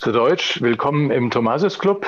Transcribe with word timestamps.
Zu 0.00 0.12
Deutsch, 0.12 0.62
willkommen 0.62 1.10
im 1.10 1.30
Thomasis 1.30 1.78
Club. 1.78 2.06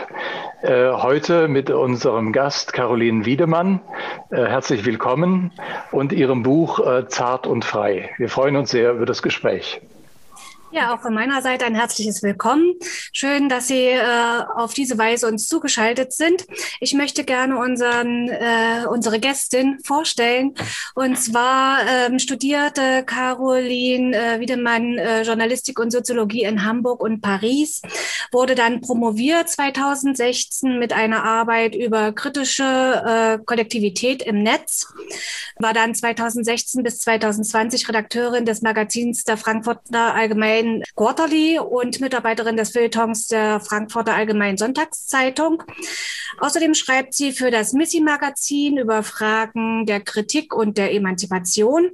Äh, 0.62 0.92
heute 0.92 1.46
mit 1.46 1.69
unserem 1.69 2.32
Gast 2.32 2.73
Caroline 2.73 3.27
Wiedemann. 3.27 3.82
Äh, 4.30 4.46
herzlich 4.46 4.87
willkommen 4.87 5.52
und 5.91 6.15
ihrem 6.15 6.42
Buch 6.42 6.80
äh, 6.80 7.06
Zart 7.09 7.46
und 7.46 7.66
Frei. 7.66 8.09
Wir 8.16 8.30
freuen 8.30 8.56
uns 8.56 8.70
sehr 8.70 8.92
über 8.92 9.05
das 9.05 9.20
Gespräch. 9.20 9.82
Ja, 10.74 10.94
auch 10.94 11.02
von 11.02 11.12
meiner 11.12 11.42
Seite 11.42 11.66
ein 11.66 11.74
herzliches 11.74 12.22
Willkommen. 12.22 12.72
Schön, 13.12 13.50
dass 13.50 13.68
Sie 13.68 13.88
äh, 13.88 14.00
auf 14.56 14.72
diese 14.72 14.96
Weise 14.96 15.28
uns 15.28 15.46
zugeschaltet 15.46 16.14
sind. 16.14 16.46
Ich 16.80 16.95
möchte 16.95 17.24
gerne 17.24 17.58
unseren, 17.58 18.30
äh, 18.30 18.86
unsere 18.88 19.20
Gästin 19.20 19.80
vorstellen. 19.84 20.54
Und 20.95 21.18
zwar 21.18 21.80
ähm, 21.86 22.18
studierte 22.18 23.04
Caroline 23.04 24.16
äh, 24.16 24.40
Wiedemann 24.40 24.96
äh, 24.96 25.24
Journalistik 25.24 25.78
und 25.78 25.90
Soziologie 25.90 26.45
in 26.45 26.64
Hamburg 26.64 27.02
und 27.02 27.20
Paris, 27.20 27.82
wurde 28.30 28.54
dann 28.54 28.80
promoviert 28.80 29.51
2016 29.51 30.79
mit 30.79 30.95
einer 30.95 31.23
Arbeit 31.23 31.74
über 31.74 32.12
kritische 32.12 32.62
äh, 32.64 33.45
Kollektivität 33.45 34.23
im 34.23 34.42
Netz, 34.42 34.90
war 35.59 35.74
dann 35.74 35.95
2016 35.95 36.82
bis 36.82 37.01
2020 37.01 37.90
Redakteurin 37.90 38.46
des 38.46 38.62
Magazins 38.62 39.24
der 39.24 39.36
Frankfurter 39.36 40.14
Allgemeinen 40.14 40.62
Caroline 40.63 40.82
Quarterly 40.95 41.59
und 41.59 42.01
Mitarbeiterin 42.01 42.57
des 42.57 42.71
Feuilletons 42.71 43.27
der 43.27 43.60
Frankfurter 43.60 44.15
Allgemeinen 44.15 44.57
Sonntagszeitung. 44.57 45.63
Außerdem 46.38 46.74
schreibt 46.74 47.15
sie 47.15 47.32
für 47.32 47.51
das 47.51 47.73
Missy-Magazin 47.73 48.79
über 48.79 49.02
Fragen 49.02 49.87
der 49.87 50.01
Kritik 50.01 50.54
und 50.54 50.79
der 50.79 50.95
Emanzipation. 50.95 51.91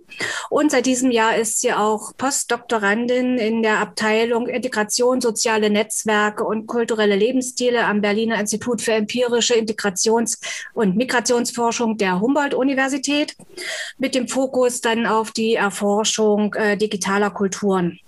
Und 0.51 0.71
seit 0.71 0.87
diesem 0.87 1.11
Jahr 1.11 1.37
ist 1.37 1.61
sie 1.61 1.73
auch 1.73 2.13
Postdoktorandin 2.17 3.39
in 3.39 3.63
der 3.63 3.79
Abteilung 3.79 4.47
Integration, 4.49 5.21
soziale 5.21 5.71
Netzwerke 5.71 6.45
und 6.45 6.67
kulturelle 6.67 7.17
Lebensstile 7.17 7.85
am 7.85 8.01
Berliner 8.01 8.39
Institut 8.39 8.83
für 8.83 8.93
empirische 8.93 9.55
Integrations- 9.55 10.39
und 10.75 10.97
Migrationsforschung 10.97 11.97
der 11.97 12.21
Humboldt-Universität 12.21 13.35
mit 13.99 14.15
dem 14.15 14.29
Fokus 14.29 14.81
dann 14.81 15.07
auf 15.07 15.33
die 15.33 15.55
Erforschung 15.55 16.55
äh, 16.55 16.77
digitaler 16.77 17.31
Kulturen. 17.31 17.99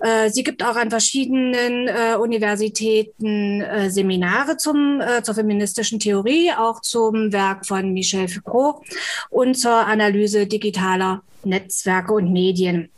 Äh, 0.00 0.30
sie 0.30 0.42
gibt 0.42 0.64
auch 0.64 0.76
an 0.76 0.90
verschiedenen 0.90 1.88
äh, 1.88 2.16
Universitäten 2.16 3.60
äh, 3.60 3.90
Seminare 3.90 4.56
zum, 4.56 5.00
äh, 5.00 5.22
zur 5.22 5.34
feministischen 5.34 6.00
Theorie, 6.00 6.50
auch 6.56 6.80
zum 6.80 7.32
Werk 7.32 7.66
von 7.66 7.92
Michel 7.92 8.28
Foucault 8.28 8.84
und 9.30 9.54
zur 9.54 9.86
Analyse 9.86 10.46
digitaler 10.46 11.22
Netzwerke 11.44 12.12
und 12.14 12.32
Medien. 12.32 12.90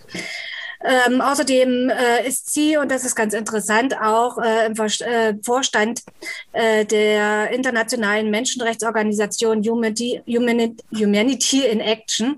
Ähm, 0.84 1.22
außerdem 1.22 1.88
äh, 1.88 2.28
ist 2.28 2.52
sie, 2.52 2.76
und 2.76 2.90
das 2.90 3.04
ist 3.04 3.14
ganz 3.14 3.32
interessant, 3.32 3.96
auch 3.98 4.36
äh, 4.36 4.66
im 4.66 4.76
Ver 4.76 4.86
äh, 5.00 5.34
Vorstand 5.42 6.02
äh, 6.52 6.84
der 6.84 7.50
internationalen 7.52 8.30
Menschenrechtsorganisation 8.30 9.62
Humanity, 9.64 10.20
Humanity 10.26 11.64
in 11.64 11.80
Action 11.80 12.36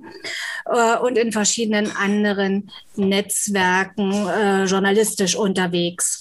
äh, 0.66 0.96
und 0.98 1.18
in 1.18 1.32
verschiedenen 1.32 1.90
anderen 1.96 2.70
Netzwerken 2.94 4.12
äh, 4.28 4.64
journalistisch 4.64 5.34
unterwegs. 5.34 6.20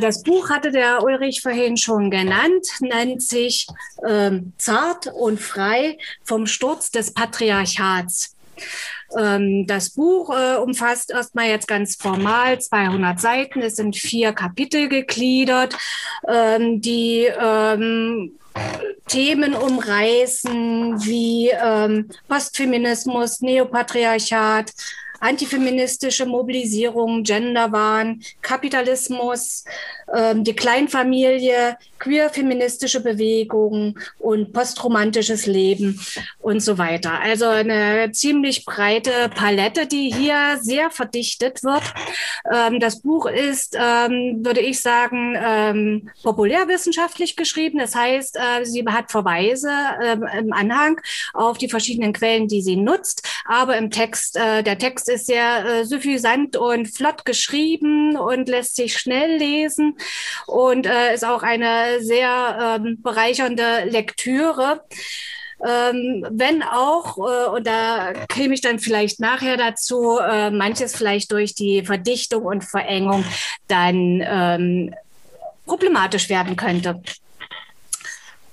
das 0.00 0.22
Buch 0.22 0.50
hatte 0.50 0.70
der 0.70 1.02
Ulrich 1.02 1.40
vorhin 1.42 1.76
schon 1.76 2.10
genannt, 2.10 2.66
nennt 2.80 3.22
sich 3.22 3.66
ähm, 4.06 4.52
Zart 4.56 5.08
und 5.08 5.40
frei 5.40 5.98
vom 6.24 6.46
Sturz 6.46 6.90
des 6.90 7.12
Patriarchats. 7.12 8.34
Ähm, 9.18 9.66
das 9.66 9.90
Buch 9.90 10.30
äh, 10.30 10.56
umfasst 10.56 11.10
erstmal 11.10 11.48
jetzt 11.48 11.68
ganz 11.68 11.96
formal 11.96 12.60
200 12.60 13.20
Seiten. 13.20 13.62
Es 13.62 13.76
sind 13.76 13.96
vier 13.96 14.32
Kapitel 14.32 14.88
gegliedert, 14.88 15.76
ähm, 16.28 16.80
die 16.80 17.26
ähm, 17.26 18.32
Themen 19.06 19.54
umreißen 19.54 21.04
wie 21.04 21.50
ähm, 21.50 22.08
Postfeminismus, 22.28 23.40
Neopatriarchat, 23.40 24.72
antifeministische 25.20 26.26
Mobilisierung, 26.26 27.22
Genderwahn, 27.22 28.22
Kapitalismus, 28.40 29.64
ähm, 30.14 30.44
die 30.44 30.54
Kleinfamilie, 30.54 31.76
queer-feministische 31.98 33.00
Bewegungen 33.00 33.98
und 34.18 34.52
postromantisches 34.52 35.46
Leben 35.46 36.00
und 36.38 36.60
so 36.60 36.78
weiter. 36.78 37.20
Also 37.20 37.46
eine 37.46 38.10
ziemlich 38.12 38.64
breite 38.64 39.30
Palette, 39.34 39.86
die 39.86 40.12
hier 40.12 40.58
sehr 40.60 40.90
verdichtet 40.90 41.62
wird. 41.62 41.82
Ähm, 42.52 42.80
das 42.80 43.02
Buch 43.02 43.26
ist, 43.26 43.76
ähm, 43.78 44.44
würde 44.44 44.60
ich 44.60 44.80
sagen, 44.80 46.10
populärwissenschaftlich 46.22 47.36
geschrieben. 47.36 47.78
Das 47.78 47.94
heißt, 47.94 48.36
äh, 48.36 48.64
sie 48.64 48.84
hat 48.86 49.10
Verweise 49.10 49.70
im 50.38 50.52
Anhang 50.52 51.00
auf 51.34 51.58
die 51.58 51.68
verschiedenen 51.68 52.12
Quellen, 52.12 52.48
die 52.48 52.62
sie 52.62 52.76
nutzt. 52.76 53.28
Aber 53.44 53.76
im 53.76 53.90
Text, 53.90 54.36
äh, 54.36 54.62
der 54.62 54.78
Text 54.78 55.08
ist 55.08 55.26
sehr 55.26 55.64
äh, 55.64 55.84
suffisant 55.84 56.56
und 56.56 56.86
flott 56.88 57.24
geschrieben 57.24 58.16
und 58.16 58.48
lässt 58.48 58.76
sich 58.76 58.98
schnell 58.98 59.36
lesen 59.36 59.96
und 60.46 60.86
äh, 60.86 61.14
ist 61.14 61.24
auch 61.24 61.42
eine 61.42 62.00
sehr 62.00 62.78
ähm, 62.80 63.02
bereichernde 63.02 63.84
Lektüre. 63.84 64.82
Ähm, 65.62 66.26
wenn 66.30 66.62
auch, 66.62 67.18
äh, 67.18 67.50
und 67.50 67.66
da 67.66 68.12
käme 68.28 68.54
ich 68.54 68.62
dann 68.62 68.78
vielleicht 68.78 69.20
nachher 69.20 69.56
dazu, 69.58 70.18
äh, 70.18 70.50
manches 70.50 70.96
vielleicht 70.96 71.32
durch 71.32 71.54
die 71.54 71.84
Verdichtung 71.84 72.44
und 72.44 72.64
Verengung 72.64 73.24
dann 73.68 74.22
ähm, 74.24 74.94
problematisch 75.66 76.30
werden 76.30 76.56
könnte. 76.56 77.02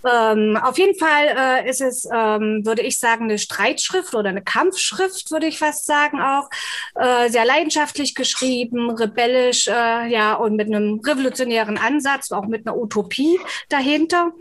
Ähm, 0.06 0.58
auf 0.58 0.78
jeden 0.78 0.98
Fall 0.98 1.26
äh, 1.36 1.70
ist 1.70 1.82
es, 1.82 2.06
ähm, 2.06 2.66
würde 2.66 2.82
ich 2.82 3.00
sagen, 3.00 3.26
eine 3.26 3.38
Streitschrift 3.38 4.14
oder 4.14 4.30
eine 4.30 4.44
Kampfschrift, 4.44 5.32
würde 5.32 5.48
ich 5.48 5.58
fast 5.58 5.86
sagen 5.86 6.22
auch. 6.22 6.50
Äh, 6.96 7.30
sehr 7.30 7.46
leidenschaftlich 7.46 8.16
geschrieben, 8.16 8.92
rebellisch, 8.92 9.68
äh, 9.68 10.08
ja, 10.08 10.34
und 10.34 10.56
mit 10.56 10.68
einem 10.68 11.00
revolutionären 11.00 11.78
Ansatz, 11.78 12.32
auch 12.32 12.46
mit 12.46 12.68
einer 12.68 12.78
Utopie 12.78 13.40
dahinter. 13.70 14.32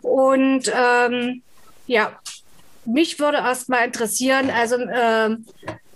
Und 0.00 0.72
ähm, 0.74 1.42
ja, 1.86 2.12
mich 2.84 3.18
würde 3.18 3.38
erst 3.38 3.68
mal 3.68 3.84
interessieren, 3.84 4.50
also 4.50 4.76
äh, 4.76 5.36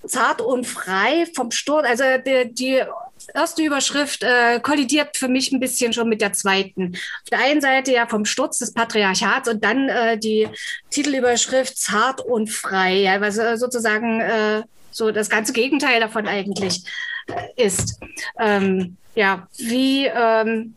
zart 0.06 0.40
und 0.40 0.66
frei 0.66 1.26
vom 1.34 1.50
Sturz, 1.50 1.86
also 1.86 2.04
die, 2.24 2.54
die 2.54 2.82
erste 3.28 3.62
Überschrift 3.62 4.22
äh, 4.22 4.60
kollidiert 4.60 5.16
für 5.16 5.28
mich 5.28 5.52
ein 5.52 5.60
bisschen 5.60 5.92
schon 5.92 6.08
mit 6.08 6.20
der 6.20 6.32
zweiten. 6.32 6.92
Auf 6.94 7.30
der 7.30 7.40
einen 7.40 7.60
Seite 7.60 7.92
ja 7.92 8.06
vom 8.06 8.24
Sturz 8.24 8.58
des 8.58 8.72
Patriarchats 8.72 9.48
und 9.48 9.64
dann 9.64 9.88
äh, 9.88 10.18
die 10.18 10.48
Titelüberschrift 10.90 11.76
zart 11.76 12.20
und 12.20 12.50
frei, 12.50 12.94
ja, 12.94 13.20
was 13.20 13.38
äh, 13.38 13.56
sozusagen 13.56 14.20
äh, 14.20 14.62
so 14.90 15.10
das 15.10 15.28
ganze 15.28 15.52
Gegenteil 15.52 16.00
davon 16.00 16.26
eigentlich 16.26 16.82
äh, 17.28 17.64
ist. 17.64 18.00
Ähm, 18.38 18.96
ja, 19.14 19.46
wie 19.56 20.06
ähm, 20.06 20.74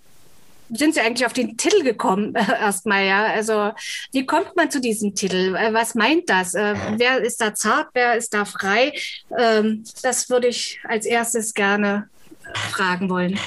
sind 0.72 0.94
Sie 0.94 1.02
eigentlich 1.02 1.26
auf 1.26 1.34
den 1.34 1.58
Titel 1.58 1.84
gekommen 1.84 2.36
erstmal, 2.62 3.06
ja? 3.06 3.26
Also 3.26 3.72
wie 4.12 4.26
kommt 4.26 4.56
man 4.56 4.70
zu 4.70 4.80
diesem 4.80 5.16
Titel? 5.16 5.56
Äh, 5.56 5.74
was 5.74 5.96
meint 5.96 6.30
das? 6.30 6.54
Wer 6.54 7.22
ist 7.22 7.42
da 7.42 7.54
zart, 7.54 7.90
wer 7.94 8.16
ist 8.16 8.34
da 8.34 8.46
frei? 8.46 8.94
Ähm, 9.38 9.84
das 10.04 10.30
würde 10.30 10.48
ich 10.48 10.80
als 10.84 11.06
erstes 11.06 11.54
gerne 11.54 12.10
fragen 12.54 13.10
wollen. 13.10 13.40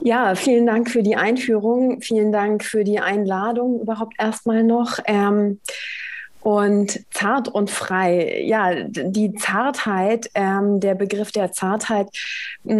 Ja, 0.00 0.34
vielen 0.34 0.66
Dank 0.66 0.90
für 0.90 1.02
die 1.02 1.14
Einführung. 1.14 2.00
Vielen 2.00 2.32
Dank 2.32 2.64
für 2.64 2.82
die 2.82 2.98
Einladung 2.98 3.80
überhaupt 3.80 4.14
erstmal 4.18 4.64
noch. 4.64 4.98
Ähm, 5.06 5.60
Und 6.42 7.00
zart 7.12 7.48
und 7.48 7.70
frei, 7.70 8.42
ja, 8.44 8.74
die 8.84 9.32
Zartheit, 9.34 10.28
ähm, 10.34 10.80
der 10.80 10.96
Begriff 10.96 11.30
der 11.30 11.52
Zartheit 11.52 12.08
mh, 12.64 12.74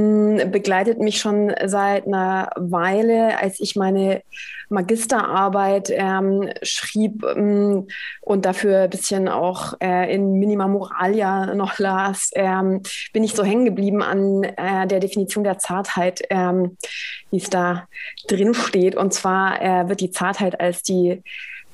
mm, 0.46 0.50
begleitet 0.50 0.98
mich 0.98 1.18
schon 1.20 1.52
seit 1.66 2.06
einer 2.06 2.50
Weile, 2.56 3.38
als 3.38 3.60
ich 3.60 3.76
meine 3.76 4.22
Magisterarbeit 4.68 5.90
ähm, 5.90 6.50
schrieb 6.62 7.24
ähm, 7.24 7.86
und 8.20 8.44
dafür 8.46 8.82
ein 8.82 8.90
bisschen 8.90 9.28
auch 9.28 9.74
äh, 9.80 10.12
in 10.12 10.38
Minima 10.38 10.66
Moralia 10.66 11.54
noch 11.54 11.78
las, 11.78 12.30
ähm, 12.34 12.82
bin 13.12 13.22
ich 13.22 13.34
so 13.34 13.44
hängen 13.44 13.66
geblieben 13.66 14.02
an 14.02 14.42
äh, 14.42 14.88
der 14.88 14.98
Definition 14.98 15.44
der 15.44 15.58
Zartheit, 15.58 16.22
ähm, 16.30 16.78
wie 17.30 17.36
es 17.36 17.50
da 17.50 17.86
drin 18.26 18.54
steht. 18.54 18.96
Und 18.96 19.14
zwar 19.14 19.62
äh, 19.62 19.88
wird 19.88 20.00
die 20.00 20.10
Zartheit 20.10 20.58
als 20.58 20.82
die 20.82 21.22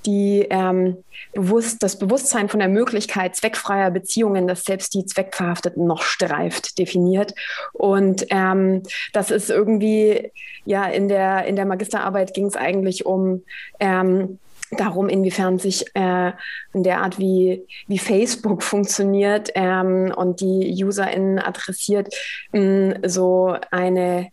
die 0.06 0.46
ähm, 0.50 1.04
bewusst, 1.32 1.82
das 1.82 1.98
Bewusstsein 1.98 2.48
von 2.48 2.60
der 2.60 2.68
Möglichkeit 2.68 3.36
zweckfreier 3.36 3.90
Beziehungen, 3.90 4.46
das 4.46 4.64
selbst 4.64 4.94
die 4.94 5.04
Zweckverhafteten 5.04 5.86
noch 5.86 6.02
streift, 6.02 6.78
definiert. 6.78 7.34
Und 7.72 8.26
ähm, 8.30 8.82
das 9.12 9.30
ist 9.30 9.50
irgendwie, 9.50 10.30
ja, 10.64 10.84
in 10.86 11.08
der, 11.08 11.44
in 11.46 11.56
der 11.56 11.66
Magisterarbeit 11.66 12.34
ging 12.34 12.46
es 12.46 12.56
eigentlich 12.56 13.06
um 13.06 13.42
ähm, 13.80 14.38
darum, 14.70 15.08
inwiefern 15.08 15.58
sich 15.58 15.86
äh, 15.94 16.32
in 16.74 16.82
der 16.82 17.00
Art, 17.00 17.18
wie, 17.18 17.64
wie 17.86 17.98
Facebook 17.98 18.62
funktioniert 18.62 19.50
ähm, 19.54 20.12
und 20.14 20.40
die 20.40 20.84
UserInnen 20.84 21.38
adressiert, 21.38 22.14
mh, 22.52 23.08
so 23.08 23.56
eine 23.70 24.28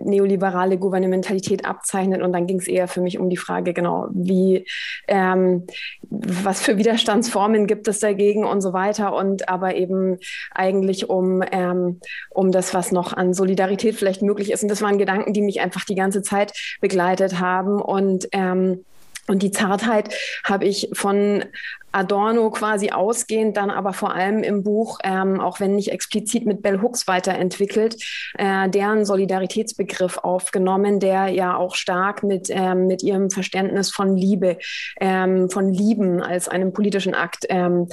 neoliberale 0.00 0.78
Gouvernementalität 0.78 1.64
abzeichnet. 1.64 2.22
Und 2.22 2.32
dann 2.32 2.46
ging 2.46 2.58
es 2.58 2.68
eher 2.68 2.88
für 2.88 3.00
mich 3.00 3.18
um 3.18 3.30
die 3.30 3.36
Frage, 3.36 3.72
genau, 3.72 4.08
wie, 4.10 4.66
ähm, 5.06 5.66
was 6.10 6.60
für 6.60 6.76
Widerstandsformen 6.78 7.66
gibt 7.66 7.88
es 7.88 8.00
dagegen 8.00 8.44
und 8.44 8.60
so 8.60 8.72
weiter. 8.72 9.14
Und 9.14 9.48
aber 9.48 9.74
eben 9.76 10.18
eigentlich 10.52 11.08
um, 11.08 11.42
ähm, 11.50 12.00
um 12.30 12.52
das, 12.52 12.74
was 12.74 12.92
noch 12.92 13.12
an 13.12 13.34
Solidarität 13.34 13.94
vielleicht 13.94 14.22
möglich 14.22 14.52
ist. 14.52 14.62
Und 14.62 14.68
das 14.68 14.82
waren 14.82 14.98
Gedanken, 14.98 15.32
die 15.32 15.42
mich 15.42 15.60
einfach 15.60 15.84
die 15.84 15.94
ganze 15.94 16.22
Zeit 16.22 16.52
begleitet 16.80 17.40
haben. 17.40 17.80
Und 17.80 18.28
ähm, 18.32 18.84
und 19.28 19.42
die 19.42 19.50
Zartheit 19.50 20.14
habe 20.44 20.64
ich 20.64 20.88
von 20.92 21.44
Adorno 21.92 22.50
quasi 22.50 22.90
ausgehend, 22.90 23.56
dann 23.56 23.70
aber 23.70 23.92
vor 23.92 24.14
allem 24.14 24.42
im 24.42 24.62
Buch, 24.62 24.98
ähm, 25.04 25.40
auch 25.40 25.58
wenn 25.58 25.74
nicht 25.74 25.90
explizit 25.90 26.44
mit 26.44 26.62
Bell 26.62 26.82
Hooks 26.82 27.08
weiterentwickelt, 27.08 27.96
äh, 28.36 28.68
deren 28.68 29.04
Solidaritätsbegriff 29.04 30.18
aufgenommen, 30.18 31.00
der 31.00 31.28
ja 31.28 31.56
auch 31.56 31.74
stark 31.74 32.22
mit, 32.22 32.48
ähm, 32.50 32.86
mit 32.86 33.02
ihrem 33.02 33.30
Verständnis 33.30 33.90
von 33.90 34.16
Liebe, 34.16 34.58
ähm, 35.00 35.48
von 35.48 35.72
Lieben 35.72 36.22
als 36.22 36.48
einem 36.48 36.72
politischen 36.72 37.14
Akt 37.14 37.46
ähm, 37.48 37.88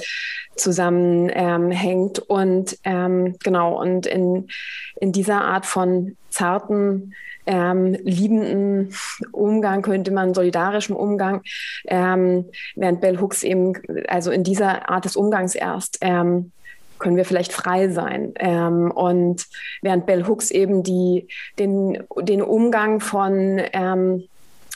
zusammenhängt. 0.56 2.18
und 2.18 2.78
ähm, 2.84 3.36
genau, 3.42 3.80
und 3.80 4.06
in, 4.06 4.48
in 5.00 5.12
dieser 5.12 5.42
Art 5.42 5.66
von 5.66 6.16
zarten 6.30 7.14
ähm, 7.46 7.96
liebenden 8.02 8.94
Umgang, 9.32 9.82
könnte 9.82 10.10
man 10.10 10.34
solidarischem 10.34 10.96
Umgang, 10.96 11.42
ähm, 11.86 12.46
während 12.74 13.00
Bell 13.00 13.20
Hooks 13.20 13.42
eben, 13.42 13.74
also 14.08 14.30
in 14.30 14.44
dieser 14.44 14.90
Art 14.90 15.04
des 15.04 15.16
Umgangs 15.16 15.54
erst 15.54 15.98
ähm, 16.00 16.52
können 16.98 17.16
wir 17.16 17.24
vielleicht 17.24 17.52
frei 17.52 17.88
sein. 17.88 18.32
Ähm, 18.38 18.90
und 18.90 19.46
während 19.82 20.06
Bell 20.06 20.26
Hooks 20.26 20.50
eben 20.50 20.82
die, 20.82 21.28
den, 21.58 22.02
den 22.22 22.42
Umgang 22.42 23.00
von 23.00 23.60
ähm, 23.72 24.24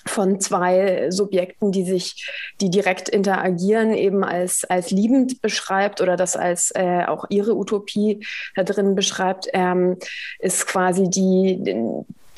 von 0.06 0.40
zwei 0.40 1.11
Subjekten, 1.11 1.73
die 1.73 1.84
sich, 1.84 2.26
die 2.61 2.70
direkt 2.70 3.08
interagieren, 3.08 3.93
eben 3.93 4.25
als, 4.25 4.64
als 4.64 4.90
liebend 4.90 5.43
beschreibt 5.43 6.00
oder 6.00 6.16
das 6.16 6.37
als 6.37 6.73
äh, 6.75 7.05
auch 7.06 7.26
ihre 7.28 7.55
Utopie 7.55 8.26
da 8.56 8.62
drin 8.62 8.94
beschreibt, 8.94 9.49
ähm, 9.52 9.99
ist 10.38 10.66
quasi 10.66 11.11
die, 11.11 11.62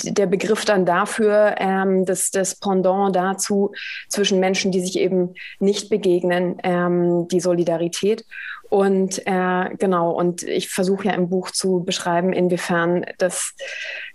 der 0.02 0.26
Begriff 0.26 0.64
dann 0.64 0.84
dafür, 0.84 1.56
ähm, 1.58 2.04
das, 2.04 2.30
das 2.30 2.58
Pendant 2.58 3.14
dazu 3.14 3.72
zwischen 4.08 4.40
Menschen, 4.40 4.72
die 4.72 4.80
sich 4.80 4.98
eben 4.98 5.34
nicht 5.58 5.90
begegnen, 5.90 6.58
ähm, 6.62 7.28
die 7.28 7.40
Solidarität. 7.40 8.24
Und 8.68 9.26
äh, 9.26 9.68
genau, 9.78 10.12
und 10.12 10.42
ich 10.44 10.70
versuche 10.70 11.08
ja 11.08 11.12
im 11.12 11.28
Buch 11.28 11.50
zu 11.50 11.84
beschreiben, 11.84 12.32
inwiefern 12.32 13.04
das, 13.18 13.54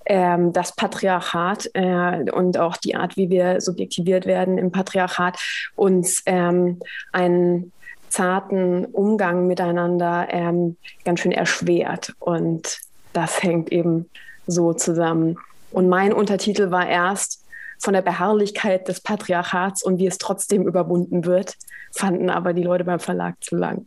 ähm, 0.07 0.51
das 0.51 0.75
Patriarchat 0.75 1.69
äh, 1.75 2.31
und 2.31 2.57
auch 2.57 2.75
die 2.75 2.95
Art, 2.95 3.18
wie 3.18 3.30
wir 3.30 3.62
subjektiviert 3.62 4.25
werden 4.25 4.57
im 4.57 4.71
Patriarchat, 4.71 5.39
uns 5.75 6.23
ähm, 6.25 6.80
einen 7.12 7.71
zarten 8.09 8.85
Umgang 8.85 9.45
miteinander 9.45 10.27
ähm, 10.31 10.77
ganz 11.06 11.19
schön 11.19 11.33
erschwert. 11.33 12.15
Und 12.19 12.80
das 13.13 13.44
hängt 13.44 13.71
eben 13.71 14.09
so 14.47 14.73
zusammen. 14.73 15.38
Und 15.71 15.89
mein 15.89 16.13
Untertitel 16.13 16.71
war 16.71 16.87
erst 16.87 17.43
von 17.79 17.93
der 17.93 18.01
Beharrlichkeit 18.01 18.87
des 18.87 19.01
Patriarchats 19.01 19.83
und 19.83 19.99
wie 19.99 20.07
es 20.07 20.17
trotzdem 20.17 20.67
überwunden 20.67 21.25
wird, 21.25 21.55
fanden 21.91 22.29
aber 22.29 22.53
die 22.53 22.63
Leute 22.63 22.83
beim 22.83 22.99
Verlag 22.99 23.35
zu 23.43 23.55
lang. 23.55 23.85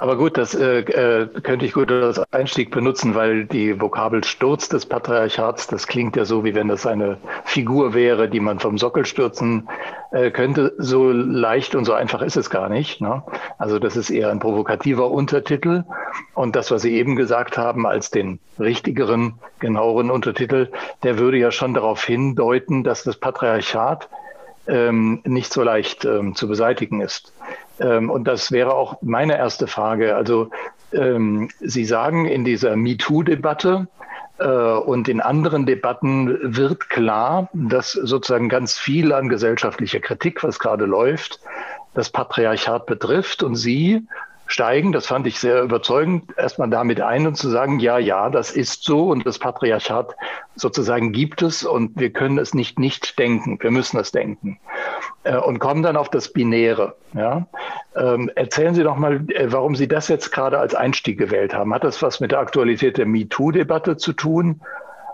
Aber 0.00 0.16
gut, 0.16 0.38
das 0.38 0.54
äh, 0.54 0.78
äh, 0.78 1.26
könnte 1.42 1.66
ich 1.66 1.74
gut 1.74 1.92
als 1.92 2.18
Einstieg 2.32 2.70
benutzen, 2.70 3.14
weil 3.14 3.44
die 3.44 3.78
Vokabel 3.78 4.24
Sturz 4.24 4.70
des 4.70 4.86
Patriarchats, 4.86 5.66
das 5.66 5.86
klingt 5.86 6.16
ja 6.16 6.24
so, 6.24 6.42
wie 6.42 6.54
wenn 6.54 6.68
das 6.68 6.86
eine 6.86 7.18
Figur 7.44 7.92
wäre, 7.92 8.26
die 8.26 8.40
man 8.40 8.60
vom 8.60 8.78
Sockel 8.78 9.04
stürzen 9.04 9.68
äh, 10.10 10.30
könnte. 10.30 10.72
So 10.78 11.10
leicht 11.12 11.74
und 11.74 11.84
so 11.84 11.92
einfach 11.92 12.22
ist 12.22 12.38
es 12.38 12.48
gar 12.48 12.70
nicht. 12.70 13.02
Ne? 13.02 13.22
Also 13.58 13.78
das 13.78 13.94
ist 13.94 14.08
eher 14.08 14.30
ein 14.30 14.38
provokativer 14.38 15.10
Untertitel. 15.10 15.84
Und 16.32 16.56
das, 16.56 16.70
was 16.70 16.80
Sie 16.80 16.94
eben 16.94 17.14
gesagt 17.14 17.58
haben, 17.58 17.86
als 17.86 18.10
den 18.10 18.38
richtigeren, 18.58 19.34
genaueren 19.58 20.10
Untertitel, 20.10 20.70
der 21.02 21.18
würde 21.18 21.36
ja 21.36 21.50
schon 21.50 21.74
darauf 21.74 22.02
hindeuten, 22.02 22.84
dass 22.84 23.04
das 23.04 23.18
Patriarchat 23.18 24.08
ähm, 24.66 25.20
nicht 25.24 25.52
so 25.52 25.62
leicht 25.62 26.06
ähm, 26.06 26.34
zu 26.34 26.48
beseitigen 26.48 27.02
ist. 27.02 27.34
Ähm, 27.80 28.10
und 28.10 28.24
das 28.24 28.52
wäre 28.52 28.74
auch 28.74 28.98
meine 29.02 29.36
erste 29.36 29.66
Frage. 29.66 30.14
Also 30.16 30.50
ähm, 30.92 31.48
Sie 31.60 31.84
sagen 31.84 32.26
in 32.26 32.44
dieser 32.44 32.76
MeToo-Debatte, 32.76 33.88
äh, 34.40 34.46
und 34.46 35.08
in 35.08 35.20
anderen 35.20 35.66
Debatten 35.66 36.56
wird 36.56 36.88
klar, 36.88 37.48
dass 37.52 37.92
sozusagen 37.92 38.48
ganz 38.48 38.76
viel 38.76 39.12
an 39.12 39.28
gesellschaftlicher 39.28 40.00
Kritik, 40.00 40.42
was 40.42 40.58
gerade 40.58 40.86
läuft, 40.86 41.40
das 41.94 42.10
Patriarchat 42.10 42.86
betrifft. 42.86 43.42
Und 43.42 43.56
Sie 43.56 44.06
steigen, 44.46 44.92
das 44.92 45.06
fand 45.06 45.26
ich 45.26 45.38
sehr 45.38 45.62
überzeugend, 45.62 46.36
erstmal 46.36 46.70
damit 46.70 47.00
ein 47.00 47.26
und 47.26 47.36
zu 47.36 47.48
sagen, 47.50 47.78
ja, 47.78 47.98
ja, 47.98 48.30
das 48.30 48.50
ist 48.50 48.82
so 48.82 49.10
und 49.10 49.24
das 49.26 49.38
Patriarchat 49.38 50.16
sozusagen 50.56 51.12
gibt 51.12 51.42
es 51.42 51.64
und 51.64 52.00
wir 52.00 52.10
können 52.10 52.38
es 52.38 52.52
nicht 52.52 52.78
nicht 52.78 53.18
denken, 53.18 53.58
wir 53.60 53.70
müssen 53.70 54.00
es 54.00 54.10
denken. 54.10 54.58
Äh, 55.22 55.36
und 55.36 55.58
kommen 55.58 55.82
dann 55.82 55.96
auf 55.96 56.08
das 56.08 56.32
Binäre. 56.32 56.94
Ja? 57.14 57.46
Ähm, 57.94 58.30
erzählen 58.34 58.74
Sie 58.74 58.82
doch 58.82 58.96
mal, 58.96 59.26
äh, 59.30 59.52
warum 59.52 59.76
Sie 59.76 59.88
das 59.88 60.08
jetzt 60.08 60.30
gerade 60.32 60.58
als 60.58 60.74
Einstieg 60.74 61.18
gewählt 61.18 61.52
haben. 61.52 61.74
Hat 61.74 61.84
das 61.84 62.00
was 62.02 62.20
mit 62.20 62.30
der 62.30 62.38
Aktualität 62.38 62.96
der 62.96 63.06
MeToo-Debatte 63.06 63.96
zu 63.96 64.12
tun? 64.12 64.62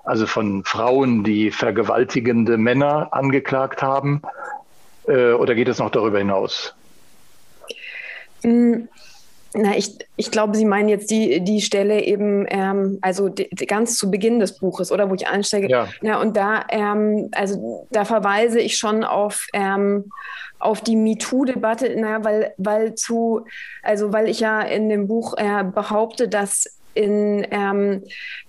Also 0.04 0.26
von 0.26 0.62
Frauen, 0.64 1.24
die 1.24 1.50
vergewaltigende 1.50 2.56
Männer 2.56 3.08
angeklagt 3.10 3.82
haben? 3.82 4.22
Äh, 5.08 5.32
oder 5.32 5.56
geht 5.56 5.68
es 5.68 5.78
noch 5.78 5.90
darüber 5.90 6.18
hinaus? 6.18 6.76
Na, 9.58 9.74
ich, 9.74 9.96
ich 10.16 10.30
glaube, 10.30 10.54
Sie 10.56 10.66
meinen 10.66 10.90
jetzt 10.90 11.10
die, 11.10 11.40
die 11.40 11.62
Stelle 11.62 12.02
eben, 12.02 12.46
ähm, 12.50 12.98
also 13.00 13.30
die, 13.30 13.48
die 13.50 13.66
ganz 13.66 13.96
zu 13.96 14.10
Beginn 14.10 14.38
des 14.38 14.58
Buches, 14.58 14.92
oder 14.92 15.08
wo 15.08 15.14
ich 15.14 15.26
einsteige. 15.26 15.68
Ja. 15.68 15.88
ja 16.02 16.20
und 16.20 16.36
da, 16.36 16.64
ähm, 16.68 17.30
also 17.32 17.86
da 17.90 18.04
verweise 18.04 18.60
ich 18.60 18.76
schon 18.76 19.02
auf, 19.02 19.46
ähm, 19.54 20.10
auf 20.58 20.82
die 20.82 20.96
MeToo-Debatte, 20.96 21.98
naja, 21.98 22.22
weil, 22.22 22.52
weil 22.58 22.94
zu, 22.94 23.46
also 23.82 24.12
weil 24.12 24.28
ich 24.28 24.40
ja 24.40 24.60
in 24.60 24.90
dem 24.90 25.08
Buch 25.08 25.34
äh, 25.38 25.64
behaupte, 25.64 26.28
dass 26.28 26.78
in, 26.96 27.46
ähm, 27.50 28.02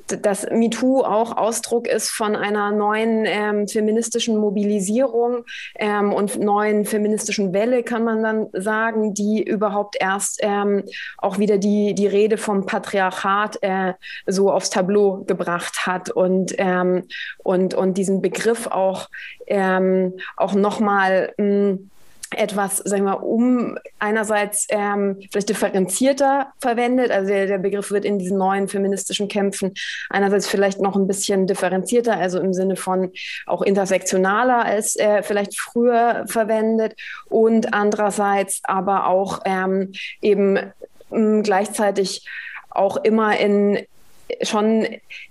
dass 0.08 0.50
MeToo 0.50 1.02
auch 1.02 1.36
Ausdruck 1.36 1.88
ist 1.88 2.10
von 2.10 2.36
einer 2.36 2.72
neuen 2.72 3.26
ähm, 3.26 3.68
feministischen 3.68 4.38
Mobilisierung 4.38 5.44
ähm, 5.76 6.14
und 6.14 6.40
neuen 6.40 6.86
feministischen 6.86 7.54
Welle, 7.54 7.84
kann 7.84 8.04
man 8.04 8.24
dann 8.24 8.48
sagen, 8.54 9.14
die 9.14 9.44
überhaupt 9.44 9.98
erst 10.00 10.40
ähm, 10.42 10.84
auch 11.18 11.40
wieder 11.40 11.58
die, 11.58 11.94
die 11.94 12.08
Rede 12.08 12.38
vom 12.38 12.66
Patriarchat 12.66 13.62
äh, 13.62 13.94
so 14.26 14.52
aufs 14.52 14.70
Tableau 14.70 15.24
gebracht 15.26 15.86
hat 15.86 16.10
und, 16.10 16.56
ähm, 16.58 17.04
und, 17.44 17.74
und 17.74 17.98
diesen 17.98 18.22
Begriff 18.22 18.68
auch, 18.68 19.10
ähm, 19.48 20.14
auch 20.38 20.54
nochmal 20.54 21.34
etwas, 22.36 22.78
sagen 22.78 23.06
wir, 23.06 23.24
um 23.24 23.78
einerseits 24.00 24.68
ähm, 24.70 25.18
vielleicht 25.32 25.50
differenzierter 25.50 26.54
verwendet. 26.60 27.12
Also 27.12 27.30
der, 27.30 27.48
der, 27.48 27.58
Begriff 27.58 27.92
wird 27.92 28.06
in 28.06 28.20
diesen 28.20 28.38
neuen 28.38 28.68
feministischen 28.68 29.28
Kämpfen 29.28 29.74
einerseits 30.10 30.48
vielleicht 30.48 30.80
noch 30.82 30.96
ein 30.96 31.08
bisschen 31.08 31.48
differenzierter, 31.48 32.18
also 32.18 32.40
im 32.40 32.54
Sinne 32.54 32.76
von 32.76 33.12
auch 33.46 33.62
intersektionaler 33.62 34.66
als 34.66 34.96
äh, 34.96 35.24
vielleicht 35.24 35.58
früher 35.58 36.26
verwendet 36.28 36.96
und 37.30 37.74
andererseits 37.74 38.62
aber 38.64 39.08
auch 39.08 39.42
ähm, 39.46 39.94
eben 40.22 40.60
mh, 41.10 41.42
gleichzeitig 41.44 42.26
auch 42.70 42.98
immer 42.98 43.38
in 43.38 43.86
schon 44.42 44.86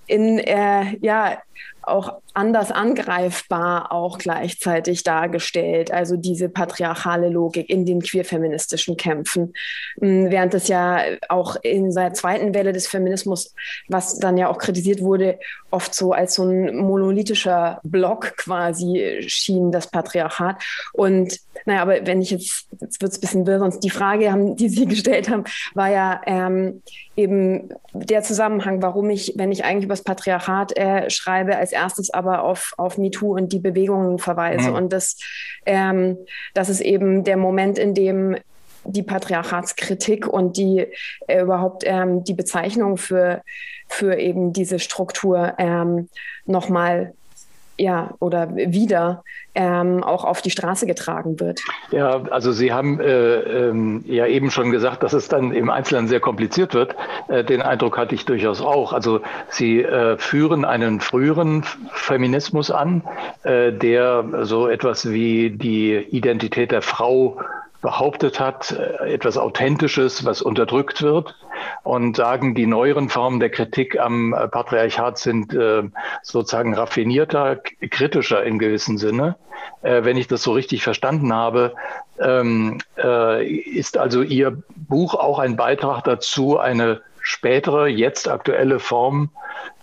in 0.07 0.39
äh, 0.39 0.97
ja 1.01 1.39
auch 1.83 2.21
anders 2.37 2.71
angreifbar 2.71 3.93
auch 3.93 4.19
gleichzeitig 4.19 5.03
dargestellt, 5.03 5.91
also 5.91 6.17
diese 6.17 6.51
patriarchale 6.51 7.31
Logik 7.31 7.71
in 7.71 7.87
den 7.87 8.03
queerfeministischen 8.03 8.97
Kämpfen, 8.97 9.55
hm, 10.01 10.31
während 10.31 10.53
es 10.53 10.69
ja 10.69 11.01
auch 11.29 11.57
in 11.63 11.95
der 11.95 12.13
zweiten 12.13 12.55
Welle 12.55 12.73
des 12.73 12.87
Feminismus, 12.87 13.55
was 13.89 14.19
dann 14.19 14.37
ja 14.37 14.49
auch 14.49 14.59
kritisiert 14.59 15.01
wurde, 15.01 15.39
oft 15.71 15.95
so 15.95 16.13
als 16.13 16.35
so 16.35 16.45
ein 16.45 16.77
monolithischer 16.77 17.81
Block 17.83 18.37
quasi 18.37 19.25
schien, 19.27 19.73
das 19.73 19.91
Patriarchat. 19.91 20.63
Und 20.93 21.39
naja, 21.65 21.83
aber 21.83 22.07
wenn 22.07 22.21
ich 22.21 22.31
jetzt, 22.31 22.69
jetzt 22.81 23.01
wird 23.01 23.13
es 23.13 23.19
ein 23.19 23.21
bisschen 23.21 23.47
wirr, 23.47 23.59
sonst 23.59 23.81
die 23.81 23.91
Frage, 23.91 24.33
die 24.59 24.69
Sie 24.69 24.87
gestellt 24.87 25.31
haben, 25.31 25.45
war 25.75 25.91
ja 25.91 26.21
ähm, 26.27 26.83
eben 27.17 27.71
der 27.93 28.23
Zusammenhang, 28.23 28.83
warum 28.83 29.11
ich, 29.11 29.35
wenn 29.37 29.53
ich 29.53 29.65
eigentlich 29.65 29.85
über 29.85 29.95
das 29.95 30.05
Patriarchat 30.05 30.77
äh, 30.77 31.09
schreibe, 31.11 31.57
als 31.57 31.73
erstes 31.73 32.11
aber 32.11 32.26
auf, 32.35 32.75
auf 32.77 32.99
MeToo 32.99 33.35
und 33.35 33.53
die 33.53 33.59
Bewegungen 33.59 34.19
verweise. 34.19 34.71
Mhm. 34.71 34.77
Und 34.77 34.93
das, 34.93 35.17
ähm, 35.65 36.19
das 36.55 36.69
ist 36.69 36.81
eben 36.81 37.25
der 37.25 37.37
Moment, 37.37 37.79
in 37.79 37.95
dem 37.95 38.37
die 38.89 39.03
Patriarchatskritik 39.03 40.27
und 40.29 40.57
die 40.57 40.87
äh, 41.27 41.43
überhaupt 41.43 41.83
ähm, 41.85 42.23
die 42.23 42.35
Bezeichnung 42.35 42.97
für, 42.97 43.43
für 43.89 44.17
eben 44.17 44.53
diese 44.53 44.79
Struktur 44.79 45.55
ähm, 45.59 46.09
nochmal 46.45 47.15
ja, 47.79 48.15
oder 48.21 48.55
wieder 48.57 49.23
ähm, 49.55 50.03
auch 50.03 50.25
auf 50.25 50.43
die 50.43 50.51
Straße 50.51 50.87
getragen 50.87 51.41
wird. 51.41 51.61
Ja, 51.91 52.23
also 52.31 52.53
Sie 52.53 52.73
haben 52.73 53.01
äh, 53.01 53.39
ähm, 53.69 54.05
ja 54.07 54.27
eben 54.27 54.51
schon 54.51 54.71
gesagt, 54.71 55.03
dass 55.03 55.13
es 55.13 55.29
dann 55.29 55.53
im 55.53 55.71
Einzelnen 55.71 56.09
sehr 56.09 56.21
kompliziert 56.21 56.75
wird. 56.75 56.95
Äh, 57.29 57.45
den 57.45 57.63
Eindruck 57.63 57.99
hatte 57.99 58.15
ich 58.15 58.25
durchaus 58.25 58.61
auch. 58.61 58.93
Also 58.93 59.21
Sie 59.49 59.83
äh, 59.83 60.17
führen 60.19 60.65
einen 60.65 61.01
früheren 61.01 61.65
Feminismus 61.93 62.71
an, 62.71 63.03
äh, 63.43 63.73
der 63.73 64.25
so 64.43 64.69
etwas 64.69 65.11
wie 65.11 65.51
die 65.51 65.95
Identität 65.95 66.73
der 66.73 66.83
Frau 66.83 67.41
behauptet 67.87 68.41
hat, 68.41 68.73
äh, 68.73 69.15
etwas 69.15 69.39
Authentisches, 69.39 70.25
was 70.25 70.43
unterdrückt 70.43 71.03
wird 71.03 71.37
und 71.85 72.17
sagen, 72.17 72.57
die 72.57 72.67
neueren 72.67 73.09
Formen 73.09 73.39
der 73.39 73.49
Kritik 73.49 73.97
am 73.97 74.35
äh, 74.35 74.49
Patriarchat 74.49 75.19
sind 75.19 75.55
äh, 75.55 75.85
sozusagen 76.21 76.75
raffinierter, 76.75 77.61
kritischer 77.91 78.43
in 78.43 78.59
gewissem 78.59 78.99
Sinne. 78.99 79.37
Wenn 79.83 80.17
ich 80.17 80.27
das 80.27 80.43
so 80.43 80.53
richtig 80.53 80.83
verstanden 80.83 81.33
habe, 81.33 81.75
ähm, 82.19 82.79
ist 82.97 83.97
also 83.97 84.23
Ihr 84.23 84.63
Buch 84.75 85.15
auch 85.15 85.39
ein 85.39 85.57
Beitrag 85.57 86.05
dazu, 86.05 86.59
eine 86.59 87.03
spätere, 87.21 87.87
jetzt 87.87 88.29
aktuelle 88.29 88.81
Form 88.81 89.31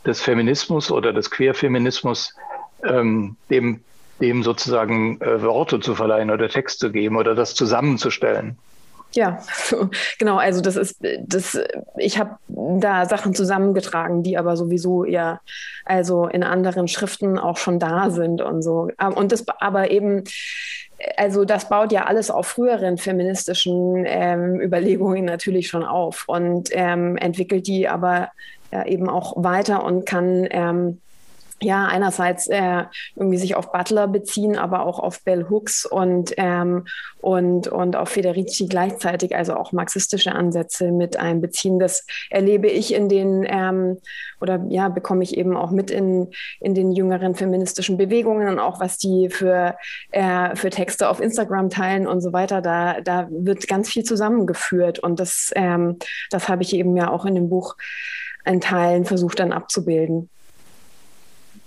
des 0.06 0.22
Feminismus 0.22 0.92
oder 0.92 1.14
des 1.14 1.32
Queerfeminismus 1.32 2.36
ähm, 2.84 3.36
dem 3.50 3.82
dem 4.22 4.43
sozusagen 4.43 5.20
äh, 5.22 5.41
Worte 5.41 5.79
zu 5.79 5.96
verleihen 5.96 6.32
oder 6.32 6.50
Text 6.50 6.79
zu 6.79 6.91
geben 6.91 7.17
oder 7.17 7.36
das 7.36 7.55
zusammenzustellen. 7.55 8.58
Ja, 9.15 9.39
genau. 10.20 10.38
Also 10.38 10.62
das 10.62 10.75
ist 10.75 10.98
das. 11.22 11.60
Ich 11.98 12.17
habe 12.17 12.38
da 12.48 13.05
Sachen 13.05 13.36
zusammengetragen, 13.36 14.24
die 14.24 14.38
aber 14.38 14.58
sowieso 14.58 15.05
ja, 15.05 15.39
also 15.86 16.27
in 16.27 16.43
anderen 16.43 16.88
Schriften 16.88 17.38
auch 17.38 17.58
schon 17.58 17.79
da 17.79 18.10
sind 18.10 18.41
und 18.41 18.62
so. 18.62 18.89
Ähm, 19.00 19.13
und 19.13 19.32
das 19.32 19.46
aber 19.60 19.91
eben, 19.91 20.24
also 21.17 21.46
das 21.46 21.70
baut 21.70 21.91
ja 21.91 22.05
alles 22.05 22.32
auf 22.32 22.48
früheren 22.48 22.98
feministischen 22.98 24.03
ähm, 24.08 24.60
Überlegungen 24.60 25.25
natürlich 25.25 25.67
schon 25.67 25.84
auf 25.84 26.24
und 26.27 26.70
ähm, 26.72 27.17
entwickelt 27.17 27.67
die 27.67 27.88
aber 27.88 28.29
ja, 28.72 28.86
eben 28.86 29.10
auch 29.10 29.34
weiter 29.36 29.84
und 29.84 30.05
kann 30.05 30.48
ähm, 30.50 31.01
ja, 31.63 31.86
einerseits 31.86 32.48
äh, 32.48 32.84
irgendwie 33.15 33.38
sich 33.38 33.55
auf 33.55 33.72
Butler 33.72 34.08
beziehen, 34.08 34.58
aber 34.58 34.86
auch 34.86 35.00
auf 35.00 35.24
Bell 35.24 35.48
Hooks 35.50 35.86
und, 35.86 36.34
ähm, 36.38 36.86
und, 37.22 37.67
und 37.67 37.96
auf 37.96 38.10
Federici 38.10 38.67
gleichzeitig, 38.67 39.36
also 39.36 39.55
auch 39.55 39.72
marxistische 39.72 40.34
Ansätze 40.34 40.91
mit 40.91 41.17
einbeziehen. 41.17 41.79
Das 41.79 42.05
erlebe 42.29 42.67
ich 42.67 42.93
in 42.93 43.10
den, 43.10 43.46
ähm, 43.48 43.98
oder 44.41 44.63
ja, 44.70 44.89
bekomme 44.89 45.24
ich 45.24 45.38
eben 45.38 45.55
auch 45.55 45.72
mit 45.72 45.89
in, 45.89 46.29
in 46.60 46.75
den 46.75 46.91
jüngeren 46.91 47.36
feministischen 47.36 47.98
Bewegungen 47.98 48.50
und 48.50 48.60
auch 48.60 48.79
was 48.79 48.98
die 48.98 49.29
für, 49.29 49.75
äh, 50.12 50.55
für 50.55 50.70
Texte 50.70 51.10
auf 51.10 51.22
Instagram 51.22 51.70
teilen 51.70 52.08
und 52.08 52.22
so 52.22 52.34
weiter. 52.34 52.62
Da, 52.62 53.00
da 53.01 53.27
wird 53.32 53.67
ganz 53.67 53.89
viel 53.89 54.03
zusammengeführt 54.03 55.00
und 55.00 55.20
das, 55.20 55.51
ähm, 55.55 55.98
das 56.29 56.50
habe 56.50 56.63
ich 56.63 56.74
eben 56.74 56.96
ja 56.98 57.10
auch 57.10 57.25
in 57.25 57.36
dem 57.36 57.50
Buch 57.50 57.75
in 58.46 58.60
Teilen 58.60 59.05
versucht 59.05 59.39
dann 59.39 59.53
abzubilden. 59.53 60.29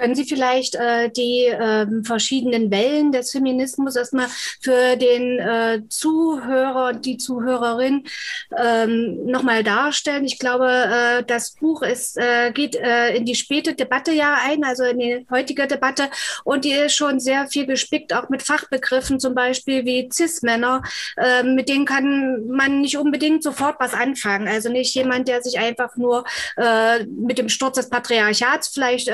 Können 0.00 0.14
Sie 0.14 0.24
vielleicht 0.24 0.76
äh, 0.76 1.10
die 1.10 1.44
äh, 1.44 1.86
verschiedenen 2.04 2.70
Wellen 2.70 3.12
des 3.12 3.32
Feminismus 3.32 3.96
erstmal 3.96 4.28
für 4.62 4.96
den 4.96 5.38
äh, 5.38 5.82
Zuhörer, 5.90 6.94
die 6.94 7.18
Zuhörerin 7.18 8.04
ähm, 8.56 9.26
nochmal 9.26 9.62
darstellen? 9.62 10.24
Ich 10.24 10.38
glaube, 10.38 10.70
äh, 10.70 11.22
das 11.22 11.52
Buch 11.52 11.82
ist, 11.82 12.16
äh, 12.16 12.50
geht 12.50 12.76
äh, 12.76 13.14
in 13.14 13.26
die 13.26 13.34
späte 13.34 13.74
Debatte 13.74 14.12
ja 14.12 14.38
ein, 14.42 14.64
also 14.64 14.84
in 14.84 15.00
die 15.00 15.26
heutige 15.30 15.66
Debatte, 15.66 16.08
und 16.44 16.64
die 16.64 16.72
ist 16.72 16.94
schon 16.94 17.20
sehr 17.20 17.46
viel 17.48 17.66
gespickt, 17.66 18.14
auch 18.14 18.30
mit 18.30 18.42
Fachbegriffen, 18.42 19.20
zum 19.20 19.34
Beispiel 19.34 19.84
wie 19.84 20.08
Cis-Männer. 20.10 20.80
Äh, 21.18 21.42
mit 21.42 21.68
denen 21.68 21.84
kann 21.84 22.46
man 22.46 22.80
nicht 22.80 22.96
unbedingt 22.96 23.42
sofort 23.42 23.76
was 23.78 23.92
anfangen. 23.92 24.48
Also 24.48 24.70
nicht 24.70 24.94
jemand, 24.94 25.28
der 25.28 25.42
sich 25.42 25.58
einfach 25.58 25.96
nur 25.96 26.24
mit 27.06 27.38
dem 27.38 27.48
Sturz 27.48 27.76
des 27.76 27.90
Patriarchats 27.90 28.68
vielleicht 28.68 29.10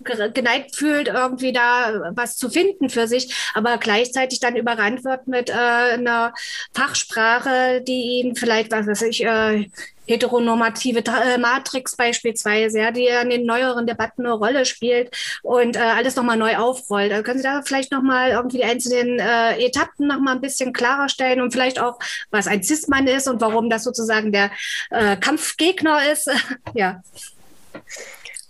geneigt 0.00 0.76
fühlt, 0.76 1.08
irgendwie 1.08 1.52
da 1.52 2.12
was 2.14 2.36
zu 2.36 2.50
finden 2.50 2.90
für 2.90 3.06
sich, 3.06 3.34
aber 3.54 3.78
gleichzeitig 3.78 4.40
dann 4.40 4.56
überrannt 4.56 5.04
wird 5.04 5.26
mit 5.26 5.50
äh, 5.50 5.52
einer 5.52 6.34
Fachsprache, 6.74 7.82
die 7.86 8.20
ihn 8.20 8.36
vielleicht, 8.36 8.72
was 8.72 8.86
weiß 8.86 9.02
ich, 9.02 9.24
äh, 9.24 9.68
heteronormative 10.10 11.04
äh, 11.06 11.38
Matrix 11.38 11.96
beispielsweise, 11.96 12.80
ja, 12.80 12.90
die 12.90 13.06
in 13.06 13.30
den 13.30 13.46
neueren 13.46 13.86
Debatten 13.86 14.26
eine 14.26 14.34
Rolle 14.34 14.66
spielt 14.66 15.16
und 15.42 15.76
äh, 15.76 15.80
alles 15.80 16.16
nochmal 16.16 16.36
neu 16.36 16.56
aufrollt. 16.56 17.12
Also 17.12 17.22
können 17.22 17.38
Sie 17.38 17.44
da 17.44 17.62
vielleicht 17.62 17.92
nochmal 17.92 18.30
irgendwie 18.30 18.58
die 18.58 18.64
einzelnen 18.64 19.20
äh, 19.20 19.64
Etappen 19.64 20.08
nochmal 20.08 20.34
ein 20.34 20.40
bisschen 20.40 20.72
klarer 20.72 21.08
stellen 21.08 21.40
und 21.40 21.52
vielleicht 21.52 21.78
auch, 21.78 21.98
was 22.30 22.48
ein 22.48 22.62
Cis-Mann 22.62 23.06
ist 23.06 23.28
und 23.28 23.40
warum 23.40 23.70
das 23.70 23.84
sozusagen 23.84 24.32
der 24.32 24.50
äh, 24.90 25.16
Kampfgegner 25.16 26.10
ist? 26.10 26.28
ja. 26.74 27.02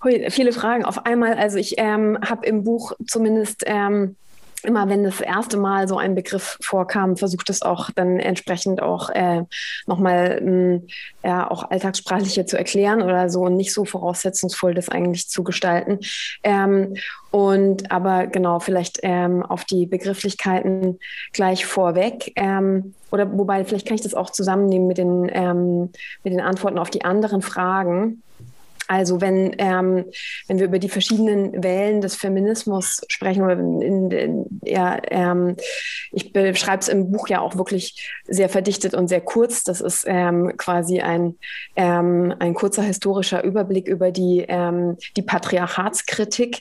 Viele 0.02 0.52
Fragen 0.52 0.84
auf 0.84 1.04
einmal. 1.04 1.34
Also 1.34 1.58
ich 1.58 1.74
ähm, 1.78 2.18
habe 2.26 2.46
im 2.46 2.64
Buch 2.64 2.92
zumindest 3.06 3.64
ähm, 3.66 4.16
immer, 4.62 4.88
wenn 4.88 5.04
das 5.04 5.20
erste 5.20 5.56
Mal 5.56 5.88
so 5.88 5.98
ein 5.98 6.14
Begriff 6.14 6.58
vorkam, 6.60 7.16
versucht 7.16 7.50
es 7.50 7.62
auch 7.62 7.90
dann 7.90 8.18
entsprechend 8.18 8.82
auch 8.82 9.10
äh, 9.10 9.42
nochmal 9.86 10.40
hm, 10.40 10.86
ja, 11.24 11.50
auch 11.50 11.70
alltagssprachlicher 11.70 12.46
zu 12.46 12.56
erklären 12.58 13.02
oder 13.02 13.30
so 13.30 13.42
und 13.42 13.56
nicht 13.56 13.72
so 13.72 13.84
voraussetzungsvoll 13.84 14.74
das 14.74 14.88
eigentlich 14.88 15.28
zu 15.28 15.44
gestalten. 15.44 16.00
Ähm, 16.42 16.94
und 17.30 17.90
aber 17.90 18.26
genau, 18.26 18.58
vielleicht 18.58 19.00
ähm, 19.02 19.42
auf 19.42 19.64
die 19.64 19.86
Begrifflichkeiten 19.86 20.98
gleich 21.32 21.64
vorweg. 21.66 22.32
Ähm, 22.36 22.94
oder 23.10 23.30
wobei, 23.36 23.64
vielleicht 23.64 23.86
kann 23.86 23.96
ich 23.96 24.02
das 24.02 24.14
auch 24.14 24.30
zusammennehmen 24.30 24.88
mit 24.88 24.98
den, 24.98 25.30
ähm, 25.32 25.90
mit 26.24 26.32
den 26.32 26.40
Antworten 26.40 26.78
auf 26.78 26.90
die 26.90 27.04
anderen 27.04 27.42
Fragen. 27.42 28.22
Also 28.90 29.20
wenn, 29.20 29.54
ähm, 29.58 30.06
wenn 30.48 30.58
wir 30.58 30.66
über 30.66 30.80
die 30.80 30.88
verschiedenen 30.88 31.62
Wellen 31.62 32.00
des 32.00 32.16
Feminismus 32.16 33.00
sprechen, 33.06 33.44
oder 33.44 33.52
in, 33.52 34.10
in, 34.10 34.60
ja, 34.64 34.98
ähm, 35.12 35.54
ich 36.10 36.32
beschreibe 36.32 36.80
es 36.80 36.88
im 36.88 37.12
Buch 37.12 37.28
ja 37.28 37.40
auch 37.40 37.54
wirklich 37.54 38.10
sehr 38.26 38.48
verdichtet 38.48 38.94
und 38.94 39.06
sehr 39.06 39.20
kurz. 39.20 39.62
Das 39.62 39.80
ist 39.80 40.06
ähm, 40.08 40.54
quasi 40.56 40.98
ein, 41.02 41.36
ähm, 41.76 42.34
ein 42.40 42.52
kurzer 42.54 42.82
historischer 42.82 43.44
Überblick 43.44 43.86
über 43.86 44.10
die, 44.10 44.44
ähm, 44.48 44.96
die 45.16 45.22
Patriarchatskritik, 45.22 46.60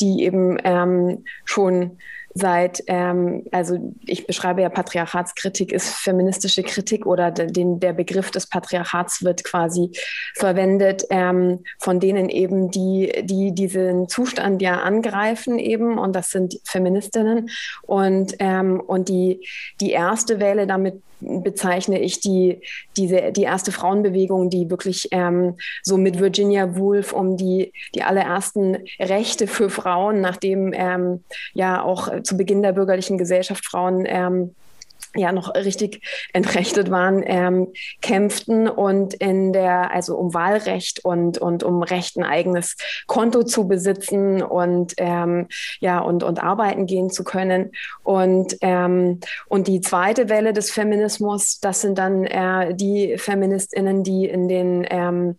die 0.00 0.24
eben 0.24 0.58
ähm, 0.64 1.24
schon 1.44 1.98
seit, 2.34 2.82
ähm, 2.86 3.44
also 3.52 3.78
ich 4.06 4.26
beschreibe 4.26 4.62
ja 4.62 4.68
Patriarchatskritik 4.68 5.72
ist 5.72 5.94
feministische 5.94 6.62
Kritik 6.62 7.06
oder 7.06 7.30
den, 7.30 7.80
der 7.80 7.92
Begriff 7.92 8.30
des 8.30 8.46
Patriarchats 8.46 9.24
wird 9.24 9.44
quasi 9.44 9.90
verwendet 10.34 11.04
ähm, 11.10 11.64
von 11.78 12.00
denen 12.00 12.28
eben, 12.28 12.70
die, 12.70 13.12
die 13.22 13.52
diesen 13.52 14.08
Zustand 14.08 14.62
ja 14.62 14.80
angreifen 14.80 15.58
eben 15.58 15.98
und 15.98 16.14
das 16.14 16.30
sind 16.30 16.60
Feministinnen. 16.64 17.50
Und, 17.82 18.34
ähm, 18.38 18.80
und 18.80 19.08
die, 19.08 19.46
die 19.80 19.90
erste 19.90 20.40
Welle 20.40 20.66
damit 20.66 21.02
bezeichne 21.20 22.00
ich 22.00 22.20
die, 22.20 22.60
diese, 22.96 23.32
die 23.32 23.42
erste 23.42 23.72
Frauenbewegung, 23.72 24.50
die 24.50 24.70
wirklich 24.70 25.08
ähm, 25.10 25.56
so 25.82 25.96
mit 25.96 26.18
Virginia 26.18 26.76
Woolf 26.76 27.12
um 27.12 27.36
die, 27.36 27.72
die 27.94 28.02
allerersten 28.02 28.78
Rechte 29.00 29.46
für 29.46 29.70
Frauen, 29.70 30.20
nachdem 30.20 30.72
ähm, 30.72 31.24
ja 31.54 31.82
auch 31.82 32.22
zu 32.22 32.36
Beginn 32.36 32.62
der 32.62 32.72
bürgerlichen 32.72 33.18
Gesellschaft 33.18 33.64
Frauen 33.64 34.04
ähm, 34.06 34.54
ja 35.14 35.32
noch 35.32 35.54
richtig 35.54 36.00
entrechtet 36.32 36.90
waren, 36.90 37.22
ähm, 37.24 37.68
kämpften 38.02 38.68
und 38.68 39.14
in 39.14 39.52
der, 39.52 39.92
also 39.92 40.16
um 40.16 40.34
Wahlrecht 40.34 41.04
und, 41.04 41.38
und 41.38 41.62
um 41.62 41.82
Recht, 41.82 42.16
ein 42.16 42.24
eigenes 42.24 42.76
Konto 43.06 43.42
zu 43.42 43.66
besitzen 43.68 44.42
und 44.42 44.94
ähm, 44.98 45.48
ja, 45.80 45.98
und, 46.00 46.22
und 46.22 46.42
arbeiten 46.42 46.86
gehen 46.86 47.10
zu 47.10 47.24
können. 47.24 47.72
Und, 48.02 48.56
ähm, 48.60 49.20
und 49.48 49.66
die 49.66 49.80
zweite 49.80 50.28
Welle 50.28 50.52
des 50.52 50.70
Feminismus, 50.70 51.60
das 51.60 51.80
sind 51.80 51.98
dann 51.98 52.24
äh, 52.24 52.74
die 52.74 53.16
FeministInnen, 53.18 54.02
die 54.02 54.26
in 54.26 54.48
den 54.48 54.86
ähm, 54.88 55.36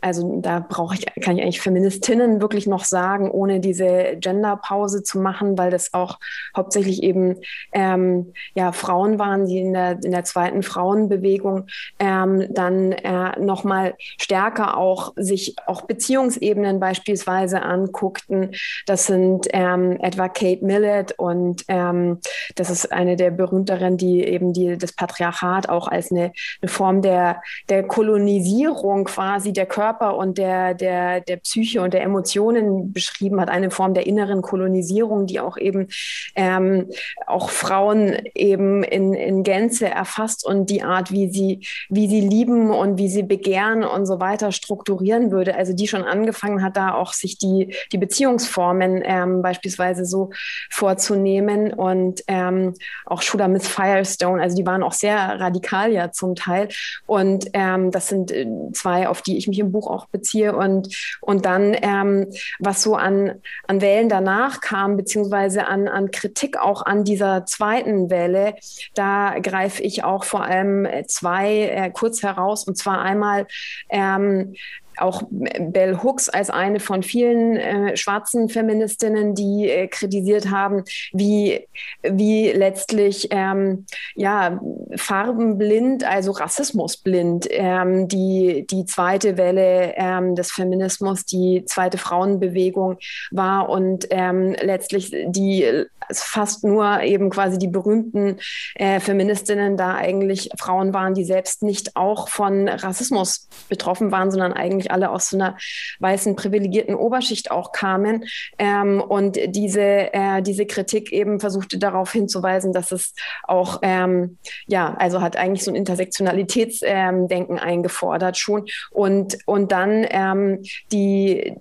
also 0.00 0.40
da 0.40 0.60
brauche 0.60 0.94
ich, 0.94 1.06
kann 1.22 1.36
ich 1.36 1.42
eigentlich 1.42 1.60
Feministinnen 1.60 2.40
wirklich 2.40 2.66
noch 2.66 2.84
sagen, 2.84 3.30
ohne 3.30 3.60
diese 3.60 4.16
Genderpause 4.16 5.02
zu 5.02 5.18
machen, 5.18 5.58
weil 5.58 5.70
das 5.70 5.94
auch 5.94 6.18
hauptsächlich 6.56 7.02
eben 7.02 7.36
ähm, 7.72 8.32
ja, 8.54 8.72
Frauen 8.82 9.18
waren, 9.20 9.46
die 9.46 9.60
in 9.60 9.72
der, 9.72 9.92
in 10.02 10.10
der 10.10 10.24
zweiten 10.24 10.62
Frauenbewegung 10.64 11.66
ähm, 12.00 12.46
dann 12.50 12.90
äh, 12.92 13.38
nochmal 13.38 13.94
stärker 13.98 14.76
auch 14.76 15.12
sich 15.16 15.54
auch 15.66 15.82
Beziehungsebenen 15.82 16.80
beispielsweise 16.80 17.62
anguckten. 17.62 18.50
Das 18.86 19.06
sind 19.06 19.46
ähm, 19.52 19.98
etwa 20.00 20.28
Kate 20.28 20.64
Millett 20.64 21.12
und 21.18 21.64
ähm, 21.68 22.18
das 22.56 22.70
ist 22.70 22.92
eine 22.92 23.14
der 23.16 23.30
berühmteren, 23.30 23.96
die 23.96 24.24
eben 24.24 24.52
die, 24.52 24.76
das 24.76 24.92
Patriarchat 24.92 25.68
auch 25.68 25.86
als 25.86 26.10
eine, 26.10 26.32
eine 26.60 26.68
Form 26.68 27.02
der, 27.02 27.40
der 27.68 27.84
Kolonisierung 27.84 29.04
quasi 29.04 29.52
der 29.52 29.66
Körper 29.66 30.16
und 30.16 30.38
der, 30.38 30.74
der, 30.74 31.20
der 31.20 31.36
Psyche 31.36 31.82
und 31.82 31.94
der 31.94 32.02
Emotionen 32.02 32.92
beschrieben 32.92 33.40
hat, 33.40 33.48
eine 33.48 33.70
Form 33.70 33.94
der 33.94 34.06
inneren 34.06 34.42
Kolonisierung, 34.42 35.26
die 35.26 35.38
auch 35.38 35.56
eben 35.56 35.88
ähm, 36.34 36.88
auch 37.26 37.50
Frauen 37.50 38.16
eben 38.34 38.71
in, 38.82 39.14
in 39.14 39.42
Gänze 39.42 39.88
erfasst 39.88 40.46
und 40.46 40.70
die 40.70 40.82
Art, 40.82 41.12
wie 41.12 41.30
sie, 41.30 41.66
wie 41.88 42.08
sie 42.08 42.20
lieben 42.20 42.70
und 42.70 42.98
wie 42.98 43.08
sie 43.08 43.22
begehren 43.22 43.84
und 43.84 44.06
so 44.06 44.20
weiter 44.20 44.52
strukturieren 44.52 45.30
würde. 45.30 45.54
Also 45.54 45.72
die 45.72 45.88
schon 45.88 46.04
angefangen 46.04 46.62
hat, 46.62 46.76
da 46.76 46.94
auch 46.94 47.12
sich 47.12 47.38
die, 47.38 47.74
die 47.92 47.98
Beziehungsformen 47.98 49.02
ähm, 49.04 49.42
beispielsweise 49.42 50.04
so 50.04 50.30
vorzunehmen 50.70 51.72
und 51.72 52.22
ähm, 52.28 52.74
auch 53.06 53.22
Shooter 53.22 53.48
Miss 53.48 53.68
Firestone, 53.68 54.42
also 54.42 54.56
die 54.56 54.66
waren 54.66 54.82
auch 54.82 54.92
sehr 54.92 55.16
radikal 55.40 55.92
ja 55.92 56.12
zum 56.12 56.34
Teil. 56.34 56.68
Und 57.06 57.46
ähm, 57.52 57.90
das 57.90 58.08
sind 58.08 58.30
äh, 58.30 58.46
zwei, 58.72 59.08
auf 59.08 59.22
die 59.22 59.36
ich 59.36 59.48
mich 59.48 59.58
im 59.58 59.72
Buch 59.72 59.88
auch 59.88 60.06
beziehe. 60.06 60.54
Und, 60.54 60.94
und 61.20 61.44
dann, 61.44 61.76
ähm, 61.80 62.28
was 62.58 62.82
so 62.82 62.94
an, 62.94 63.40
an 63.66 63.80
Wellen 63.80 64.08
danach 64.08 64.60
kam, 64.60 64.96
beziehungsweise 64.96 65.66
an, 65.66 65.88
an 65.88 66.10
Kritik 66.10 66.58
auch 66.58 66.84
an 66.84 67.04
dieser 67.04 67.46
zweiten 67.46 68.10
Welle, 68.10 68.54
da 68.94 69.38
greife 69.40 69.82
ich 69.82 70.04
auch 70.04 70.24
vor 70.24 70.44
allem 70.44 70.86
zwei 71.06 71.62
äh, 71.62 71.90
kurz 71.90 72.22
heraus. 72.22 72.64
Und 72.64 72.76
zwar 72.76 73.02
einmal 73.02 73.46
ähm, 73.90 74.54
auch 74.98 75.22
Bell 75.30 75.98
Hooks 76.02 76.28
als 76.28 76.50
eine 76.50 76.80
von 76.80 77.02
vielen 77.02 77.56
äh, 77.56 77.96
schwarzen 77.96 78.48
Feministinnen, 78.48 79.34
die 79.34 79.68
äh, 79.68 79.86
kritisiert 79.88 80.50
haben, 80.50 80.84
wie, 81.12 81.66
wie 82.02 82.50
letztlich 82.50 83.28
ähm, 83.30 83.86
ja, 84.14 84.60
farbenblind, 84.96 86.04
also 86.04 86.32
rassismusblind, 86.32 87.48
ähm, 87.50 88.08
die, 88.08 88.66
die 88.70 88.84
zweite 88.84 89.36
Welle 89.36 89.94
ähm, 89.96 90.34
des 90.34 90.52
Feminismus, 90.52 91.24
die 91.24 91.64
zweite 91.66 91.98
Frauenbewegung 91.98 92.98
war 93.30 93.68
und 93.68 94.06
ähm, 94.10 94.54
letztlich 94.60 95.14
die 95.26 95.86
fast 96.12 96.64
nur 96.64 97.02
eben 97.02 97.30
quasi 97.30 97.58
die 97.58 97.68
berühmten 97.68 98.38
äh, 98.74 99.00
Feministinnen 99.00 99.76
da 99.76 99.94
eigentlich 99.94 100.50
Frauen 100.58 100.92
waren, 100.94 101.14
die 101.14 101.24
selbst 101.24 101.62
nicht 101.62 101.96
auch 101.96 102.28
von 102.28 102.68
Rassismus 102.68 103.48
betroffen 103.68 104.12
waren, 104.12 104.30
sondern 104.30 104.52
eigentlich 104.52 104.90
alle 104.90 105.10
aus 105.10 105.30
so 105.30 105.36
einer 105.36 105.56
weißen 106.00 106.36
privilegierten 106.36 106.94
Oberschicht 106.94 107.50
auch 107.50 107.72
kamen. 107.72 108.24
Ähm, 108.58 109.00
und 109.00 109.38
diese, 109.46 110.12
äh, 110.12 110.42
diese 110.42 110.66
Kritik 110.66 111.12
eben 111.12 111.40
versuchte 111.40 111.78
darauf 111.78 112.12
hinzuweisen, 112.12 112.72
dass 112.72 112.92
es 112.92 113.14
auch, 113.44 113.80
ähm, 113.82 114.38
ja, 114.66 114.94
also 114.94 115.20
hat 115.20 115.36
eigentlich 115.36 115.64
so 115.64 115.70
ein 115.70 115.76
Intersektionalitätsdenken 115.76 117.56
ähm, 117.56 117.62
eingefordert 117.62 118.36
schon. 118.36 118.66
Und, 118.90 119.38
und 119.46 119.72
dann 119.72 120.06
ähm, 120.10 120.62
die, 120.92 121.54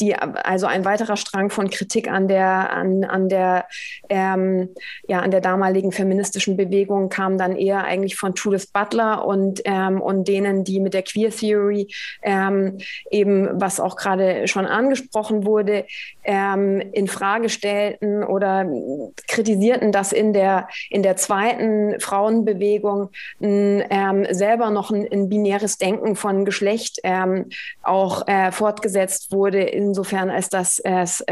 die, 0.00 0.14
also 0.14 0.66
ein 0.66 0.84
weiterer 0.84 1.16
Strang 1.16 1.50
von 1.50 1.70
Kritik 1.70 2.08
an 2.10 2.28
der, 2.28 2.72
an, 2.72 3.04
an 3.04 3.28
der, 3.28 3.66
ähm, 4.08 4.68
ja, 5.06 5.20
an 5.20 5.30
der 5.30 5.40
damaligen 5.40 5.92
feministischen 5.92 6.56
Bewegung 6.56 7.08
kam 7.08 7.38
dann 7.38 7.56
eher 7.56 7.84
eigentlich 7.84 8.16
von 8.16 8.34
Judith 8.34 8.68
Butler 8.72 9.24
und, 9.24 9.62
ähm, 9.64 10.00
und 10.00 10.28
denen, 10.28 10.64
die 10.64 10.80
mit 10.80 10.94
der 10.94 11.02
Queer 11.02 11.30
Theory 11.30 11.88
ähm, 12.22 12.78
eben, 13.10 13.48
was 13.60 13.80
auch 13.80 13.96
gerade 13.96 14.48
schon 14.48 14.66
angesprochen 14.66 15.44
wurde, 15.44 15.84
ähm, 16.24 16.80
in 16.92 17.08
Frage 17.08 17.48
stellten 17.48 18.22
oder 18.22 18.66
kritisierten, 19.26 19.92
dass 19.92 20.12
in 20.12 20.32
der, 20.32 20.68
in 20.90 21.02
der 21.02 21.16
zweiten 21.16 21.98
Frauenbewegung 22.00 23.10
ähm, 23.40 24.26
selber 24.30 24.70
noch 24.70 24.90
ein, 24.90 25.06
ein, 25.10 25.28
binäres 25.28 25.78
Denken 25.78 26.16
von 26.16 26.44
Geschlecht 26.44 27.00
ähm, 27.04 27.46
auch 27.82 28.26
äh, 28.26 28.52
fortgesetzt 28.52 29.32
wurde, 29.32 29.62
insofern 29.62 30.30
als 30.30 30.48
dass 30.48 30.78
es 30.78 31.24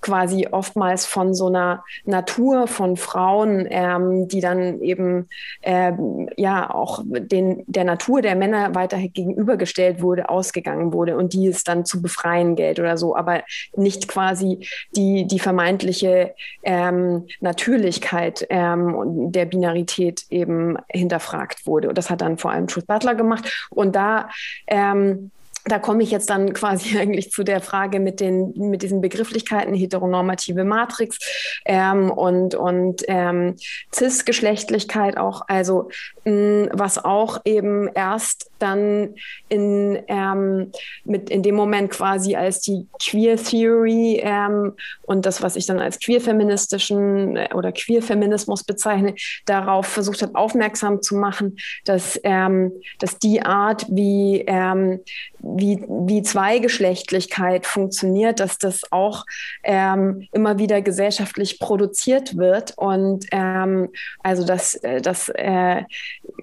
quasi 0.00 0.48
oftmals 0.50 1.06
von 1.06 1.34
so 1.40 1.46
einer 1.46 1.82
Natur 2.04 2.66
von 2.66 2.98
Frauen, 2.98 3.66
ähm, 3.70 4.28
die 4.28 4.40
dann 4.40 4.80
eben 4.82 5.28
äh, 5.62 5.92
ja 6.36 6.72
auch 6.72 7.02
den, 7.06 7.64
der 7.66 7.84
Natur 7.84 8.20
der 8.20 8.36
Männer 8.36 8.74
weiter 8.74 8.98
gegenübergestellt 8.98 10.02
wurde, 10.02 10.28
ausgegangen 10.28 10.92
wurde 10.92 11.16
und 11.16 11.32
die 11.32 11.46
es 11.48 11.64
dann 11.64 11.86
zu 11.86 12.02
befreien 12.02 12.56
gilt 12.56 12.78
oder 12.78 12.98
so, 12.98 13.16
aber 13.16 13.42
nicht 13.74 14.06
quasi 14.06 14.68
die, 14.94 15.26
die 15.26 15.38
vermeintliche 15.38 16.34
ähm, 16.62 17.26
Natürlichkeit 17.40 18.46
ähm, 18.50 19.32
der 19.32 19.46
Binarität 19.46 20.26
eben 20.28 20.76
hinterfragt 20.88 21.66
wurde. 21.66 21.88
Und 21.88 21.96
das 21.96 22.10
hat 22.10 22.20
dann 22.20 22.36
vor 22.36 22.50
allem 22.50 22.66
Truth 22.66 22.86
Butler 22.86 23.14
gemacht. 23.14 23.68
Und 23.70 23.96
da 23.96 24.28
ähm, 24.66 25.30
da 25.64 25.78
komme 25.78 26.02
ich 26.02 26.10
jetzt 26.10 26.30
dann 26.30 26.52
quasi 26.54 26.98
eigentlich 26.98 27.30
zu 27.30 27.42
der 27.42 27.60
Frage 27.60 28.00
mit 28.00 28.20
den 28.20 28.52
mit 28.56 28.82
diesen 28.82 29.00
Begrifflichkeiten 29.00 29.74
heteronormative 29.74 30.64
Matrix 30.64 31.18
ähm, 31.64 32.10
und 32.10 32.54
und 32.54 33.02
ähm, 33.08 33.56
cis-Geschlechtlichkeit 33.94 35.16
auch. 35.16 35.42
Also 35.48 35.90
mh, 36.24 36.68
was 36.72 37.04
auch 37.04 37.40
eben 37.44 37.88
erst 37.94 38.49
dann 38.60 39.14
in 39.48 39.98
ähm, 40.08 40.72
mit 41.04 41.30
in 41.30 41.42
dem 41.42 41.54
Moment 41.54 41.90
quasi 41.90 42.36
als 42.36 42.60
die 42.60 42.86
Queer 43.02 43.36
Theory 43.36 44.20
ähm, 44.22 44.74
und 45.02 45.26
das 45.26 45.42
was 45.42 45.56
ich 45.56 45.66
dann 45.66 45.80
als 45.80 45.98
queer 45.98 46.20
feministischen 46.20 47.36
äh, 47.36 47.48
oder 47.54 47.72
queer 47.72 48.02
Feminismus 48.02 48.64
bezeichne 48.64 49.14
darauf 49.46 49.86
versucht 49.86 50.22
hat 50.22 50.34
aufmerksam 50.34 51.02
zu 51.02 51.16
machen 51.16 51.58
dass 51.84 52.18
ähm, 52.24 52.72
dass 52.98 53.18
die 53.18 53.42
Art 53.42 53.86
wie 53.88 54.44
ähm, 54.46 55.00
wie, 55.42 55.82
wie 55.88 56.22
Zweigeschlechtlichkeit 56.22 57.66
funktioniert, 57.66 58.40
dass 58.40 58.58
das 58.58 58.82
auch 58.90 59.24
ähm, 59.62 60.28
immer 60.32 60.58
wieder 60.58 60.82
gesellschaftlich 60.82 61.58
produziert 61.58 62.36
wird 62.36 62.76
und 62.76 63.26
ähm, 63.32 63.88
also 64.22 64.44
dass, 64.44 64.74
äh, 64.76 65.00
dass 65.00 65.30
äh, 65.30 65.82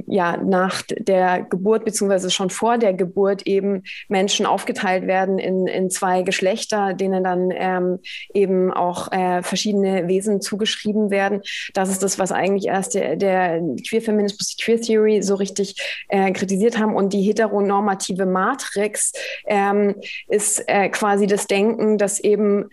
ja 0.07 0.37
nach 0.37 0.81
der 0.89 1.43
Geburt 1.43 1.85
bzw. 1.85 2.06
beziehungsweise 2.07 2.31
schon 2.31 2.49
vor 2.49 2.77
der 2.77 2.93
Geburt 2.93 3.45
eben 3.45 3.83
Menschen 4.07 4.45
aufgeteilt 4.45 5.07
werden 5.07 5.39
in, 5.39 5.67
in 5.67 5.89
zwei 5.89 6.21
Geschlechter, 6.23 6.93
denen 6.93 7.23
dann 7.23 7.51
ähm, 7.53 7.99
eben 8.33 8.71
auch 8.71 9.11
äh, 9.11 9.43
verschiedene 9.43 10.07
Wesen 10.07 10.41
zugeschrieben 10.41 11.09
werden. 11.09 11.41
Das 11.73 11.89
ist 11.89 12.03
das, 12.03 12.19
was 12.19 12.31
eigentlich 12.31 12.67
erst 12.67 12.95
der, 12.95 13.15
der 13.15 13.61
Queer-Feminismus, 13.87 14.55
die 14.55 14.63
Queer-Theory 14.63 15.21
so 15.21 15.35
richtig 15.35 15.75
äh, 16.09 16.31
kritisiert 16.31 16.77
haben. 16.77 16.95
Und 16.95 17.13
die 17.13 17.21
heteronormative 17.21 18.25
Matrix 18.25 19.13
ähm, 19.45 19.95
ist 20.27 20.63
äh, 20.67 20.89
quasi 20.89 21.27
das 21.27 21.47
Denken, 21.47 21.97
dass 21.97 22.19
eben 22.19 22.69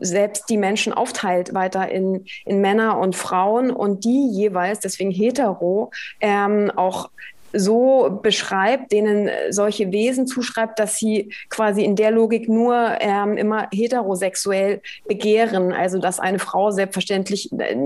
selbst 0.00 0.48
die 0.48 0.56
Menschen 0.56 0.92
aufteilt 0.92 1.54
weiter 1.54 1.90
in, 1.90 2.24
in 2.44 2.60
Männer 2.60 2.98
und 2.98 3.16
Frauen 3.16 3.70
und 3.70 4.04
die 4.04 4.28
jeweils, 4.30 4.80
deswegen 4.80 5.10
hetero, 5.10 5.90
ähm, 6.20 6.70
auch 6.76 7.10
so 7.52 8.20
beschreibt, 8.22 8.92
denen 8.92 9.30
solche 9.50 9.90
Wesen 9.92 10.26
zuschreibt, 10.26 10.78
dass 10.78 10.96
sie 10.96 11.32
quasi 11.48 11.82
in 11.84 11.96
der 11.96 12.10
Logik 12.10 12.48
nur 12.48 12.96
ähm, 13.00 13.36
immer 13.36 13.68
heterosexuell 13.72 14.80
begehren. 15.06 15.72
Also 15.72 15.98
dass 15.98 16.20
eine 16.20 16.38
Frau 16.38 16.70
selbstverständlich 16.70 17.50
äh, 17.52 17.76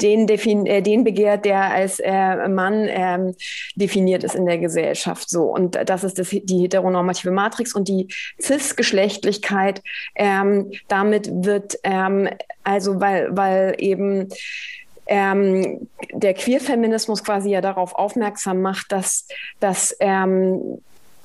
den, 0.00 0.28
äh, 0.28 0.82
den 0.82 1.04
begehrt, 1.04 1.44
der 1.44 1.72
als 1.72 2.00
äh, 2.00 2.48
Mann 2.48 2.86
ähm, 2.88 3.34
definiert 3.74 4.24
ist 4.24 4.34
in 4.34 4.46
der 4.46 4.58
Gesellschaft. 4.58 5.28
So 5.28 5.44
und 5.44 5.78
das 5.84 6.04
ist 6.04 6.18
das, 6.18 6.28
die 6.30 6.62
heteronormative 6.62 7.30
Matrix 7.30 7.74
und 7.74 7.88
die 7.88 8.08
cis-Geschlechtlichkeit. 8.40 9.82
Ähm, 10.14 10.72
damit 10.88 11.30
wird 11.32 11.78
ähm, 11.84 12.28
also 12.64 13.00
weil 13.00 13.28
weil 13.36 13.74
eben 13.78 14.28
ähm, 15.10 15.88
der 16.12 16.34
Queerfeminismus 16.34 17.24
quasi 17.24 17.50
ja 17.50 17.60
darauf 17.60 17.94
aufmerksam 17.94 18.62
macht, 18.62 18.92
dass, 18.92 19.26
dass 19.58 19.94
ähm, 19.98 20.80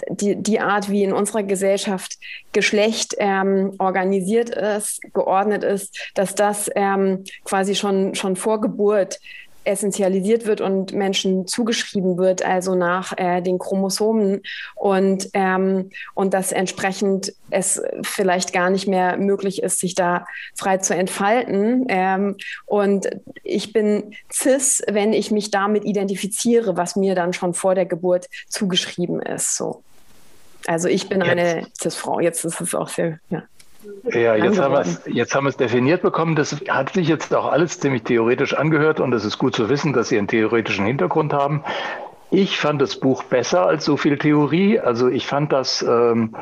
die, 0.10 0.36
die 0.36 0.60
Art, 0.60 0.90
wie 0.90 1.04
in 1.04 1.14
unserer 1.14 1.44
Gesellschaft 1.44 2.18
Geschlecht 2.52 3.16
ähm, 3.20 3.74
organisiert 3.78 4.50
ist, 4.50 5.02
geordnet 5.14 5.64
ist, 5.64 5.98
dass 6.16 6.36
das 6.36 6.70
ähm, 6.76 7.24
quasi 7.44 7.76
schon, 7.76 8.16
schon 8.16 8.36
vor 8.36 8.60
Geburt 8.60 9.20
essentialisiert 9.66 10.46
wird 10.46 10.62
und 10.62 10.94
Menschen 10.94 11.48
zugeschrieben 11.48 12.18
wird, 12.18 12.44
also 12.44 12.76
nach 12.76 13.18
äh, 13.18 13.42
den 13.42 13.60
Chromosomen 13.60 14.42
und, 14.76 15.30
ähm, 15.34 15.90
und 16.14 16.34
dass 16.34 16.52
entsprechend 16.52 17.34
es 17.50 17.82
vielleicht 18.02 18.54
gar 18.54 18.70
nicht 18.70 18.88
mehr 18.88 19.18
möglich 19.18 19.62
ist, 19.62 19.80
sich 19.80 19.96
da 19.96 20.26
frei 20.56 20.78
zu 20.78 20.96
entfalten. 20.96 21.86
Ähm, 21.90 22.38
und 22.66 23.10
ich 23.44 23.74
bin 23.74 24.16
cis, 24.32 24.84
wenn 24.88 25.14
ich 25.14 25.32
mich 25.32 25.52
damit 25.52 25.86
identifiziere, 25.86 26.78
was 26.78 26.96
mir 26.96 27.16
dann 27.16 27.34
schon 27.34 27.54
vor 27.54 27.76
der 27.76 27.86
Geburt 27.86 28.28
zugeschrieben 28.48 29.22
ist. 29.22 29.56
So. 29.56 29.84
Also 30.68 30.88
ich 30.88 31.10
bin 31.10 31.22
Jetzt. 31.22 31.30
eine 31.30 31.68
cis-Frau. 31.80 32.20
Jetzt 32.20 32.44
ist 32.46 32.62
es 32.62 32.74
auch 32.74 32.90
sehr, 32.90 33.20
ja. 33.30 33.44
Ja, 34.12 34.36
jetzt 34.36 34.60
haben, 34.60 34.98
jetzt 35.06 35.36
haben 35.36 35.46
wir 35.46 35.50
es 35.50 35.58
definiert 35.58 36.02
bekommen. 36.02 36.36
Das 36.36 36.56
hat 36.70 36.94
sich 36.94 37.08
jetzt 37.08 37.34
auch 37.34 37.52
alles 37.52 37.80
ziemlich 37.80 38.04
theoretisch 38.04 38.54
angehört 38.54 39.00
und 39.00 39.14
es 39.14 39.26
ist 39.26 39.38
gut 39.38 39.56
zu 39.56 39.70
wissen, 39.70 39.94
dass 39.94 40.10
Sie 40.10 40.18
einen 40.18 40.28
theoretischen 40.28 40.86
Hintergrund 40.86 41.34
haben. 41.34 41.64
Ich 42.32 42.60
fand 42.60 42.82
das 42.82 43.00
Buch 43.00 43.24
besser 43.24 43.66
als 43.66 43.86
so 43.86 43.98
viel 43.98 44.18
Theorie. 44.18 44.80
Also 44.80 45.08
ich 45.08 45.26
fand 45.28 45.54
das 45.54 45.82
ähm, 45.82 46.36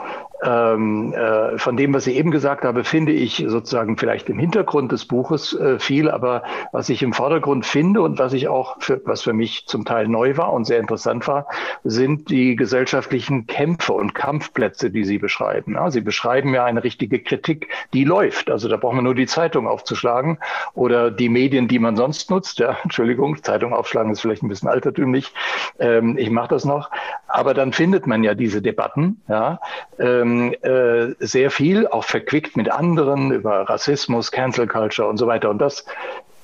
ähm, 0.43 1.13
äh, 1.13 1.57
von 1.57 1.77
dem, 1.77 1.93
was 1.93 2.07
ich 2.07 2.15
eben 2.15 2.31
gesagt 2.31 2.65
habe, 2.65 2.83
finde 2.83 3.11
ich 3.13 3.45
sozusagen 3.47 3.97
vielleicht 3.97 4.29
im 4.29 4.39
Hintergrund 4.39 4.91
des 4.91 5.05
Buches 5.05 5.53
äh, 5.53 5.79
viel, 5.79 6.09
aber 6.09 6.43
was 6.71 6.89
ich 6.89 7.01
im 7.01 7.13
Vordergrund 7.13 7.65
finde 7.65 8.01
und 8.01 8.19
was 8.19 8.33
ich 8.33 8.47
auch, 8.47 8.75
für, 8.79 9.01
was 9.05 9.21
für 9.21 9.33
mich 9.33 9.65
zum 9.67 9.85
Teil 9.85 10.07
neu 10.07 10.35
war 10.37 10.51
und 10.51 10.65
sehr 10.65 10.79
interessant 10.79 11.27
war, 11.27 11.47
sind 11.83 12.29
die 12.29 12.55
gesellschaftlichen 12.55 13.47
Kämpfe 13.47 13.93
und 13.93 14.13
Kampfplätze, 14.13 14.91
die 14.91 15.05
Sie 15.05 15.17
beschreiben. 15.17 15.75
Ja, 15.75 15.89
Sie 15.91 16.01
beschreiben 16.01 16.53
ja 16.53 16.65
eine 16.65 16.83
richtige 16.83 17.19
Kritik, 17.19 17.69
die 17.93 18.03
läuft. 18.03 18.49
Also 18.49 18.67
da 18.67 18.77
braucht 18.77 18.95
man 18.95 19.05
nur 19.05 19.15
die 19.15 19.27
Zeitung 19.27 19.67
aufzuschlagen 19.67 20.39
oder 20.73 21.11
die 21.11 21.29
Medien, 21.29 21.67
die 21.67 21.79
man 21.79 21.95
sonst 21.95 22.29
nutzt. 22.29 22.59
Ja, 22.59 22.77
Entschuldigung, 22.83 23.41
Zeitung 23.43 23.73
aufschlagen 23.73 24.11
ist 24.11 24.21
vielleicht 24.21 24.43
ein 24.43 24.49
bisschen 24.49 24.69
altertümlich. 24.69 25.33
Ähm, 25.79 26.17
ich 26.17 26.29
mache 26.29 26.49
das 26.49 26.65
noch. 26.65 26.89
Aber 27.27 27.53
dann 27.53 27.73
findet 27.73 28.07
man 28.07 28.23
ja 28.23 28.35
diese 28.35 28.61
Debatten. 28.61 29.21
Ja. 29.27 29.59
Ähm, 29.97 30.32
ähm, 30.33 30.53
äh, 30.61 31.25
sehr 31.25 31.51
viel, 31.51 31.87
auch 31.87 32.03
verquickt 32.03 32.57
mit 32.57 32.71
anderen 32.71 33.31
über 33.31 33.69
Rassismus, 33.69 34.31
Cancel 34.31 34.67
Culture 34.67 35.07
und 35.07 35.17
so 35.17 35.27
weiter. 35.27 35.49
Und 35.49 35.59
das, 35.59 35.85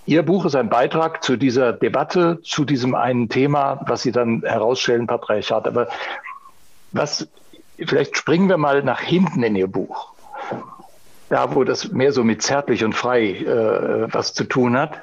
Ihr 0.05 0.23
Buch 0.23 0.45
ist 0.45 0.55
ein 0.55 0.69
Beitrag 0.69 1.23
zu 1.23 1.37
dieser 1.37 1.73
Debatte, 1.73 2.39
zu 2.41 2.65
diesem 2.65 2.95
einen 2.95 3.29
Thema, 3.29 3.81
was 3.85 4.01
Sie 4.01 4.11
dann 4.11 4.41
herausstellen, 4.43 5.05
Patriarchat. 5.05 5.67
Aber 5.67 5.87
was, 6.91 7.27
vielleicht 7.77 8.17
springen 8.17 8.49
wir 8.49 8.57
mal 8.57 8.81
nach 8.83 9.01
hinten 9.01 9.43
in 9.43 9.55
Ihr 9.55 9.67
Buch 9.67 10.13
da 11.29 11.55
wo 11.55 11.63
das 11.63 11.91
mehr 11.91 12.11
so 12.11 12.23
mit 12.23 12.41
zärtlich 12.41 12.83
und 12.83 12.93
frei 12.93 13.31
äh, 13.31 14.13
was 14.13 14.33
zu 14.33 14.43
tun 14.43 14.77
hat. 14.77 15.01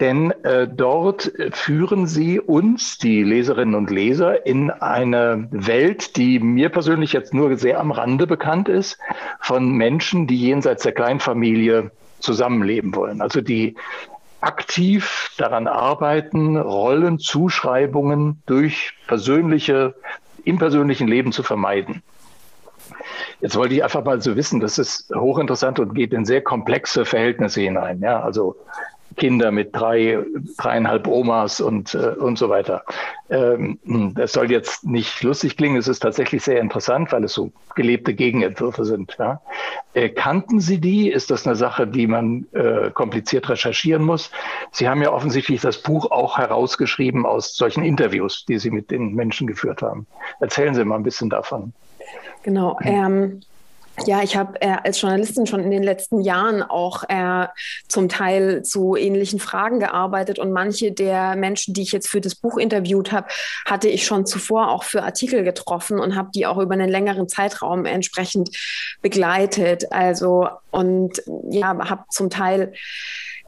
Denn 0.00 0.30
äh, 0.42 0.68
dort 0.68 1.32
führen 1.52 2.06
sie 2.06 2.40
uns, 2.40 2.98
die 2.98 3.22
Leserinnen 3.22 3.74
und 3.74 3.90
Leser, 3.90 4.46
in 4.46 4.70
eine 4.70 5.48
Welt, 5.50 6.16
die 6.16 6.38
mir 6.38 6.68
persönlich 6.68 7.12
jetzt 7.12 7.34
nur 7.34 7.56
sehr 7.56 7.80
am 7.80 7.90
Rande 7.90 8.26
bekannt 8.26 8.68
ist, 8.68 8.98
von 9.40 9.72
Menschen, 9.72 10.26
die 10.26 10.38
jenseits 10.38 10.84
der 10.84 10.92
Kleinfamilie 10.92 11.90
zusammenleben 12.20 12.94
wollen. 12.94 13.20
Also 13.20 13.40
die 13.40 13.76
aktiv 14.40 15.30
daran 15.38 15.66
arbeiten, 15.66 16.56
Rollenzuschreibungen 16.56 18.42
durch 18.46 18.94
persönliche, 19.06 19.94
im 20.44 20.58
persönlichen 20.58 21.08
Leben 21.08 21.32
zu 21.32 21.42
vermeiden. 21.42 22.02
Jetzt 23.44 23.56
wollte 23.56 23.74
ich 23.74 23.84
einfach 23.84 24.02
mal 24.02 24.22
so 24.22 24.36
wissen, 24.36 24.58
das 24.60 24.78
ist 24.78 25.12
hochinteressant 25.14 25.78
und 25.78 25.94
geht 25.94 26.14
in 26.14 26.24
sehr 26.24 26.40
komplexe 26.40 27.04
Verhältnisse 27.04 27.60
hinein. 27.60 28.00
Ja, 28.00 28.22
also 28.22 28.56
Kinder 29.18 29.50
mit 29.50 29.76
drei, 29.76 30.18
dreieinhalb 30.56 31.06
Omas 31.06 31.60
und, 31.60 31.94
äh, 31.94 32.14
und 32.18 32.38
so 32.38 32.48
weiter. 32.48 32.84
Ähm, 33.28 33.78
das 34.14 34.32
soll 34.32 34.50
jetzt 34.50 34.86
nicht 34.86 35.22
lustig 35.22 35.58
klingen, 35.58 35.76
es 35.76 35.88
ist 35.88 35.98
tatsächlich 35.98 36.42
sehr 36.42 36.58
interessant, 36.58 37.12
weil 37.12 37.22
es 37.24 37.34
so 37.34 37.52
gelebte 37.74 38.14
Gegenentwürfe 38.14 38.86
sind. 38.86 39.14
Ja. 39.18 39.42
Äh, 39.92 40.08
kannten 40.08 40.60
Sie 40.60 40.80
die? 40.80 41.10
Ist 41.10 41.30
das 41.30 41.46
eine 41.46 41.54
Sache, 41.54 41.86
die 41.86 42.06
man 42.06 42.46
äh, 42.52 42.92
kompliziert 42.92 43.50
recherchieren 43.50 44.04
muss? 44.04 44.30
Sie 44.72 44.88
haben 44.88 45.02
ja 45.02 45.12
offensichtlich 45.12 45.60
das 45.60 45.82
Buch 45.82 46.10
auch 46.10 46.38
herausgeschrieben 46.38 47.26
aus 47.26 47.54
solchen 47.58 47.84
Interviews, 47.84 48.46
die 48.46 48.58
Sie 48.58 48.70
mit 48.70 48.90
den 48.90 49.14
Menschen 49.14 49.46
geführt 49.46 49.82
haben. 49.82 50.06
Erzählen 50.40 50.74
Sie 50.74 50.82
mal 50.82 50.96
ein 50.96 51.02
bisschen 51.02 51.28
davon. 51.28 51.74
Genau. 52.42 52.78
Ähm, 52.82 53.40
ja, 54.06 54.22
ich 54.22 54.36
habe 54.36 54.60
äh, 54.60 54.76
als 54.82 55.00
Journalistin 55.00 55.46
schon 55.46 55.60
in 55.60 55.70
den 55.70 55.82
letzten 55.82 56.20
Jahren 56.20 56.62
auch 56.62 57.04
äh, 57.08 57.46
zum 57.88 58.08
Teil 58.08 58.62
zu 58.62 58.96
ähnlichen 58.96 59.38
Fragen 59.38 59.78
gearbeitet 59.78 60.40
und 60.40 60.52
manche 60.52 60.90
der 60.90 61.36
Menschen, 61.36 61.74
die 61.74 61.82
ich 61.82 61.92
jetzt 61.92 62.08
für 62.08 62.20
das 62.20 62.34
Buch 62.34 62.58
interviewt 62.58 63.12
habe, 63.12 63.28
hatte 63.64 63.88
ich 63.88 64.04
schon 64.04 64.26
zuvor 64.26 64.70
auch 64.70 64.82
für 64.82 65.04
Artikel 65.04 65.44
getroffen 65.44 66.00
und 66.00 66.16
habe 66.16 66.30
die 66.34 66.44
auch 66.44 66.58
über 66.58 66.74
einen 66.74 66.90
längeren 66.90 67.28
Zeitraum 67.28 67.86
entsprechend 67.86 68.50
begleitet. 69.00 69.92
Also 69.92 70.48
und 70.72 71.22
ja, 71.50 71.78
habe 71.88 72.04
zum 72.10 72.30
Teil 72.30 72.72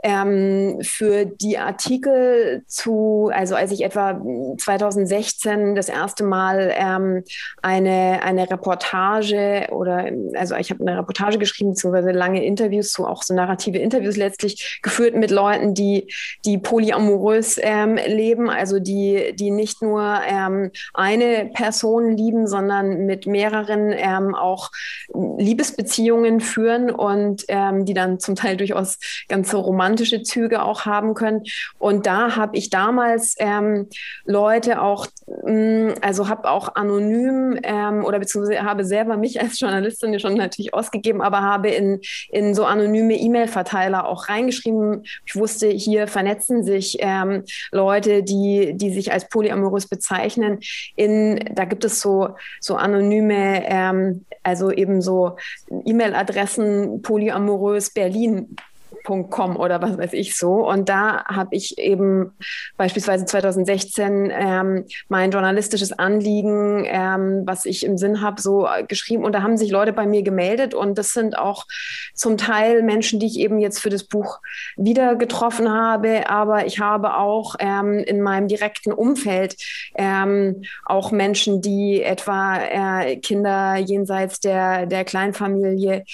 ähm, 0.06 0.78
für 0.82 1.26
die 1.26 1.58
Artikel 1.58 2.62
zu, 2.68 3.28
also 3.34 3.56
als 3.56 3.72
ich 3.72 3.82
etwa 3.82 4.22
2016 4.56 5.74
das 5.74 5.88
erste 5.88 6.22
Mal 6.22 6.72
ähm, 6.76 7.24
eine, 7.60 8.22
eine 8.22 8.48
Reportage 8.48 9.66
oder, 9.72 10.08
also 10.34 10.54
ich 10.54 10.70
habe 10.70 10.86
eine 10.86 10.98
Reportage 10.98 11.38
geschrieben, 11.38 11.70
beziehungsweise 11.70 12.12
lange 12.12 12.44
Interviews, 12.44 12.92
so 12.92 13.04
auch 13.04 13.24
so 13.24 13.34
narrative 13.34 13.78
Interviews 13.78 14.16
letztlich 14.16 14.78
geführt 14.80 15.16
mit 15.16 15.32
Leuten, 15.32 15.74
die, 15.74 16.06
die 16.44 16.58
polyamorös 16.58 17.58
ähm, 17.60 17.96
leben, 17.96 18.48
also 18.48 18.78
die, 18.78 19.34
die 19.34 19.50
nicht 19.50 19.82
nur 19.82 20.20
ähm, 20.24 20.70
eine 20.94 21.50
Person 21.52 22.16
lieben, 22.16 22.46
sondern 22.46 23.06
mit 23.06 23.26
mehreren 23.26 23.92
ähm, 23.92 24.36
auch 24.36 24.70
Liebesbeziehungen 25.12 26.38
führen 26.38 26.92
und 26.92 27.44
ähm, 27.48 27.84
die 27.84 27.94
dann 27.94 28.20
zum 28.20 28.36
Teil 28.36 28.56
durchaus 28.56 28.98
ganz 29.26 29.50
so 29.50 29.58
romantische 29.96 30.22
Züge 30.22 30.62
auch 30.62 30.84
haben 30.84 31.14
können. 31.14 31.44
Und 31.78 32.06
da 32.06 32.36
habe 32.36 32.56
ich 32.56 32.70
damals 32.70 33.34
ähm, 33.38 33.88
Leute 34.24 34.82
auch, 34.82 35.06
mh, 35.26 35.52
mm, 35.52 35.94
also 36.02 36.28
habe 36.28 36.50
auch 36.50 36.74
anonym 36.74 37.58
ähm, 37.62 38.04
oder 38.04 38.18
beziehungsweise 38.18 38.62
habe 38.62 38.84
selber 38.84 39.16
mich 39.16 39.40
als 39.40 39.58
Journalistin 39.58 40.18
schon 40.20 40.34
natürlich 40.34 40.74
ausgegeben, 40.74 41.22
aber 41.22 41.42
habe 41.42 41.70
in, 41.70 42.00
in 42.30 42.54
so 42.54 42.64
anonyme 42.64 43.14
E-Mail-Verteiler 43.14 44.06
auch 44.06 44.28
reingeschrieben. 44.28 45.04
Ich 45.24 45.36
wusste, 45.36 45.68
hier 45.68 46.06
vernetzen 46.08 46.62
sich 46.64 46.98
ähm, 47.00 47.44
Leute, 47.72 48.22
die, 48.22 48.72
die 48.74 48.92
sich 48.92 49.12
als 49.12 49.28
polyamorös 49.28 49.88
bezeichnen. 49.88 50.58
In, 50.96 51.40
da 51.54 51.64
gibt 51.64 51.84
es 51.84 52.00
so, 52.00 52.30
so 52.60 52.76
anonyme, 52.76 53.62
ähm, 53.66 54.24
also 54.42 54.70
eben 54.70 55.00
so 55.00 55.36
E-Mail-Adressen 55.84 57.02
polyamorös 57.02 57.90
Berlin 57.90 58.56
Com 59.04 59.56
oder 59.56 59.80
was 59.82 59.98
weiß 59.98 60.12
ich 60.12 60.36
so. 60.36 60.68
Und 60.68 60.88
da 60.88 61.24
habe 61.24 61.54
ich 61.54 61.78
eben 61.78 62.32
beispielsweise 62.76 63.24
2016 63.24 64.30
ähm, 64.32 64.84
mein 65.08 65.30
journalistisches 65.30 65.92
Anliegen, 65.92 66.84
ähm, 66.86 67.42
was 67.44 67.64
ich 67.66 67.84
im 67.84 67.98
Sinn 67.98 68.20
habe, 68.20 68.40
so 68.40 68.66
geschrieben. 68.88 69.24
Und 69.24 69.32
da 69.32 69.42
haben 69.42 69.56
sich 69.56 69.70
Leute 69.70 69.92
bei 69.92 70.06
mir 70.06 70.22
gemeldet. 70.22 70.74
Und 70.74 70.98
das 70.98 71.12
sind 71.12 71.38
auch 71.38 71.66
zum 72.14 72.36
Teil 72.36 72.82
Menschen, 72.82 73.20
die 73.20 73.26
ich 73.26 73.38
eben 73.38 73.58
jetzt 73.58 73.80
für 73.80 73.90
das 73.90 74.04
Buch 74.04 74.40
wieder 74.76 75.16
getroffen 75.16 75.70
habe. 75.70 76.28
Aber 76.28 76.66
ich 76.66 76.80
habe 76.80 77.16
auch 77.16 77.56
ähm, 77.58 77.98
in 77.98 78.20
meinem 78.20 78.48
direkten 78.48 78.92
Umfeld 78.92 79.56
ähm, 79.94 80.62
auch 80.84 81.10
Menschen, 81.10 81.60
die 81.60 82.02
etwa 82.02 82.58
äh, 82.58 83.16
Kinder 83.16 83.76
jenseits 83.76 84.40
der, 84.40 84.86
der 84.86 85.04
Kleinfamilie 85.04 86.04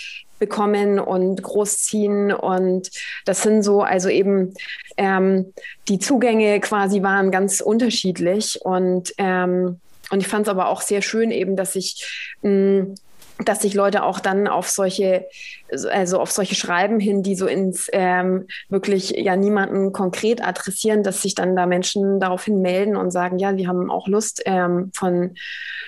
bekommen 0.43 0.99
und 0.99 1.41
großziehen. 1.41 2.33
Und 2.33 2.91
das 3.25 3.43
sind 3.43 3.63
so, 3.63 3.83
also 3.83 4.09
eben 4.09 4.55
ähm, 4.97 5.55
die 5.87 6.01
Zugänge 6.01 6.59
quasi 6.59 7.01
waren 7.05 7.31
ganz 7.31 7.61
unterschiedlich. 7.61 8.61
Und, 8.61 9.15
ähm, 9.19 9.79
und 10.11 10.21
ich 10.21 10.27
fand 10.27 10.47
es 10.47 10.51
aber 10.51 10.67
auch 10.67 10.81
sehr 10.81 11.01
schön 11.01 11.31
eben, 11.31 11.55
dass 11.55 11.77
ich 11.77 12.35
mh, 12.43 12.87
dass 13.45 13.63
sich 13.63 13.75
Leute 13.75 14.03
auch 14.03 14.21
dann 14.21 14.49
auf 14.49 14.69
solche, 14.69 15.27
also 15.91 16.21
auf 16.21 16.31
solche 16.31 16.55
Schreiben 16.55 17.01
hin, 17.01 17.23
die 17.23 17.35
so 17.35 17.47
ins 17.47 17.89
ähm, 17.93 18.47
wirklich 18.69 19.11
ja 19.11 19.37
niemanden 19.37 19.93
konkret 19.93 20.47
adressieren, 20.47 21.03
dass 21.03 21.23
sich 21.23 21.35
dann 21.35 21.57
da 21.57 21.67
Menschen 21.67 22.21
daraufhin 22.21 22.61
melden 22.61 22.97
und 22.97 23.11
sagen, 23.11 23.39
ja, 23.39 23.57
wir 23.57 23.69
haben 23.69 23.91
auch 23.91 24.09
Lust 24.09 24.43
ähm, 24.47 24.91
von 24.95 25.35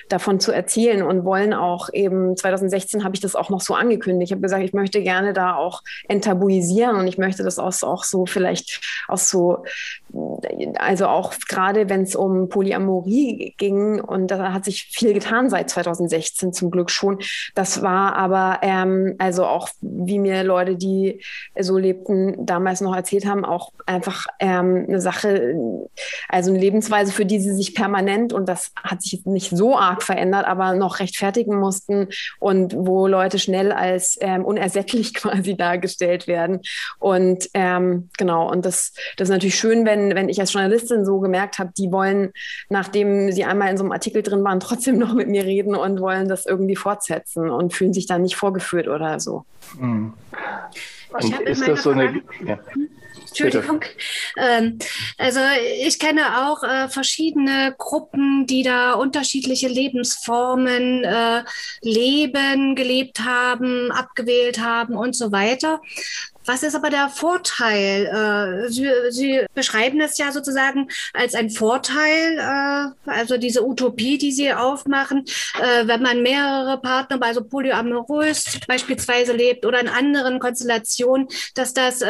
davon 0.09 0.41
zu 0.41 0.53
erzählen 0.53 1.03
und 1.03 1.25
wollen 1.25 1.55
auch 1.55 1.89
eben 1.93 2.37
2016 2.37 3.05
habe 3.05 3.15
ich 3.15 3.21
das 3.21 3.35
auch 3.35 3.51
noch 3.51 3.61
so 3.61 3.75
angekündigt. 3.75 4.31
Ich 4.31 4.33
habe 4.33 4.43
gesagt, 4.43 4.63
ich 4.63 4.73
möchte 4.73 5.03
gerne 5.03 5.33
da 5.33 5.55
auch 5.55 5.83
enttabuisieren 6.09 6.97
und 6.97 7.07
ich 7.07 7.19
möchte 7.19 7.43
das 7.43 7.59
auch, 7.59 7.75
auch 7.83 8.05
so 8.05 8.27
vielleicht 8.27 8.81
auch 9.09 9.19
so, 9.19 9.65
also 10.77 11.07
auch 11.07 11.35
gerade 11.49 11.89
wenn 11.89 12.03
es 12.03 12.15
um 12.15 12.49
Polyamorie 12.49 13.55
ging 13.57 14.01
und 14.01 14.31
da 14.31 14.53
hat 14.53 14.65
sich 14.65 14.91
viel 14.93 15.13
getan 15.15 15.51
seit 15.51 15.71
2016 15.71 16.53
zum 16.53 16.71
Glück 16.71 16.91
schon, 16.91 17.19
das 17.55 17.83
war 17.83 18.17
aber, 18.17 18.59
ähm, 18.63 19.17
also 19.19 19.47
auch 19.47 19.69
wie 19.81 20.19
mir 20.19 20.45
Leute, 20.45 20.77
die 20.77 21.21
so 21.59 21.79
lebten, 21.79 22.47
damals 22.47 22.81
noch 22.81 22.95
erzählt 22.95 23.27
haben, 23.27 23.45
auch 23.45 23.73
einfach 23.87 24.27
ähm, 24.41 24.87
eine 24.89 25.01
Sache, 25.01 25.55
also 26.29 26.51
eine 26.51 26.61
Lebensweise, 26.61 27.13
für 27.13 27.27
die 27.27 27.41
sie 27.41 27.53
sich 27.53 27.75
permanent, 27.75 28.33
und 28.33 28.49
das 28.49 28.73
hat 28.83 29.03
sich 29.03 29.25
nicht 29.27 29.57
so 29.57 29.77
arg 29.77 30.03
verändert, 30.03 30.47
aber 30.47 30.75
noch 30.75 31.01
rechtfertigen 31.01 31.59
mussten 31.59 32.09
und 32.41 32.75
wo 32.77 33.07
Leute 33.07 33.39
schnell 33.39 33.73
als 33.73 34.17
ähm, 34.21 34.45
unersättlich 34.45 35.15
quasi 35.15 35.57
dargestellt 35.57 36.27
werden. 36.27 36.61
Und 36.99 37.49
ähm, 37.55 38.11
genau, 38.19 38.51
und 38.51 38.65
das, 38.65 38.93
das 39.17 39.29
ist 39.29 39.33
natürlich 39.33 39.57
schön, 39.57 39.85
wenn, 39.87 40.15
wenn 40.15 40.29
ich 40.29 40.41
als 40.41 40.53
Journalistin 40.53 41.05
so 41.05 41.21
gemerkt 41.21 41.59
habe, 41.59 41.73
die 41.77 41.93
wollen, 41.93 42.33
nachdem 42.69 43.33
sie 43.33 43.45
einmal 43.45 43.71
in 43.71 43.77
so 43.77 43.85
einem 43.85 43.93
Artikel 43.93 44.23
drin 44.23 44.45
waren, 44.45 44.61
trotzdem 44.61 44.99
noch 44.99 45.15
mit 45.15 45.29
mir 45.29 45.45
reden 45.45 45.75
und 45.75 46.01
wollen 46.01 46.29
das 46.29 46.47
irgendwie 46.47 46.77
fortsetzen 46.77 47.51
und 47.51 47.73
fühlen 47.73 47.93
sich 47.93 48.07
dann 48.07 48.23
nicht 48.23 48.37
vorgeführt 48.37 48.89
oder 48.89 49.21
so. 49.21 49.45
Mhm. 49.79 50.15
Und 51.11 51.41
ist 51.41 51.67
das 51.67 51.83
so 51.83 51.91
eine. 51.91 52.23
Ja. 52.45 52.59
Entschuldigung. 53.29 53.85
Ähm, 54.37 54.79
also 55.19 55.41
ich 55.85 55.99
kenne 55.99 56.47
auch 56.47 56.63
äh, 56.63 56.89
verschiedene 56.89 57.75
Gruppen, 57.77 58.47
die 58.47 58.63
da 58.63 58.93
unterschiedliche 58.93 59.67
Lebensformen 59.67 61.03
äh, 61.03 61.43
leben, 61.83 62.77
gelebt 62.77 63.21
haben, 63.21 63.91
abgewählt 63.91 64.61
haben 64.61 64.97
und 64.97 65.17
so 65.17 65.33
weiter. 65.33 65.81
Was 66.47 66.63
ist 66.63 66.75
aber 66.75 66.91
der 66.91 67.09
Vorteil? 67.09 68.07
Äh, 68.07 68.71
Sie, 68.71 68.89
Sie 69.11 69.47
beschreiben 69.55 70.01
es 70.01 70.19
ja 70.19 70.33
sozusagen 70.33 70.89
als 71.13 71.35
ein 71.35 71.51
Vorteil, 71.51 72.39
äh, 72.39 73.11
also 73.11 73.39
diese 73.39 73.65
Utopie, 73.65 74.19
die 74.19 74.33
Sie 74.33 74.53
aufmachen, 74.53 75.25
äh, 75.61 75.87
wenn 75.87 76.03
man 76.03 76.23
mehrere 76.23 76.81
Partner, 76.81 77.19
also 77.21 77.43
polyamorös 77.45 78.61
beispielsweise 78.67 79.33
lebt 79.33 79.65
oder 79.65 79.81
in 79.81 79.89
anderen 79.89 80.39
Konstellationen, 80.39 81.29
dass 81.55 81.73
das 81.73 82.05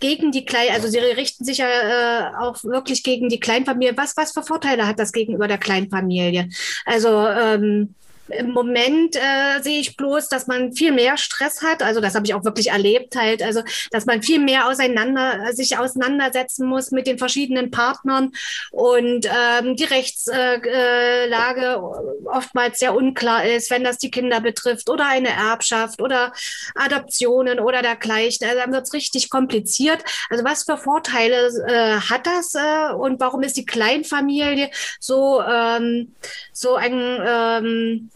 gegen 0.00 0.32
die 0.32 0.44
Klein, 0.44 0.68
also 0.72 0.88
Sie 0.88 0.98
richten 0.98 1.44
sich 1.44 1.58
ja 1.58 2.38
auch 2.40 2.62
wirklich 2.64 3.02
gegen 3.02 3.28
die 3.28 3.40
Kleinfamilie. 3.40 3.96
Was, 3.96 4.16
was 4.16 4.32
für 4.32 4.42
Vorteile 4.42 4.86
hat 4.86 4.98
das 4.98 5.12
gegenüber 5.12 5.48
der 5.48 5.58
Kleinfamilie? 5.58 6.48
Also 6.84 7.26
ähm, 7.26 7.94
im 8.30 8.52
Moment 8.52 9.16
äh, 9.16 9.62
sehe 9.62 9.80
ich 9.80 9.96
bloß, 9.96 10.28
dass 10.28 10.46
man 10.46 10.72
viel 10.72 10.92
mehr 10.92 11.16
Stress 11.16 11.62
hat. 11.62 11.82
Also 11.82 12.00
das 12.00 12.14
habe 12.14 12.26
ich 12.26 12.34
auch 12.34 12.44
wirklich 12.44 12.70
erlebt 12.70 13.16
halt. 13.16 13.42
Also 13.42 13.62
dass 13.90 14.06
man 14.06 14.22
viel 14.22 14.38
mehr 14.38 14.68
auseinander 14.68 15.52
sich 15.52 15.78
auseinandersetzen 15.78 16.66
muss 16.66 16.90
mit 16.90 17.06
den 17.06 17.18
verschiedenen 17.18 17.70
Partnern 17.70 18.32
und 18.70 19.26
ähm, 19.26 19.76
die 19.76 19.84
Rechtslage 19.84 20.70
äh, 20.70 22.26
oftmals 22.26 22.78
sehr 22.78 22.94
unklar 22.94 23.44
ist, 23.44 23.70
wenn 23.70 23.84
das 23.84 23.98
die 23.98 24.10
Kinder 24.10 24.40
betrifft 24.40 24.90
oder 24.90 25.06
eine 25.06 25.30
Erbschaft 25.30 26.00
oder 26.00 26.32
Adoptionen 26.74 27.60
oder 27.60 27.82
dergleichen. 27.82 28.46
Also 28.46 28.60
dann 28.60 28.72
wird 28.72 28.84
es 28.84 28.92
richtig 28.92 29.30
kompliziert. 29.30 30.04
Also 30.30 30.44
was 30.44 30.64
für 30.64 30.76
Vorteile 30.76 31.48
äh, 31.66 32.00
hat 32.00 32.26
das 32.26 32.54
äh, 32.54 32.92
und 32.94 33.20
warum 33.20 33.42
ist 33.42 33.56
die 33.56 33.66
Kleinfamilie 33.66 34.70
so 35.00 35.42
ähm, 35.42 36.14
so 36.52 36.74
ein 36.76 37.20
ähm, 37.26 38.10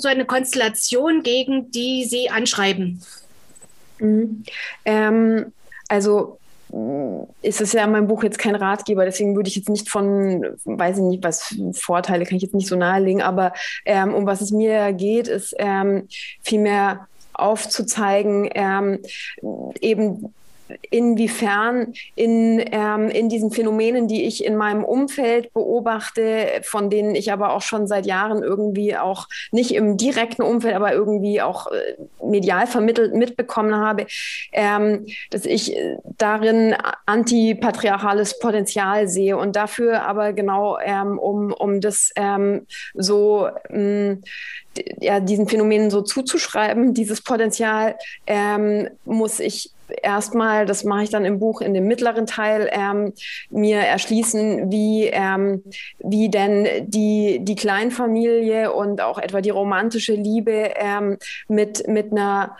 so 0.00 0.08
eine 0.08 0.24
Konstellation, 0.24 1.22
gegen 1.22 1.70
die 1.70 2.04
Sie 2.04 2.30
anschreiben? 2.30 3.02
Mhm. 3.98 4.44
Ähm, 4.84 5.52
also 5.88 6.38
mm, 6.72 7.22
ist 7.42 7.60
es 7.60 7.72
ja 7.72 7.84
in 7.84 7.92
meinem 7.92 8.06
Buch 8.06 8.22
jetzt 8.22 8.38
kein 8.38 8.54
Ratgeber, 8.54 9.04
deswegen 9.04 9.36
würde 9.36 9.48
ich 9.48 9.56
jetzt 9.56 9.68
nicht 9.68 9.88
von, 9.88 10.44
weiß 10.64 10.98
ich 10.98 11.02
nicht, 11.02 11.24
was 11.24 11.54
Vorteile 11.72 12.24
kann 12.24 12.36
ich 12.36 12.42
jetzt 12.42 12.54
nicht 12.54 12.68
so 12.68 12.76
nahelegen, 12.76 13.22
aber 13.22 13.52
ähm, 13.84 14.14
um 14.14 14.26
was 14.26 14.40
es 14.40 14.50
mir 14.50 14.92
geht, 14.92 15.28
ist 15.28 15.54
ähm, 15.58 16.08
vielmehr 16.42 17.06
aufzuzeigen, 17.32 18.50
ähm, 18.54 19.00
eben 19.80 20.34
inwiefern 20.90 21.94
in, 22.14 22.62
ähm, 22.72 23.08
in 23.08 23.28
diesen 23.28 23.50
Phänomenen, 23.50 24.08
die 24.08 24.24
ich 24.24 24.44
in 24.44 24.56
meinem 24.56 24.84
Umfeld 24.84 25.52
beobachte, 25.52 26.46
von 26.62 26.90
denen 26.90 27.14
ich 27.14 27.32
aber 27.32 27.52
auch 27.52 27.62
schon 27.62 27.86
seit 27.86 28.06
Jahren 28.06 28.42
irgendwie 28.42 28.96
auch 28.96 29.28
nicht 29.52 29.74
im 29.74 29.96
direkten 29.96 30.42
Umfeld, 30.42 30.74
aber 30.74 30.92
irgendwie 30.92 31.42
auch 31.42 31.66
äh, 31.68 31.96
medial 32.24 32.66
vermittelt 32.66 33.14
mitbekommen 33.14 33.76
habe, 33.76 34.06
ähm, 34.52 35.06
dass 35.30 35.44
ich 35.44 35.76
darin 36.18 36.74
antipatriarchales 37.06 38.38
Potenzial 38.38 39.08
sehe 39.08 39.36
und 39.36 39.56
dafür 39.56 40.02
aber 40.06 40.32
genau, 40.32 40.78
ähm, 40.78 41.18
um, 41.18 41.52
um 41.52 41.80
das 41.80 42.10
ähm, 42.16 42.66
so 42.94 43.48
mh, 43.68 44.18
ja, 45.00 45.20
diesen 45.20 45.48
Phänomenen 45.48 45.90
so 45.90 46.02
zuzuschreiben, 46.02 46.94
dieses 46.94 47.22
Potenzial, 47.22 47.96
ähm, 48.26 48.88
muss 49.04 49.40
ich 49.40 49.70
erstmal, 50.02 50.66
das 50.66 50.84
mache 50.84 51.04
ich 51.04 51.10
dann 51.10 51.24
im 51.24 51.38
Buch 51.38 51.60
in 51.60 51.74
dem 51.74 51.86
mittleren 51.86 52.26
Teil, 52.26 52.70
ähm, 52.72 53.12
mir 53.50 53.78
erschließen, 53.78 54.70
wie, 54.70 55.06
ähm, 55.06 55.62
wie 55.98 56.28
denn 56.28 56.66
die, 56.86 57.40
die 57.42 57.56
Kleinfamilie 57.56 58.72
und 58.72 59.00
auch 59.00 59.18
etwa 59.18 59.40
die 59.40 59.50
romantische 59.50 60.14
Liebe 60.14 60.72
ähm, 60.76 61.18
mit, 61.48 61.86
mit 61.88 62.12
einer 62.12 62.56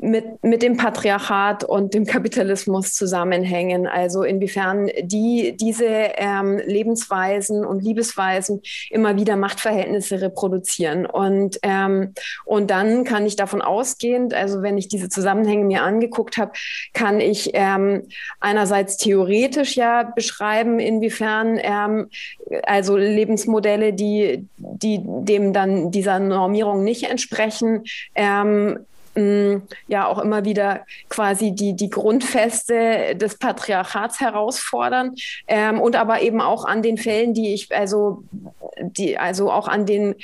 mit, 0.00 0.42
mit 0.42 0.62
dem 0.62 0.76
Patriarchat 0.76 1.64
und 1.64 1.94
dem 1.94 2.06
Kapitalismus 2.06 2.92
zusammenhängen. 2.92 3.86
Also 3.86 4.22
inwiefern 4.22 4.88
die 5.02 5.56
diese 5.56 5.86
ähm, 5.86 6.60
Lebensweisen 6.64 7.64
und 7.64 7.82
Liebesweisen 7.82 8.62
immer 8.90 9.16
wieder 9.16 9.36
Machtverhältnisse 9.36 10.20
reproduzieren. 10.20 11.06
Und, 11.06 11.58
ähm, 11.62 12.14
und 12.44 12.70
dann 12.70 13.04
kann 13.04 13.26
ich 13.26 13.36
davon 13.36 13.62
ausgehend, 13.62 14.34
also 14.34 14.62
wenn 14.62 14.78
ich 14.78 14.88
diese 14.88 15.08
Zusammenhänge 15.08 15.64
mir 15.64 15.82
angeguckt 15.82 16.36
habe, 16.36 16.52
kann 16.92 17.20
ich 17.20 17.50
ähm, 17.54 18.08
einerseits 18.40 18.96
theoretisch 18.96 19.76
ja 19.76 20.02
beschreiben, 20.02 20.78
inwiefern 20.78 21.58
ähm, 21.60 22.10
also 22.64 22.96
Lebensmodelle, 22.96 23.92
die, 23.92 24.46
die 24.56 25.00
dem 25.02 25.52
dann 25.52 25.90
dieser 25.90 26.18
Normierung 26.18 26.84
nicht 26.84 27.04
entsprechen, 27.04 27.84
ähm, 29.16 29.62
ja 29.88 30.06
auch 30.06 30.18
immer 30.18 30.44
wieder 30.44 30.84
quasi 31.08 31.52
die, 31.52 31.74
die 31.74 31.90
Grundfeste 31.90 33.16
des 33.16 33.38
Patriarchats 33.38 34.20
herausfordern 34.20 35.14
ähm, 35.48 35.80
und 35.80 35.96
aber 35.96 36.20
eben 36.20 36.40
auch 36.40 36.64
an 36.64 36.82
den 36.82 36.98
Fällen, 36.98 37.34
die 37.34 37.54
ich, 37.54 37.74
also, 37.74 38.22
die, 38.80 39.18
also 39.18 39.50
auch 39.50 39.68
an 39.68 39.86
den 39.86 40.14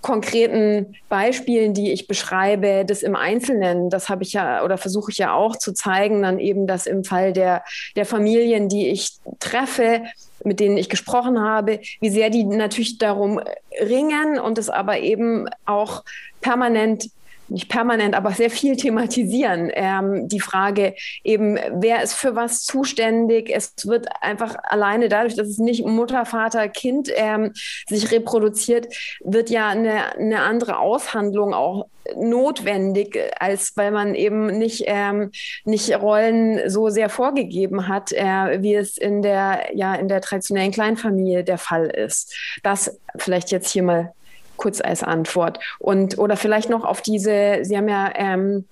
konkreten 0.00 0.96
Beispielen, 1.08 1.72
die 1.72 1.92
ich 1.92 2.06
beschreibe, 2.06 2.84
das 2.86 3.02
im 3.02 3.16
Einzelnen, 3.16 3.88
das 3.88 4.10
habe 4.10 4.22
ich 4.22 4.34
ja 4.34 4.62
oder 4.62 4.76
versuche 4.76 5.10
ich 5.10 5.18
ja 5.18 5.32
auch 5.32 5.56
zu 5.56 5.72
zeigen, 5.72 6.22
dann 6.22 6.38
eben, 6.38 6.66
dass 6.66 6.86
im 6.86 7.04
Fall 7.04 7.32
der, 7.32 7.64
der 7.96 8.04
Familien, 8.04 8.68
die 8.68 8.88
ich 8.88 9.14
treffe, 9.40 10.02
mit 10.44 10.60
denen 10.60 10.76
ich 10.76 10.90
gesprochen 10.90 11.40
habe, 11.40 11.80
wie 12.00 12.10
sehr 12.10 12.28
die 12.28 12.44
natürlich 12.44 12.98
darum 12.98 13.40
ringen 13.80 14.38
und 14.38 14.58
es 14.58 14.68
aber 14.68 14.98
eben 14.98 15.48
auch 15.64 16.04
permanent 16.42 17.08
nicht 17.48 17.68
permanent, 17.68 18.14
aber 18.14 18.32
sehr 18.32 18.50
viel 18.50 18.76
thematisieren. 18.76 19.70
Ähm, 19.74 20.28
die 20.28 20.40
Frage 20.40 20.94
eben, 21.22 21.58
wer 21.72 22.02
ist 22.02 22.14
für 22.14 22.34
was 22.34 22.62
zuständig? 22.62 23.50
Es 23.50 23.74
wird 23.84 24.06
einfach 24.20 24.56
alleine 24.62 25.08
dadurch, 25.08 25.34
dass 25.36 25.48
es 25.48 25.58
nicht 25.58 25.84
Mutter, 25.84 26.24
Vater, 26.26 26.68
Kind 26.68 27.10
ähm, 27.14 27.52
sich 27.88 28.10
reproduziert, 28.10 28.94
wird 29.20 29.50
ja 29.50 29.68
eine, 29.68 30.16
eine 30.16 30.42
andere 30.42 30.78
Aushandlung 30.78 31.54
auch 31.54 31.86
notwendig, 32.16 33.18
als 33.38 33.72
weil 33.76 33.90
man 33.90 34.14
eben 34.14 34.58
nicht, 34.58 34.84
ähm, 34.86 35.30
nicht 35.64 35.94
Rollen 35.98 36.68
so 36.68 36.90
sehr 36.90 37.08
vorgegeben 37.08 37.88
hat, 37.88 38.12
äh, 38.12 38.62
wie 38.62 38.74
es 38.74 38.98
in 38.98 39.22
der, 39.22 39.70
ja, 39.74 39.94
in 39.94 40.08
der 40.08 40.20
traditionellen 40.20 40.72
Kleinfamilie 40.72 41.44
der 41.44 41.58
Fall 41.58 41.86
ist. 41.86 42.34
Das 42.62 42.98
vielleicht 43.16 43.50
jetzt 43.50 43.70
hier 43.70 43.82
mal 43.82 44.12
kurz 44.56 44.80
als 44.80 45.02
Antwort. 45.02 45.58
Und 45.78 46.18
oder 46.18 46.36
vielleicht 46.36 46.70
noch 46.70 46.84
auf 46.84 47.02
diese, 47.02 47.60
Sie 47.62 47.76
haben 47.76 47.88
ja 47.88 48.12
ähm, 48.14 48.64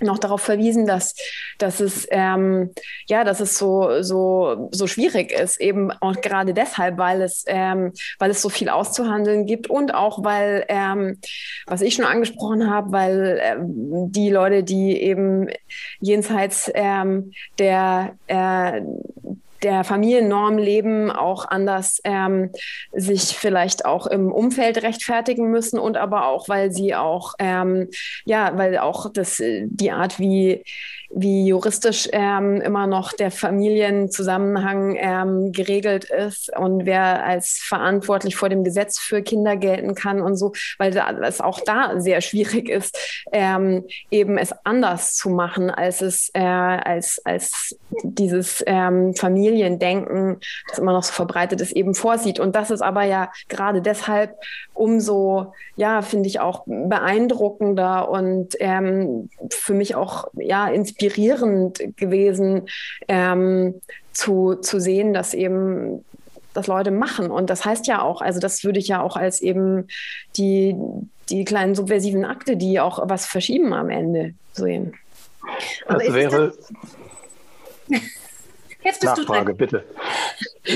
noch 0.00 0.18
darauf 0.18 0.40
verwiesen, 0.40 0.86
dass, 0.86 1.14
dass 1.58 1.80
es 1.80 2.06
ähm, 2.10 2.70
ja, 3.06 3.24
dass 3.24 3.40
es 3.40 3.56
so, 3.56 4.02
so, 4.02 4.68
so 4.72 4.86
schwierig 4.86 5.32
ist, 5.32 5.60
eben 5.60 5.92
auch 5.92 6.20
gerade 6.20 6.52
deshalb, 6.52 6.98
weil 6.98 7.22
es, 7.22 7.44
ähm, 7.46 7.92
weil 8.18 8.30
es 8.30 8.42
so 8.42 8.48
viel 8.48 8.68
auszuhandeln 8.68 9.46
gibt 9.46 9.68
und 9.68 9.94
auch 9.94 10.24
weil, 10.24 10.64
ähm, 10.68 11.18
was 11.66 11.80
ich 11.80 11.94
schon 11.94 12.04
angesprochen 12.04 12.70
habe, 12.70 12.92
weil 12.92 13.38
ähm, 13.40 14.12
die 14.12 14.30
Leute, 14.30 14.64
die 14.64 15.00
eben 15.00 15.48
jenseits 16.00 16.70
ähm, 16.74 17.32
der 17.58 18.16
äh, 18.26 18.80
der 19.64 19.82
Familiennorm 19.82 20.58
leben, 20.58 21.10
auch 21.10 21.46
anders 21.46 22.00
ähm, 22.04 22.50
sich 22.92 23.36
vielleicht 23.36 23.84
auch 23.84 24.06
im 24.06 24.30
Umfeld 24.30 24.82
rechtfertigen 24.82 25.50
müssen 25.50 25.78
und 25.78 25.96
aber 25.96 26.26
auch, 26.26 26.48
weil 26.48 26.70
sie 26.70 26.94
auch, 26.94 27.34
ähm, 27.38 27.88
ja, 28.24 28.56
weil 28.56 28.78
auch 28.78 29.10
das, 29.12 29.42
die 29.42 29.90
Art, 29.90 30.20
wie 30.20 30.62
wie 31.16 31.46
juristisch 31.46 32.08
ähm, 32.12 32.60
immer 32.60 32.88
noch 32.88 33.12
der 33.12 33.30
Familienzusammenhang 33.30 34.96
ähm, 34.98 35.52
geregelt 35.52 36.04
ist 36.04 36.50
und 36.56 36.86
wer 36.86 37.24
als 37.24 37.60
verantwortlich 37.62 38.34
vor 38.34 38.48
dem 38.48 38.64
Gesetz 38.64 38.98
für 38.98 39.22
Kinder 39.22 39.56
gelten 39.56 39.94
kann 39.94 40.20
und 40.20 40.36
so, 40.36 40.52
weil 40.78 40.96
es 41.22 41.40
auch 41.40 41.60
da 41.60 42.00
sehr 42.00 42.20
schwierig 42.20 42.68
ist, 42.68 42.98
ähm, 43.32 43.84
eben 44.10 44.38
es 44.38 44.52
anders 44.64 45.14
zu 45.14 45.30
machen, 45.30 45.70
als 45.70 46.02
es 46.02 46.30
äh, 46.34 46.40
als, 46.40 47.20
als 47.24 47.76
dieses 48.02 48.64
ähm, 48.66 49.14
Familiendenken, 49.14 50.40
das 50.68 50.80
immer 50.80 50.92
noch 50.92 51.04
so 51.04 51.12
verbreitet 51.12 51.60
ist, 51.60 51.72
eben 51.72 51.94
vorsieht. 51.94 52.40
Und 52.40 52.56
das 52.56 52.72
ist 52.72 52.82
aber 52.82 53.04
ja 53.04 53.30
gerade 53.48 53.82
deshalb 53.82 54.36
umso, 54.72 55.52
ja, 55.76 56.02
finde 56.02 56.28
ich 56.28 56.40
auch 56.40 56.64
beeindruckender 56.66 58.08
und 58.08 58.56
ähm, 58.58 59.30
für 59.50 59.74
mich 59.74 59.94
auch 59.94 60.26
ja 60.34 60.66
inspirierend 60.66 61.03
inspirierend 61.04 61.96
gewesen, 61.96 62.68
ähm, 63.08 63.80
zu, 64.12 64.54
zu 64.56 64.80
sehen, 64.80 65.12
dass 65.12 65.34
eben 65.34 66.04
das 66.54 66.66
Leute 66.66 66.90
machen. 66.90 67.30
Und 67.30 67.50
das 67.50 67.64
heißt 67.64 67.86
ja 67.86 68.02
auch, 68.02 68.22
also 68.22 68.40
das 68.40 68.64
würde 68.64 68.78
ich 68.78 68.88
ja 68.88 69.02
auch 69.02 69.16
als 69.16 69.40
eben 69.40 69.88
die, 70.36 70.76
die 71.28 71.44
kleinen 71.44 71.74
subversiven 71.74 72.24
Akte, 72.24 72.56
die 72.56 72.80
auch 72.80 73.08
was 73.08 73.26
verschieben 73.26 73.72
am 73.72 73.90
Ende 73.90 74.34
sehen. 74.52 74.94
Das 75.86 75.96
Aber 75.96 76.14
wäre. 76.14 76.54
Jetzt 78.84 79.00
bist 79.00 79.16
Nachfrage, 79.16 79.54
du 79.54 79.54
dran. 79.54 79.56
bitte. 79.56 79.84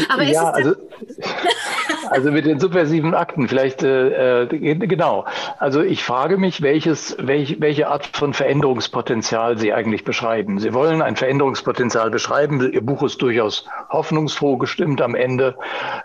Aber 0.09 0.23
ja, 0.23 0.51
also, 0.51 0.75
also 2.11 2.31
mit 2.31 2.47
den 2.47 2.61
subversiven 2.61 3.15
Akten, 3.15 3.49
vielleicht 3.49 3.83
äh, 3.83 4.45
äh, 4.45 4.47
genau. 4.47 5.25
Also 5.59 5.83
ich 5.83 6.05
frage 6.05 6.37
mich, 6.39 6.63
welches, 6.63 7.17
welch, 7.21 7.61
welche 7.61 7.89
Art 7.89 8.07
von 8.07 8.35
Veränderungspotenzial 8.35 9.59
Sie 9.59 9.73
eigentlich 9.73 10.05
beschreiben. 10.05 10.59
Sie 10.59 10.75
wollen 10.75 11.03
ein 11.03 11.17
Veränderungspotenzial 11.17 12.11
beschreiben. 12.11 12.73
Ihr 12.73 12.85
Buch 12.85 13.03
ist 13.03 13.21
durchaus 13.23 13.67
hoffnungsfroh 13.91 14.57
gestimmt 14.57 15.01
am 15.01 15.15
Ende 15.15 15.57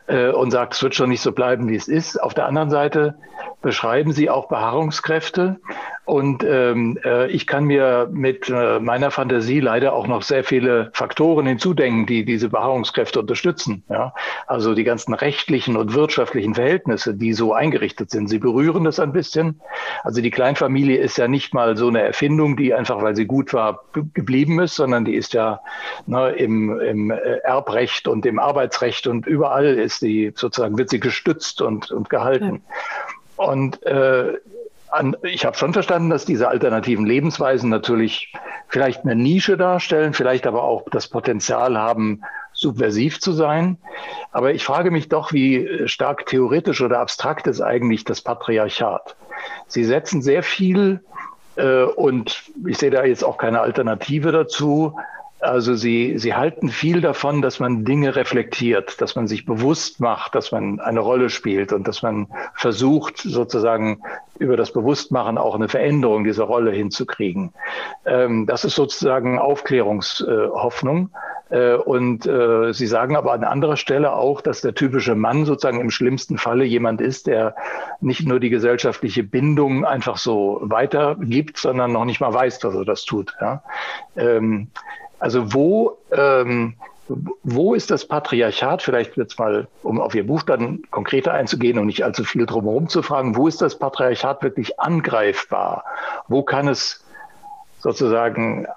äh, 0.08 0.30
und 0.30 0.52
sagt, 0.52 0.74
es 0.76 0.84
wird 0.84 0.96
schon 0.96 1.10
nicht 1.10 1.22
so 1.22 1.32
bleiben, 1.32 1.68
wie 1.70 1.76
es 1.76 1.88
ist. 1.88 2.22
Auf 2.22 2.34
der 2.34 2.48
anderen 2.48 2.70
Seite 2.70 3.16
beschreiben 3.62 4.12
Sie 4.12 4.30
auch 4.30 4.48
Beharrungskräfte. 4.48 5.60
Und 6.06 6.44
ähm, 6.44 7.00
äh, 7.06 7.32
ich 7.32 7.48
kann 7.48 7.64
mir 7.64 8.10
mit 8.12 8.50
äh, 8.50 8.80
meiner 8.80 9.10
Fantasie 9.10 9.62
leider 9.62 9.94
auch 9.94 10.06
noch 10.06 10.22
sehr 10.22 10.44
viele 10.44 10.92
Faktoren 10.94 11.46
hinzudenken, 11.46 12.06
die 12.06 12.26
diese 12.26 12.50
Beharrungskräfte 12.50 13.22
unterstützen. 13.22 13.84
Ja? 13.90 14.14
Also 14.46 14.76
die 14.76 14.84
ganzen 14.84 15.14
rechtlichen 15.14 15.78
und 15.78 15.93
wirtschaftlichen 15.94 16.56
Verhältnisse, 16.56 17.14
die 17.14 17.34
so 17.34 17.54
eingerichtet 17.54 18.12
sind. 18.12 18.28
Sie 18.28 18.40
berühren 18.40 18.84
das 18.84 19.00
ein 19.00 19.14
bisschen. 19.14 19.62
Also 20.04 20.22
die 20.22 20.32
Kleinfamilie 20.32 20.98
ist 20.98 21.18
ja 21.18 21.28
nicht 21.28 21.54
mal 21.54 21.78
so 21.78 21.88
eine 21.88 22.02
Erfindung, 22.02 22.58
die 22.58 22.74
einfach, 22.74 23.02
weil 23.02 23.16
sie 23.16 23.26
gut 23.26 23.54
war, 23.54 23.84
geblieben 24.14 24.60
ist, 24.60 24.76
sondern 24.76 25.06
die 25.06 25.16
ist 25.16 25.34
ja 25.34 25.60
ne, 26.06 26.32
im, 26.32 26.80
im 26.80 27.12
äh, 27.12 27.16
Erbrecht 27.44 28.08
und 28.08 28.26
im 28.26 28.40
Arbeitsrecht 28.40 29.08
und 29.08 29.26
überall 29.26 29.66
ist 29.66 30.02
die 30.02 30.34
sozusagen, 30.36 30.78
wird 30.78 30.90
sie 30.90 31.00
gestützt 31.00 31.62
und, 31.62 31.92
und 31.92 32.10
gehalten. 32.10 32.62
Ja. 33.38 33.46
Und 33.46 33.84
äh, 33.84 34.38
an, 34.94 35.18
ich 35.24 35.46
habe 35.46 35.58
schon 35.58 35.74
verstanden, 35.74 36.10
dass 36.10 36.26
diese 36.26 36.48
alternativen 36.48 37.06
Lebensweisen 37.06 37.70
natürlich 37.70 38.32
vielleicht 38.68 39.04
eine 39.04 39.16
Nische 39.16 39.58
darstellen, 39.58 40.14
vielleicht 40.14 40.46
aber 40.46 40.64
auch 40.64 40.84
das 40.92 41.08
Potenzial 41.08 41.78
haben, 41.78 42.22
subversiv 42.64 43.20
zu 43.20 43.32
sein. 43.32 43.78
Aber 44.32 44.54
ich 44.54 44.64
frage 44.64 44.90
mich 44.90 45.10
doch, 45.10 45.32
wie 45.32 45.88
stark 45.88 46.26
theoretisch 46.26 46.82
oder 46.82 47.00
abstrakt 47.00 47.46
ist 47.46 47.62
eigentlich 47.62 48.04
das 48.04 48.22
Patriarchat. 48.22 49.16
Sie 49.68 49.84
setzen 49.84 50.24
sehr 50.24 50.42
viel, 50.42 51.02
äh, 51.56 51.84
und 51.84 52.44
ich 52.66 52.78
sehe 52.80 52.90
da 52.90 53.04
jetzt 53.04 53.24
auch 53.24 53.38
keine 53.38 53.62
Alternative 53.62 54.32
dazu, 54.32 54.98
also 55.44 55.76
sie, 55.76 56.18
sie 56.18 56.34
halten 56.34 56.70
viel 56.70 57.02
davon, 57.02 57.42
dass 57.42 57.60
man 57.60 57.84
Dinge 57.84 58.16
reflektiert, 58.16 59.02
dass 59.02 59.16
man 59.16 59.28
sich 59.28 59.46
bewusst 59.46 60.00
macht, 60.00 60.36
dass 60.36 60.52
man 60.52 60.80
eine 60.80 61.02
Rolle 61.02 61.30
spielt 61.30 61.74
und 61.74 61.88
dass 61.88 62.02
man 62.02 62.28
versucht, 62.56 63.18
sozusagen 63.18 64.02
über 64.40 64.58
das 64.58 64.72
Bewusstmachen 64.72 65.38
auch 65.38 65.56
eine 65.56 65.68
Veränderung 65.68 66.24
dieser 66.24 66.46
Rolle 66.46 66.72
hinzukriegen. 66.72 67.54
Ähm, 68.06 68.46
das 68.46 68.64
ist 68.64 68.76
sozusagen 68.76 69.38
Aufklärungshoffnung. 69.38 71.10
Äh, 71.50 71.76
und 71.76 72.26
äh, 72.26 72.74
Sie 72.74 72.88
sagen 72.88 73.16
aber 73.16 73.34
an 73.34 73.44
anderer 73.44 73.78
Stelle 73.78 74.14
auch, 74.14 74.42
dass 74.42 74.62
der 74.62 74.74
typische 74.74 75.14
Mann 75.14 75.46
sozusagen 75.46 75.82
im 75.82 75.92
schlimmsten 75.92 76.38
Falle 76.38 76.64
jemand 76.64 77.02
ist, 77.02 77.28
der 77.28 77.56
nicht 78.02 78.26
nur 78.28 78.40
die 78.40 78.50
gesellschaftliche 78.50 79.24
Bindung 79.24 79.86
einfach 79.86 80.18
so 80.18 80.60
weitergibt, 80.64 81.58
sondern 81.58 81.92
noch 81.92 82.06
nicht 82.06 82.22
mal 82.22 82.34
weiß, 82.34 82.60
dass 82.60 82.74
er 82.74 82.86
das 82.86 83.06
tut. 83.06 83.36
Ja? 83.40 83.62
Ähm, 84.16 84.70
also 85.24 85.54
wo, 85.54 86.00
ähm, 86.12 86.74
wo 87.44 87.74
ist 87.76 87.92
das 87.92 88.06
Patriarchat, 88.06 88.82
vielleicht 88.82 89.16
jetzt 89.16 89.40
mal, 89.40 89.70
um 89.82 90.02
auf 90.02 90.14
Ihr 90.16 90.28
Buch 90.28 90.44
dann 90.44 90.82
konkreter 90.92 91.32
einzugehen 91.32 91.80
und 91.80 91.86
nicht 91.86 92.04
allzu 92.04 92.26
viel 92.26 92.46
drumherum 92.46 92.90
zu 92.90 93.02
fragen, 93.02 93.38
wo 93.38 93.48
ist 93.48 93.62
das 93.62 93.80
Patriarchat 93.80 94.44
wirklich 94.44 94.82
angreifbar? 94.82 95.86
Wo 96.28 96.44
kann 96.44 96.68
es 96.68 97.06
sozusagen 97.80 98.68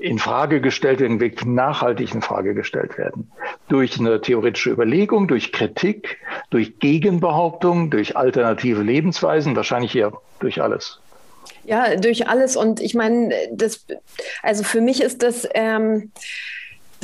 in 0.00 0.18
Frage 0.18 0.62
gestellt 0.62 1.00
werden, 1.00 1.20
wirklich 1.20 1.44
nachhaltig 1.44 2.14
in 2.14 2.22
Frage 2.22 2.54
gestellt 2.54 2.96
werden? 2.96 3.30
Durch 3.68 4.00
eine 4.00 4.22
theoretische 4.22 4.70
Überlegung, 4.70 5.28
durch 5.28 5.52
Kritik, 5.52 6.16
durch 6.48 6.78
Gegenbehauptung, 6.78 7.90
durch 7.90 8.16
alternative 8.16 8.80
Lebensweisen, 8.80 9.54
wahrscheinlich 9.54 9.94
eher 9.94 10.14
durch 10.40 10.62
alles. 10.62 11.00
Ja, 11.64 11.96
durch 11.96 12.28
alles. 12.28 12.56
Und 12.56 12.80
ich 12.80 12.94
meine, 12.94 13.34
das, 13.52 13.86
also 14.42 14.64
für 14.64 14.80
mich 14.80 15.00
ist 15.00 15.22
das 15.22 15.48
ähm, 15.54 16.12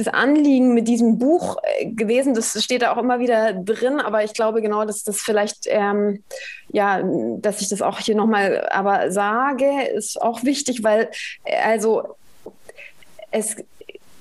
das 0.00 0.08
Anliegen 0.08 0.72
mit 0.72 0.88
diesem 0.88 1.18
Buch 1.18 1.58
äh, 1.62 1.86
gewesen. 1.86 2.34
Das 2.34 2.62
steht 2.62 2.82
da 2.82 2.92
auch 2.92 2.96
immer 2.98 3.20
wieder 3.20 3.52
drin, 3.52 4.00
aber 4.00 4.24
ich 4.24 4.32
glaube 4.32 4.62
genau, 4.62 4.84
dass 4.84 5.04
das 5.04 5.20
vielleicht, 5.20 5.66
ähm, 5.66 6.22
ja, 6.68 7.02
dass 7.38 7.60
ich 7.60 7.68
das 7.68 7.82
auch 7.82 7.98
hier 7.98 8.14
nochmal 8.14 8.66
aber 8.70 9.12
sage, 9.12 9.82
ist 9.94 10.20
auch 10.20 10.42
wichtig, 10.42 10.82
weil, 10.82 11.10
äh, 11.44 11.56
also, 11.62 12.16
es 13.30 13.56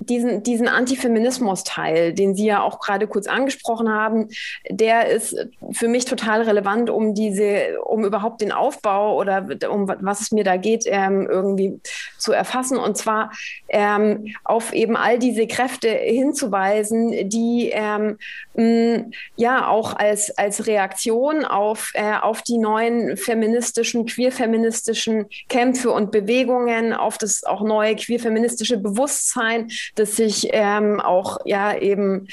diesen, 0.10 0.44
diesen 0.44 0.68
Antifeminismus-Teil, 0.68 2.14
den 2.14 2.36
Sie 2.36 2.46
ja 2.46 2.62
auch 2.62 2.80
gerade 2.80 3.08
kurz 3.08 3.28
angesprochen 3.28 3.90
haben, 3.90 4.30
der 4.70 5.08
ist 5.08 5.36
für 5.72 5.88
mich 5.88 6.06
total 6.06 6.42
relevant, 6.42 6.90
um 6.90 7.14
diese, 7.14 7.80
um 7.84 8.04
überhaupt 8.04 8.42
den 8.42 8.52
Aufbau 8.52 9.18
oder 9.18 9.46
um 9.70 9.88
was 9.88 10.22
es 10.22 10.32
mir 10.32 10.44
da 10.44 10.58
geht, 10.58 10.84
ähm, 10.88 11.28
irgendwie 11.30 11.80
zu 12.18 12.32
erfassen. 12.32 12.78
Und 12.78 12.98
zwar 12.98 13.32
ähm, 13.70 14.34
auf 14.44 14.74
eben 14.74 14.98
all 14.98 15.20
diese 15.20 15.48
Kräfte 15.48 15.90
hinzuweisen, 15.90 17.30
die 17.30 17.70
ähm, 17.74 18.18
mh, 18.60 19.06
ja 19.36 19.68
auch 19.68 19.96
als, 19.96 20.38
als 20.38 20.68
Reaktion 20.68 21.46
auf, 21.46 21.92
äh, 21.94 22.14
auf 22.22 22.42
die 22.42 22.58
neuen 22.58 23.18
feministischen, 23.18 24.06
queer-feministischen 24.06 25.28
Kämpfe 25.48 25.92
und 25.92 26.12
Bewegungen, 26.12 26.94
auf 26.94 27.18
das 27.18 27.44
auch 27.44 27.62
neue 27.62 27.96
queer-feministische 27.96 28.78
Bewusstsein, 28.78 29.70
das 29.96 30.16
sich 30.16 30.50
ähm, 30.52 31.00
auch 31.00 31.38
ja 31.46 31.76
eben 31.76 32.28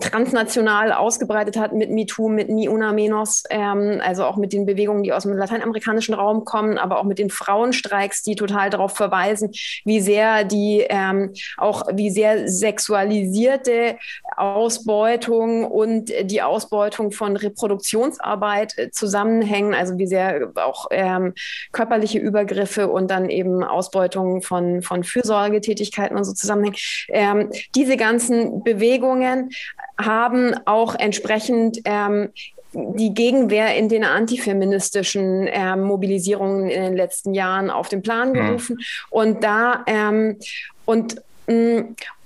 transnational 0.00 0.92
ausgebreitet 0.92 1.56
hat 1.56 1.72
mit 1.72 1.90
MeToo, 1.90 2.28
mit 2.28 2.48
Ni 2.48 2.68
Una 2.68 2.92
Menos, 2.92 3.44
ähm, 3.50 4.00
also 4.04 4.24
auch 4.24 4.36
mit 4.36 4.52
den 4.52 4.66
Bewegungen, 4.66 5.02
die 5.02 5.12
aus 5.12 5.22
dem 5.22 5.36
lateinamerikanischen 5.36 6.14
Raum 6.14 6.44
kommen, 6.44 6.78
aber 6.78 6.98
auch 6.98 7.04
mit 7.04 7.18
den 7.18 7.30
Frauenstreiks, 7.30 8.22
die 8.22 8.34
total 8.34 8.70
darauf 8.70 8.92
verweisen, 8.96 9.50
wie 9.84 10.00
sehr 10.00 10.44
die 10.44 10.84
ähm, 10.88 11.32
auch 11.56 11.86
wie 11.92 12.10
sehr 12.10 12.48
sexualisierte 12.48 13.96
Ausbeutung 14.36 15.69
und 15.70 16.12
die 16.22 16.42
Ausbeutung 16.42 17.12
von 17.12 17.36
Reproduktionsarbeit 17.36 18.76
äh, 18.78 18.90
zusammenhängen, 18.90 19.74
also 19.74 19.98
wie 19.98 20.06
sehr 20.06 20.52
auch 20.56 20.86
ähm, 20.90 21.34
körperliche 21.72 22.18
Übergriffe 22.18 22.88
und 22.88 23.10
dann 23.10 23.30
eben 23.30 23.62
Ausbeutung 23.62 24.42
von, 24.42 24.82
von 24.82 25.04
Fürsorgetätigkeiten 25.04 26.16
und 26.16 26.24
so 26.24 26.32
zusammenhängen. 26.32 26.76
Ähm, 27.08 27.50
diese 27.74 27.96
ganzen 27.96 28.62
Bewegungen 28.62 29.50
haben 29.98 30.54
auch 30.66 30.94
entsprechend 30.94 31.80
ähm, 31.84 32.30
die 32.72 33.14
Gegenwehr 33.14 33.76
in 33.76 33.88
den 33.88 34.04
antifeministischen 34.04 35.46
äh, 35.48 35.76
Mobilisierungen 35.76 36.68
in 36.70 36.82
den 36.82 36.96
letzten 36.96 37.34
Jahren 37.34 37.70
auf 37.70 37.88
den 37.88 38.02
Plan 38.02 38.30
mhm. 38.30 38.34
gerufen. 38.34 38.76
Mhm. 38.76 38.84
Und 39.10 39.44
da 39.44 39.84
ähm, 39.86 40.38
und 40.84 41.22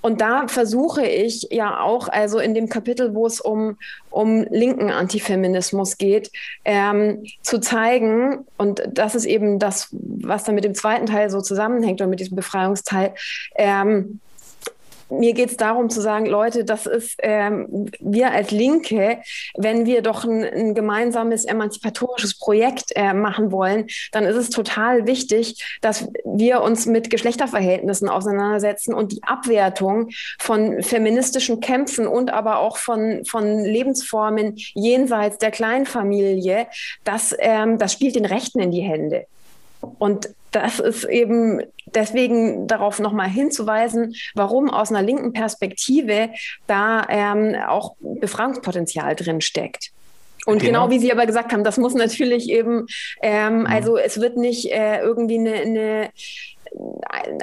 und 0.01 0.21
da 0.21 0.47
versuche 0.47 1.03
ich 1.03 1.47
ja 1.49 1.79
auch, 1.79 2.09
also 2.09 2.37
in 2.37 2.53
dem 2.53 2.69
Kapitel, 2.69 3.15
wo 3.15 3.25
es 3.25 3.41
um, 3.41 3.77
um 4.11 4.45
linken 4.51 4.91
Antifeminismus 4.91 5.97
geht, 5.97 6.31
ähm, 6.63 7.23
zu 7.41 7.59
zeigen, 7.59 8.45
und 8.57 8.83
das 8.87 9.15
ist 9.15 9.25
eben 9.25 9.57
das, 9.57 9.89
was 9.91 10.43
dann 10.43 10.53
mit 10.53 10.63
dem 10.63 10.75
zweiten 10.75 11.07
Teil 11.07 11.31
so 11.31 11.41
zusammenhängt 11.41 12.01
oder 12.01 12.09
mit 12.09 12.19
diesem 12.19 12.35
Befreiungsteil, 12.35 13.15
ähm, 13.55 14.19
mir 15.09 15.33
geht 15.33 15.51
es 15.51 15.57
darum 15.57 15.89
zu 15.89 16.01
sagen, 16.01 16.25
Leute, 16.25 16.65
das 16.65 16.85
ist 16.85 17.15
ähm, 17.19 17.89
wir 17.99 18.31
als 18.31 18.51
Linke, 18.51 19.19
wenn 19.55 19.85
wir 19.85 20.01
doch 20.01 20.23
ein, 20.23 20.43
ein 20.43 20.75
gemeinsames 20.75 21.45
emanzipatorisches 21.45 22.37
Projekt 22.37 22.91
äh, 22.95 23.13
machen 23.13 23.51
wollen, 23.51 23.87
dann 24.11 24.25
ist 24.25 24.35
es 24.35 24.49
total 24.49 25.05
wichtig, 25.05 25.77
dass 25.81 26.07
wir 26.23 26.61
uns 26.61 26.85
mit 26.85 27.09
Geschlechterverhältnissen 27.09 28.09
auseinandersetzen 28.09 28.93
und 28.93 29.11
die 29.11 29.23
Abwertung 29.23 30.09
von 30.39 30.81
feministischen 30.81 31.59
Kämpfen 31.59 32.07
und 32.07 32.31
aber 32.31 32.59
auch 32.59 32.77
von, 32.77 33.23
von 33.25 33.63
Lebensformen 33.63 34.55
jenseits 34.73 35.37
der 35.37 35.51
Kleinfamilie, 35.51 36.67
das, 37.03 37.35
ähm, 37.39 37.77
das 37.77 37.93
spielt 37.93 38.15
den 38.15 38.25
Rechten 38.25 38.59
in 38.59 38.71
die 38.71 38.81
Hände. 38.81 39.25
Und 39.99 40.29
das 40.55 40.79
ist 40.79 41.03
eben 41.03 41.61
deswegen 41.85 42.65
darauf 42.67 42.99
nochmal 42.99 43.27
hinzuweisen, 43.27 44.15
warum 44.35 44.69
aus 44.69 44.89
einer 44.89 45.01
linken 45.01 45.33
Perspektive 45.33 46.29
da 46.65 47.05
ähm, 47.09 47.55
auch 47.67 47.95
Befragungspotenzial 47.99 49.15
drin 49.15 49.41
steckt. 49.41 49.91
Und 50.45 50.59
genau. 50.59 50.85
genau. 50.85 50.89
wie 50.91 50.99
Sie 50.99 51.11
aber 51.11 51.25
gesagt 51.25 51.51
haben, 51.51 51.63
das 51.63 51.77
muss 51.77 51.93
natürlich 51.93 52.49
eben, 52.49 52.85
ähm, 53.21 53.59
mhm. 53.59 53.67
also 53.67 53.97
es 53.97 54.21
wird 54.21 54.37
nicht 54.37 54.71
äh, 54.71 54.99
irgendwie 54.99 55.39
eine, 55.39 55.53
eine 55.53 56.09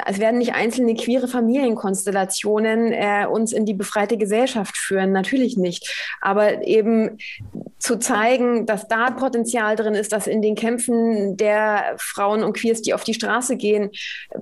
es 0.06 0.18
werden 0.18 0.38
nicht 0.38 0.54
einzelne 0.54 0.94
queere 0.94 1.26
Familienkonstellationen 1.26 2.92
äh, 2.92 3.26
uns 3.30 3.52
in 3.52 3.64
die 3.64 3.72
befreite 3.72 4.18
Gesellschaft 4.18 4.76
führen, 4.76 5.12
natürlich 5.12 5.56
nicht. 5.56 6.14
Aber 6.20 6.66
eben 6.66 7.18
zu 7.82 7.98
zeigen, 7.98 8.64
dass 8.64 8.86
da 8.86 9.10
Potenzial 9.10 9.74
drin 9.74 9.94
ist, 9.94 10.12
dass 10.12 10.28
in 10.28 10.40
den 10.40 10.54
Kämpfen 10.54 11.36
der 11.36 11.94
Frauen 11.96 12.44
und 12.44 12.52
Queers, 12.52 12.80
die 12.80 12.94
auf 12.94 13.02
die 13.02 13.12
Straße 13.12 13.56
gehen, 13.56 13.90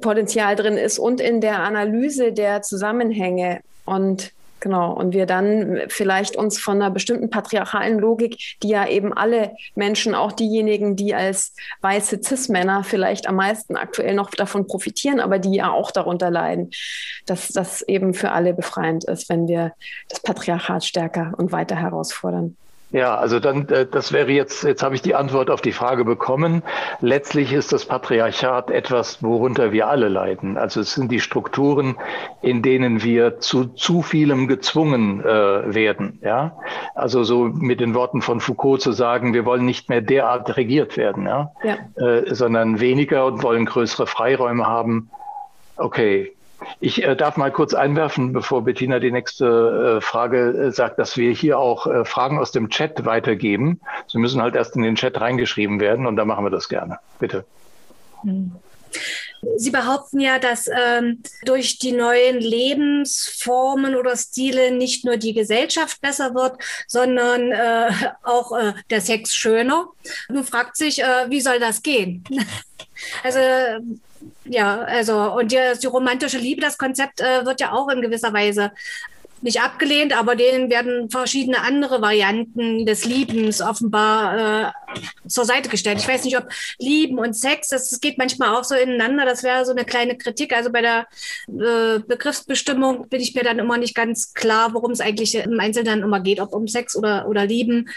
Potenzial 0.03 0.57
drin 0.57 0.77
ist 0.77 0.99
und 0.99 1.23
in 1.23 1.41
der 1.41 1.61
Analyse 1.61 2.33
der 2.35 2.61
Zusammenhänge. 2.61 3.61
Und 3.87 4.33
Genau. 4.63 4.93
Und 4.93 5.15
wir 5.15 5.25
dann 5.25 5.81
vielleicht 5.89 6.37
uns 6.37 6.61
von 6.61 6.75
einer 6.75 6.91
bestimmten 6.91 7.31
patriarchalen 7.31 7.99
Logik, 7.99 8.59
die 8.63 8.69
ja 8.69 8.87
eben 8.87 9.15
alle 9.15 9.53
Menschen, 9.75 10.15
auch 10.15 10.33
diejenigen, 10.33 10.97
die 10.97 11.15
als 11.15 11.55
weiße 11.81 12.21
Cis-Männer 12.23 12.85
vielleicht 12.85 13.27
am 13.27 13.37
meisten 13.37 13.75
aktuell 13.77 14.15
noch 14.15 14.33
davon 14.33 14.67
profitieren, 14.67 15.19
aber 15.19 15.39
die 15.39 15.55
ja 15.55 15.71
auch 15.71 15.91
darunter 15.91 16.31
leiden, 16.31 16.73
dass 17.25 17.49
das 17.49 17.81
eben 17.81 18.13
für 18.13 18.33
alle 18.33 18.53
befreiend 18.53 19.05
ist, 19.05 19.31
wenn 19.31 19.49
wir 19.49 19.73
das 20.11 20.21
Patriarchat 20.21 20.85
stärker 20.85 21.33
und 21.39 21.53
weiter 21.53 21.77
herausfordern. 21.77 22.55
Ja, 22.93 23.17
also 23.17 23.39
dann, 23.39 23.69
äh, 23.69 23.87
das 23.87 24.13
wäre 24.13 24.31
jetzt, 24.33 24.65
jetzt 24.65 24.83
habe 24.83 24.95
ich 24.97 25.03
die 25.03 25.15
Antwort 25.15 25.49
auf 25.49 25.61
die 25.61 25.73
Frage 25.73 26.05
bekommen. 26.05 26.63
Letztlich 27.01 27.53
ist 27.53 27.73
das 27.73 27.85
Patriarchat 27.85 28.71
etwas, 28.71 29.23
worunter 29.23 29.71
wir 29.71 29.89
alle 29.89 30.09
leiden. 30.09 30.57
Also 30.57 30.81
es 30.81 30.95
sind 30.95 31.13
die 31.13 31.21
Strukturen, 31.21 31.97
in 32.43 32.63
denen 32.63 33.03
wir 33.03 33.39
zu 33.39 33.67
zu 33.67 34.03
vielem 34.03 34.49
gezwungen 34.49 35.21
äh, 35.21 35.75
werden. 35.75 36.19
Ja, 36.23 36.57
also 36.97 37.23
so 37.23 37.45
mit 37.45 37.81
den 37.81 37.95
Worten 37.95 38.23
von 38.23 38.41
Foucault 38.41 38.81
zu 38.81 38.91
sagen, 38.93 39.35
wir 39.35 39.45
wollen 39.45 39.65
nicht 39.65 39.89
mehr 39.89 40.01
derart 40.01 40.57
regiert 40.57 40.97
werden, 40.97 41.27
ja, 41.27 41.53
ja. 41.63 41.77
Äh, 42.05 42.35
sondern 42.35 42.81
weniger 42.81 43.27
und 43.27 43.43
wollen 43.43 43.67
größere 43.67 44.09
Freiräume 44.09 44.67
haben. 44.67 45.11
Okay, 45.77 46.33
ich 46.81 47.03
äh, 47.03 47.17
darf 47.17 47.37
mal 47.37 47.51
kurz 47.51 47.75
einwerfen, 47.75 48.33
bevor 48.33 48.65
Bettina 48.65 48.99
die 48.99 49.11
nächste 49.11 49.99
äh, 49.99 50.01
Frage 50.01 50.51
äh, 50.51 50.73
sagt, 50.73 50.99
dass 50.99 51.17
wir 51.17 51.33
hier 51.33 51.59
auch 51.59 51.87
äh, 51.87 52.05
Fragen 52.05 52.39
aus 52.39 52.53
dem 52.53 52.69
Chat 52.69 53.05
weitergeben. 53.05 53.81
Sie 54.07 54.19
müssen 54.19 54.43
halt 54.43 54.55
erst 54.55 54.77
in 54.77 54.83
den 54.83 54.97
Chat 54.97 55.21
reingeschrieben 55.21 55.81
werden 55.81 56.07
und 56.07 56.17
dann 56.17 56.29
machen 56.29 56.45
wir 56.45 56.51
das 56.51 56.69
gerne. 56.69 56.99
Bitte. 57.19 57.45
Sie 59.57 59.71
behaupten 59.71 60.21
ja, 60.21 60.39
dass 60.39 60.69
ähm, 60.69 61.23
durch 61.45 61.79
die 61.79 61.93
neuen 61.93 62.39
Lebensformen 62.41 63.95
oder 63.95 64.17
Stile 64.17 64.73
nicht 64.73 65.05
nur 65.05 65.17
die 65.17 65.33
Gesellschaft 65.33 66.01
besser 66.03 66.35
wird, 66.35 66.59
sondern 66.87 67.53
äh, 67.53 67.91
auch 68.23 68.53
äh, 68.53 68.75
der 68.91 69.01
Sex 69.01 69.35
schöner. 69.35 69.89
Nun 70.29 70.45
fragt 70.45 70.77
sich, 70.77 70.99
wie 70.99 71.41
soll 71.41 71.59
das 71.59 71.83
gehen? 71.83 72.25
also 73.23 73.39
ja, 74.51 74.81
also 74.83 75.33
und 75.33 75.53
die, 75.53 75.59
die 75.81 75.87
romantische 75.87 76.39
Liebe, 76.39 76.61
das 76.61 76.77
Konzept 76.77 77.21
äh, 77.21 77.47
wird 77.47 77.61
ja 77.61 77.73
auch 77.73 77.89
in 77.89 78.03
gewisser 78.03 78.33
Weise 78.33 78.73
nicht 79.43 79.63
abgelehnt, 79.63 80.13
aber 80.13 80.35
denen 80.35 80.69
werden 80.71 81.09
verschiedene 81.09 81.63
andere 81.63 82.03
Varianten 82.03 82.85
des 82.85 83.05
Liebens 83.05 83.63
offenbar 83.63 84.73
äh, 84.75 84.99
zur 85.29 85.45
Seite 85.45 85.69
gestellt. 85.69 85.99
Ich 86.01 86.09
weiß 86.09 86.25
nicht, 86.25 86.37
ob 86.37 86.49
Lieben 86.79 87.19
und 87.19 87.35
Sex, 87.35 87.69
das, 87.69 87.89
das 87.91 88.01
geht 88.01 88.19
manchmal 88.19 88.55
auch 88.55 88.65
so 88.65 88.75
ineinander. 88.75 89.25
Das 89.25 89.43
wäre 89.43 89.65
so 89.65 89.71
eine 89.71 89.85
kleine 89.85 90.19
Kritik. 90.19 90.53
Also 90.53 90.71
bei 90.71 90.83
der 90.83 91.07
äh, 91.47 92.01
Begriffsbestimmung 92.01 93.09
bin 93.09 93.21
ich 93.21 93.35
mir 93.35 93.45
dann 93.45 93.61
immer 93.61 93.79
nicht 93.79 93.95
ganz 93.95 94.35
klar, 94.35 94.75
worum 94.75 94.91
es 94.91 95.01
eigentlich 95.01 95.35
im 95.37 95.59
Einzelnen 95.61 96.03
immer 96.03 96.21
geht, 96.21 96.41
ob 96.41 96.53
um 96.53 96.69
Sex 96.69 96.95
oder, 96.97 97.27
oder 97.29 97.47
Lieben. 97.47 97.89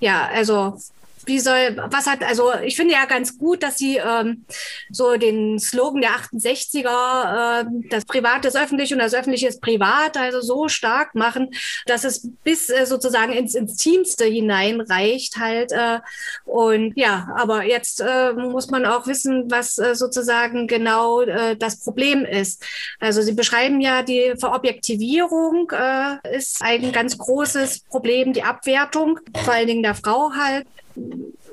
Ja, 0.00 0.28
also 0.32 0.78
wie 1.26 1.38
soll, 1.38 1.76
was 1.90 2.06
hat, 2.06 2.22
also 2.22 2.52
ich 2.62 2.76
finde 2.76 2.94
ja 2.94 3.04
ganz 3.06 3.38
gut, 3.38 3.62
dass 3.62 3.78
sie 3.78 3.96
ähm, 3.96 4.44
so 4.90 5.16
den 5.16 5.58
Slogan 5.58 6.00
der 6.00 6.10
68er, 6.10 7.62
äh, 7.62 7.64
das 7.90 8.04
Privat 8.04 8.44
ist 8.44 8.56
öffentlich 8.56 8.92
und 8.92 8.98
das 8.98 9.14
Öffentliche 9.14 9.48
ist 9.48 9.60
privat, 9.60 10.16
also 10.16 10.40
so 10.40 10.68
stark 10.68 11.14
machen, 11.14 11.50
dass 11.86 12.04
es 12.04 12.28
bis 12.42 12.68
äh, 12.68 12.86
sozusagen 12.86 13.32
ins, 13.32 13.54
ins 13.54 13.76
Teamste 13.76 14.24
hineinreicht 14.24 15.36
halt. 15.38 15.72
Äh, 15.72 16.00
und 16.44 16.92
ja, 16.96 17.28
aber 17.36 17.64
jetzt 17.64 18.00
äh, 18.00 18.32
muss 18.32 18.70
man 18.70 18.84
auch 18.86 19.06
wissen, 19.06 19.50
was 19.50 19.78
äh, 19.78 19.94
sozusagen 19.94 20.66
genau 20.66 21.22
äh, 21.22 21.56
das 21.56 21.80
Problem 21.80 22.24
ist. 22.24 22.64
Also 23.00 23.22
Sie 23.22 23.32
beschreiben 23.32 23.80
ja, 23.80 24.02
die 24.02 24.34
Verobjektivierung 24.38 25.70
äh, 25.70 26.36
ist 26.36 26.62
ein 26.62 26.92
ganz 26.92 27.18
großes 27.18 27.80
Problem, 27.80 28.32
die 28.32 28.42
Abwertung, 28.42 29.20
vor 29.44 29.54
allen 29.54 29.66
Dingen 29.66 29.82
der 29.82 29.94
Frau 29.94 30.32
halt 30.34 30.66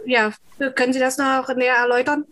ja, 0.06 0.32
können 0.76 0.94
Sie 0.94 1.00
das 1.00 1.18
noch 1.18 1.54
näher 1.56 1.76
erläutern? 1.76 2.26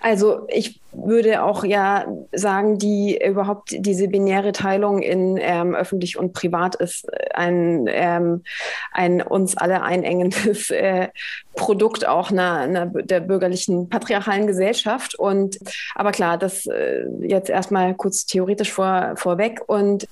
Also 0.00 0.46
ich 0.48 0.80
würde 0.92 1.42
auch 1.42 1.64
ja 1.64 2.06
sagen, 2.32 2.78
die 2.78 3.20
überhaupt 3.22 3.70
diese 3.72 4.08
binäre 4.08 4.52
Teilung 4.52 5.02
in 5.02 5.38
ähm, 5.40 5.74
öffentlich 5.74 6.18
und 6.18 6.32
privat 6.32 6.76
ist 6.76 7.06
ein, 7.34 7.86
ähm, 7.88 8.44
ein 8.92 9.22
uns 9.22 9.56
alle 9.56 9.82
einengendes 9.82 10.70
äh, 10.70 11.08
Produkt 11.54 12.06
auch 12.06 12.30
einer, 12.30 12.60
einer, 12.60 12.86
der 12.86 13.20
bürgerlichen 13.20 13.88
patriarchalen 13.88 14.46
Gesellschaft. 14.46 15.14
Und 15.14 15.58
aber 15.94 16.12
klar, 16.12 16.38
das 16.38 16.66
äh, 16.66 17.04
jetzt 17.20 17.50
erstmal 17.50 17.94
kurz 17.94 18.26
theoretisch 18.26 18.72
vor, 18.72 19.14
vorweg. 19.16 19.60
Und 19.66 20.06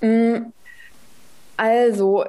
mh, 0.00 0.38
mm, 0.38 0.52
also 1.56 2.24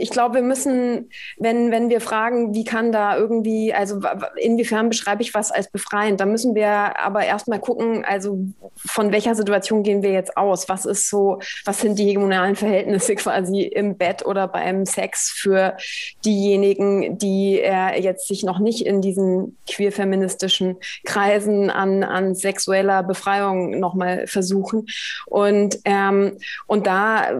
ich 0.00 0.10
glaube, 0.10 0.36
wir 0.36 0.42
müssen, 0.42 1.10
wenn, 1.36 1.70
wenn 1.70 1.90
wir 1.90 2.00
fragen, 2.00 2.54
wie 2.54 2.64
kann 2.64 2.92
da 2.92 3.16
irgendwie, 3.16 3.72
also 3.72 4.00
inwiefern 4.36 4.88
beschreibe 4.88 5.22
ich 5.22 5.34
was 5.34 5.50
als 5.50 5.70
befreiend, 5.70 6.20
dann 6.20 6.30
müssen 6.32 6.54
wir 6.54 6.98
aber 6.98 7.24
erstmal 7.24 7.60
gucken, 7.60 8.04
also 8.04 8.38
von 8.76 9.12
welcher 9.12 9.34
Situation 9.34 9.82
gehen 9.82 10.02
wir 10.02 10.12
jetzt 10.12 10.36
aus? 10.36 10.68
Was 10.68 10.86
ist 10.86 11.08
so, 11.08 11.38
was 11.64 11.80
sind 11.80 11.98
die 11.98 12.06
hegemonalen 12.06 12.56
Verhältnisse 12.56 13.14
quasi 13.16 13.62
im 13.62 13.96
Bett 13.96 14.24
oder 14.24 14.48
beim 14.48 14.86
Sex 14.86 15.30
für 15.30 15.76
diejenigen, 16.24 17.18
die 17.18 17.60
äh, 17.60 18.00
jetzt 18.00 18.28
sich 18.28 18.42
noch 18.42 18.58
nicht 18.58 18.86
in 18.86 19.02
diesen 19.02 19.56
queer-feministischen 19.68 20.76
Kreisen 21.04 21.70
an, 21.70 22.02
an 22.02 22.34
sexueller 22.34 23.02
Befreiung 23.02 23.78
nochmal 23.78 24.26
versuchen? 24.26 24.86
Und, 25.26 25.78
ähm, 25.84 26.38
und 26.66 26.86
da 26.86 27.30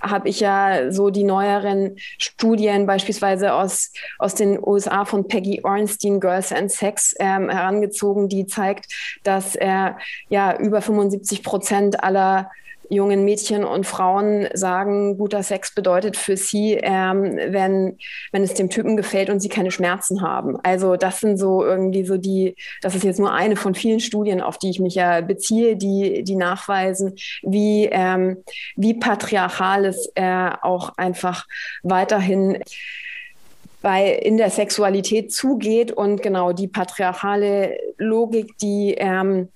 habe 0.00 0.28
ich 0.28 0.40
ja 0.40 0.90
so 0.90 1.10
die 1.10 1.24
neueren 1.24 1.96
Studien 2.18 2.86
beispielsweise 2.86 3.54
aus, 3.54 3.92
aus 4.18 4.34
den 4.34 4.58
USA 4.62 5.04
von 5.04 5.28
Peggy 5.28 5.60
Ornstein, 5.62 6.20
Girls 6.20 6.52
and 6.52 6.70
Sex, 6.70 7.14
ähm, 7.18 7.48
herangezogen, 7.48 8.28
die 8.28 8.46
zeigt, 8.46 8.92
dass 9.22 9.54
äh, 9.56 9.92
ja 10.28 10.56
über 10.58 10.82
75 10.82 11.42
Prozent 11.42 12.02
aller 12.02 12.50
jungen 12.90 13.24
Mädchen 13.24 13.64
und 13.64 13.86
Frauen 13.86 14.48
sagen, 14.52 15.16
guter 15.16 15.42
Sex 15.42 15.74
bedeutet 15.74 16.16
für 16.16 16.36
sie, 16.36 16.74
ähm, 16.74 17.36
wenn, 17.36 17.96
wenn 18.32 18.42
es 18.42 18.54
dem 18.54 18.68
Typen 18.68 18.96
gefällt 18.96 19.30
und 19.30 19.40
sie 19.40 19.48
keine 19.48 19.70
Schmerzen 19.70 20.22
haben. 20.22 20.58
Also 20.64 20.96
das 20.96 21.20
sind 21.20 21.38
so 21.38 21.64
irgendwie 21.64 22.04
so 22.04 22.16
die, 22.16 22.56
das 22.82 22.94
ist 22.96 23.04
jetzt 23.04 23.20
nur 23.20 23.32
eine 23.32 23.56
von 23.56 23.74
vielen 23.74 24.00
Studien, 24.00 24.40
auf 24.40 24.58
die 24.58 24.70
ich 24.70 24.80
mich 24.80 24.96
ja 24.96 25.20
beziehe, 25.20 25.76
die, 25.76 26.24
die 26.24 26.36
nachweisen, 26.36 27.14
wie, 27.42 27.88
ähm, 27.90 28.38
wie 28.76 28.94
patriarchal 28.94 29.84
es 29.84 30.10
äh, 30.16 30.50
auch 30.60 30.96
einfach 30.96 31.46
weiterhin 31.82 32.58
bei 33.82 34.12
in 34.12 34.36
der 34.36 34.50
Sexualität 34.50 35.32
zugeht 35.32 35.92
und 35.92 36.22
genau 36.22 36.52
die 36.52 36.68
patriarchale 36.68 37.78
Logik, 37.96 38.58
die 38.58 38.94
ähm, 38.98 39.48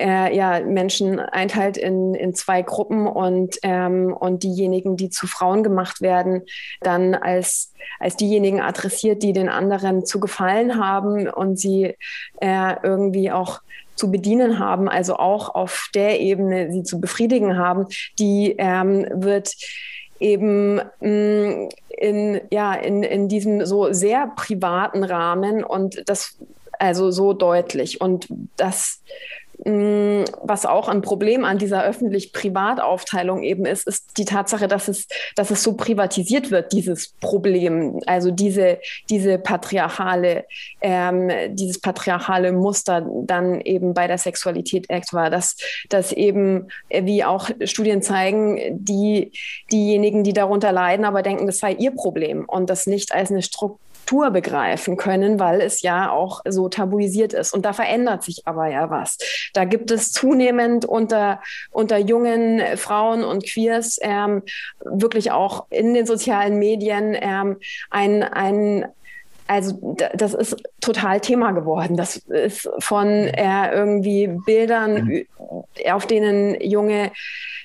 äh, 0.00 0.34
ja, 0.34 0.60
Menschen 0.60 1.20
einteilt 1.20 1.76
in, 1.76 2.14
in 2.14 2.34
zwei 2.34 2.62
Gruppen 2.62 3.06
und, 3.06 3.58
ähm, 3.62 4.16
und 4.18 4.42
diejenigen, 4.42 4.96
die 4.96 5.10
zu 5.10 5.26
Frauen 5.26 5.62
gemacht 5.62 6.00
werden, 6.00 6.42
dann 6.80 7.14
als, 7.14 7.72
als 7.98 8.16
diejenigen 8.16 8.60
adressiert, 8.60 9.22
die 9.22 9.32
den 9.32 9.48
anderen 9.48 10.04
zu 10.04 10.18
gefallen 10.18 10.82
haben 10.82 11.28
und 11.28 11.58
sie 11.58 11.94
äh, 12.40 12.74
irgendwie 12.82 13.30
auch 13.30 13.60
zu 13.94 14.10
bedienen 14.10 14.58
haben, 14.58 14.88
also 14.88 15.16
auch 15.16 15.54
auf 15.54 15.90
der 15.94 16.20
Ebene 16.20 16.72
sie 16.72 16.82
zu 16.82 17.00
befriedigen 17.00 17.58
haben, 17.58 17.86
die 18.18 18.54
ähm, 18.56 19.06
wird 19.12 19.54
eben 20.18 20.76
mh, 20.76 20.80
mm, 21.00 21.68
in, 21.90 22.40
ja, 22.50 22.72
in, 22.72 23.02
in 23.02 23.28
diesem 23.28 23.66
so 23.66 23.92
sehr 23.92 24.32
privaten 24.34 25.04
Rahmen 25.04 25.62
und 25.62 26.02
das 26.06 26.38
also 26.78 27.10
so 27.10 27.34
deutlich. 27.34 28.00
Und 28.00 28.26
das 28.56 29.02
was 29.64 30.64
auch 30.64 30.88
ein 30.88 31.02
Problem 31.02 31.44
an 31.44 31.58
dieser 31.58 31.84
öffentlich-privat-Aufteilung 31.84 33.42
eben 33.42 33.66
ist, 33.66 33.86
ist 33.86 34.16
die 34.16 34.24
Tatsache, 34.24 34.68
dass 34.68 34.88
es, 34.88 35.06
dass 35.36 35.50
es 35.50 35.62
so 35.62 35.74
privatisiert 35.74 36.50
wird, 36.50 36.72
dieses 36.72 37.08
Problem. 37.20 38.00
Also 38.06 38.30
diese, 38.30 38.78
diese 39.10 39.38
patriarchale, 39.38 40.46
ähm, 40.80 41.30
dieses 41.50 41.80
patriarchale 41.80 42.52
Muster 42.52 43.06
dann 43.24 43.60
eben 43.60 43.92
bei 43.92 44.06
der 44.06 44.18
Sexualität 44.18 44.88
etwa, 44.88 45.28
dass, 45.28 45.56
dass 45.90 46.12
eben, 46.12 46.68
äh, 46.88 47.04
wie 47.04 47.24
auch 47.24 47.50
Studien 47.64 48.02
zeigen, 48.02 48.78
die, 48.78 49.32
diejenigen, 49.70 50.24
die 50.24 50.32
darunter 50.32 50.72
leiden, 50.72 51.04
aber 51.04 51.22
denken, 51.22 51.46
das 51.46 51.58
sei 51.58 51.72
ihr 51.72 51.90
Problem 51.90 52.46
und 52.46 52.70
das 52.70 52.86
nicht 52.86 53.12
als 53.12 53.30
eine 53.30 53.42
Struktur 53.42 53.78
Struktur 54.00 54.30
begreifen 54.30 54.96
können, 54.96 55.38
weil 55.38 55.60
es 55.60 55.82
ja 55.82 56.10
auch 56.10 56.40
so 56.48 56.68
tabuisiert 56.68 57.32
ist. 57.32 57.54
Und 57.54 57.64
da 57.64 57.72
verändert 57.72 58.24
sich 58.24 58.42
aber 58.44 58.66
ja 58.66 58.90
was. 58.90 59.18
Da 59.54 59.64
gibt 59.64 59.92
es 59.92 60.10
zunehmend 60.10 60.84
unter, 60.84 61.40
unter 61.70 61.96
jungen 61.96 62.60
Frauen 62.76 63.22
und 63.22 63.44
Queers 63.46 63.98
ähm, 64.02 64.42
wirklich 64.84 65.30
auch 65.30 65.66
in 65.70 65.94
den 65.94 66.06
sozialen 66.06 66.58
Medien 66.58 67.16
ähm, 67.20 67.58
ein, 67.90 68.24
ein, 68.24 68.86
also 69.46 69.96
das 70.14 70.34
ist 70.34 70.56
total 70.80 71.20
Thema 71.20 71.52
geworden. 71.52 71.96
Das 71.96 72.16
ist 72.16 72.68
von 72.80 73.06
äh, 73.06 73.72
irgendwie 73.72 74.26
Bildern, 74.26 75.04
mhm. 75.04 75.26
auf 75.88 76.06
denen 76.06 76.60
junge 76.60 77.12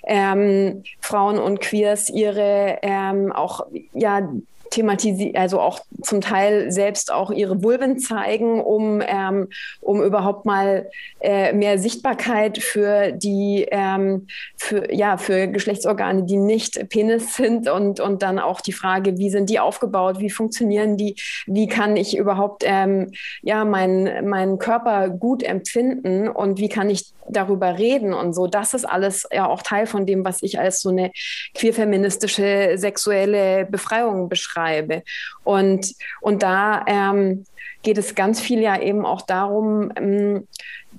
ähm, 0.06 0.84
Frauen 1.00 1.40
und 1.40 1.60
Queers 1.60 2.12
ihre 2.12 2.78
ähm, 2.84 3.32
auch 3.32 3.66
ja 3.94 4.30
thematisieren, 4.70 5.36
also 5.36 5.60
auch 5.60 5.80
zum 6.02 6.22
Teil 6.22 6.72
selbst 6.72 7.12
auch 7.12 7.32
ihre 7.32 7.64
Vulven 7.64 8.00
zeigen, 8.00 8.62
um, 8.62 9.02
ähm, 9.06 9.48
um 9.82 10.04
überhaupt 10.04 10.46
mal 10.46 10.90
äh, 11.22 11.54
mehr 11.54 11.78
Sichtbarkeit 11.78 12.58
für 12.58 13.12
die, 13.12 13.68
ähm, 13.72 14.28
für, 14.58 14.94
ja, 14.94 15.18
für 15.18 15.48
Geschlechtsorgane, 15.48 16.24
die 16.24 16.38
nicht 16.38 16.90
Penis 16.90 17.36
sind 17.36 17.70
und, 17.70 18.00
und 18.00 18.22
dann 18.22 18.40
auch 18.40 18.62
die 18.62 18.74
Frage, 18.74 19.18
wie 19.18 19.30
sind 19.30 19.50
die 19.50 19.60
aufgebaut, 19.60 20.20
wie 20.20 20.30
funktionieren 20.30 20.98
die, 20.98 21.16
wie 21.46 21.68
kann 21.68 21.96
ich 21.96 22.18
überhaupt 22.18 22.64
ähm, 22.66 23.12
ja, 23.42 23.66
meinen 23.66 24.28
mein 24.28 24.58
Körper 24.58 25.10
gut 25.10 25.44
empfinden 25.44 26.28
und 26.28 26.60
wie 26.60 26.70
kann 26.70 26.90
ich 26.90 27.14
darüber 27.28 27.78
reden 27.78 28.14
und 28.14 28.34
so. 28.34 28.48
Das 28.48 28.74
ist 28.74 28.86
alles 28.86 29.28
ja 29.32 29.48
auch 29.48 29.62
Teil 29.62 29.88
von 29.88 30.06
dem, 30.06 30.24
was 30.24 30.44
ich 30.44 30.60
als 30.60 30.82
so 30.82 30.90
eine 30.90 31.12
queerfeministische 31.56 32.74
sexuelle 32.76 33.66
Befreiung 33.66 34.30
beschreibe. 34.30 34.55
Und, 35.44 35.94
und 36.22 36.44
da 36.44 36.84
ähm, 36.88 37.46
geht 37.84 37.98
es 37.98 38.16
ganz 38.16 38.42
viel 38.42 38.62
ja 38.62 38.80
eben 38.80 39.06
auch 39.06 39.22
darum, 39.22 39.92
ähm, 39.96 40.48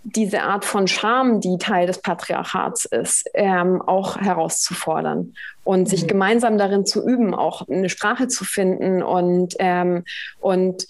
diese 0.05 0.43
Art 0.43 0.65
von 0.65 0.87
Scham, 0.87 1.41
die 1.41 1.59
Teil 1.59 1.87
des 1.87 2.01
Patriarchats 2.01 2.85
ist, 2.85 3.29
ähm, 3.35 3.83
auch 3.83 4.17
herauszufordern 4.17 5.35
und 5.65 5.89
sich 5.89 6.05
mhm. 6.05 6.09
gemeinsam 6.09 6.59
darin 6.59 6.87
zu 6.87 7.05
üben, 7.07 7.35
auch 7.35 7.67
eine 7.69 7.89
Sprache 7.89 8.29
zu 8.29 8.45
finden 8.45 9.03
und, 9.03 9.55
ähm, 9.59 10.05
und 10.39 10.87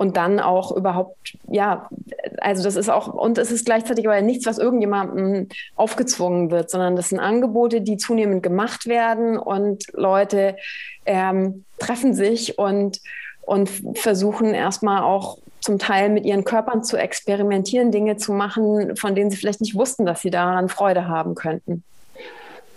und 0.00 0.16
dann 0.16 0.40
auch 0.40 0.74
überhaupt, 0.74 1.36
ja, 1.46 1.90
also 2.38 2.62
das 2.62 2.76
ist 2.76 2.88
auch, 2.88 3.12
und 3.12 3.36
es 3.36 3.52
ist 3.52 3.66
gleichzeitig 3.66 4.08
aber 4.08 4.22
nichts, 4.22 4.46
was 4.46 4.56
irgendjemandem 4.56 5.48
aufgezwungen 5.76 6.50
wird, 6.50 6.70
sondern 6.70 6.96
das 6.96 7.10
sind 7.10 7.20
Angebote, 7.20 7.82
die 7.82 7.98
zunehmend 7.98 8.42
gemacht 8.42 8.86
werden 8.86 9.36
und 9.36 9.84
Leute 9.92 10.56
ähm, 11.04 11.66
treffen 11.78 12.14
sich 12.14 12.58
und, 12.58 13.02
und 13.42 13.68
versuchen 13.92 14.54
erstmal 14.54 15.02
auch 15.02 15.36
zum 15.60 15.78
Teil 15.78 16.08
mit 16.08 16.24
ihren 16.24 16.44
Körpern 16.44 16.82
zu 16.82 16.96
experimentieren, 16.96 17.92
Dinge 17.92 18.16
zu 18.16 18.32
machen, 18.32 18.96
von 18.96 19.14
denen 19.14 19.30
sie 19.30 19.36
vielleicht 19.36 19.60
nicht 19.60 19.74
wussten, 19.74 20.06
dass 20.06 20.22
sie 20.22 20.30
daran 20.30 20.70
Freude 20.70 21.08
haben 21.08 21.34
könnten. 21.34 21.84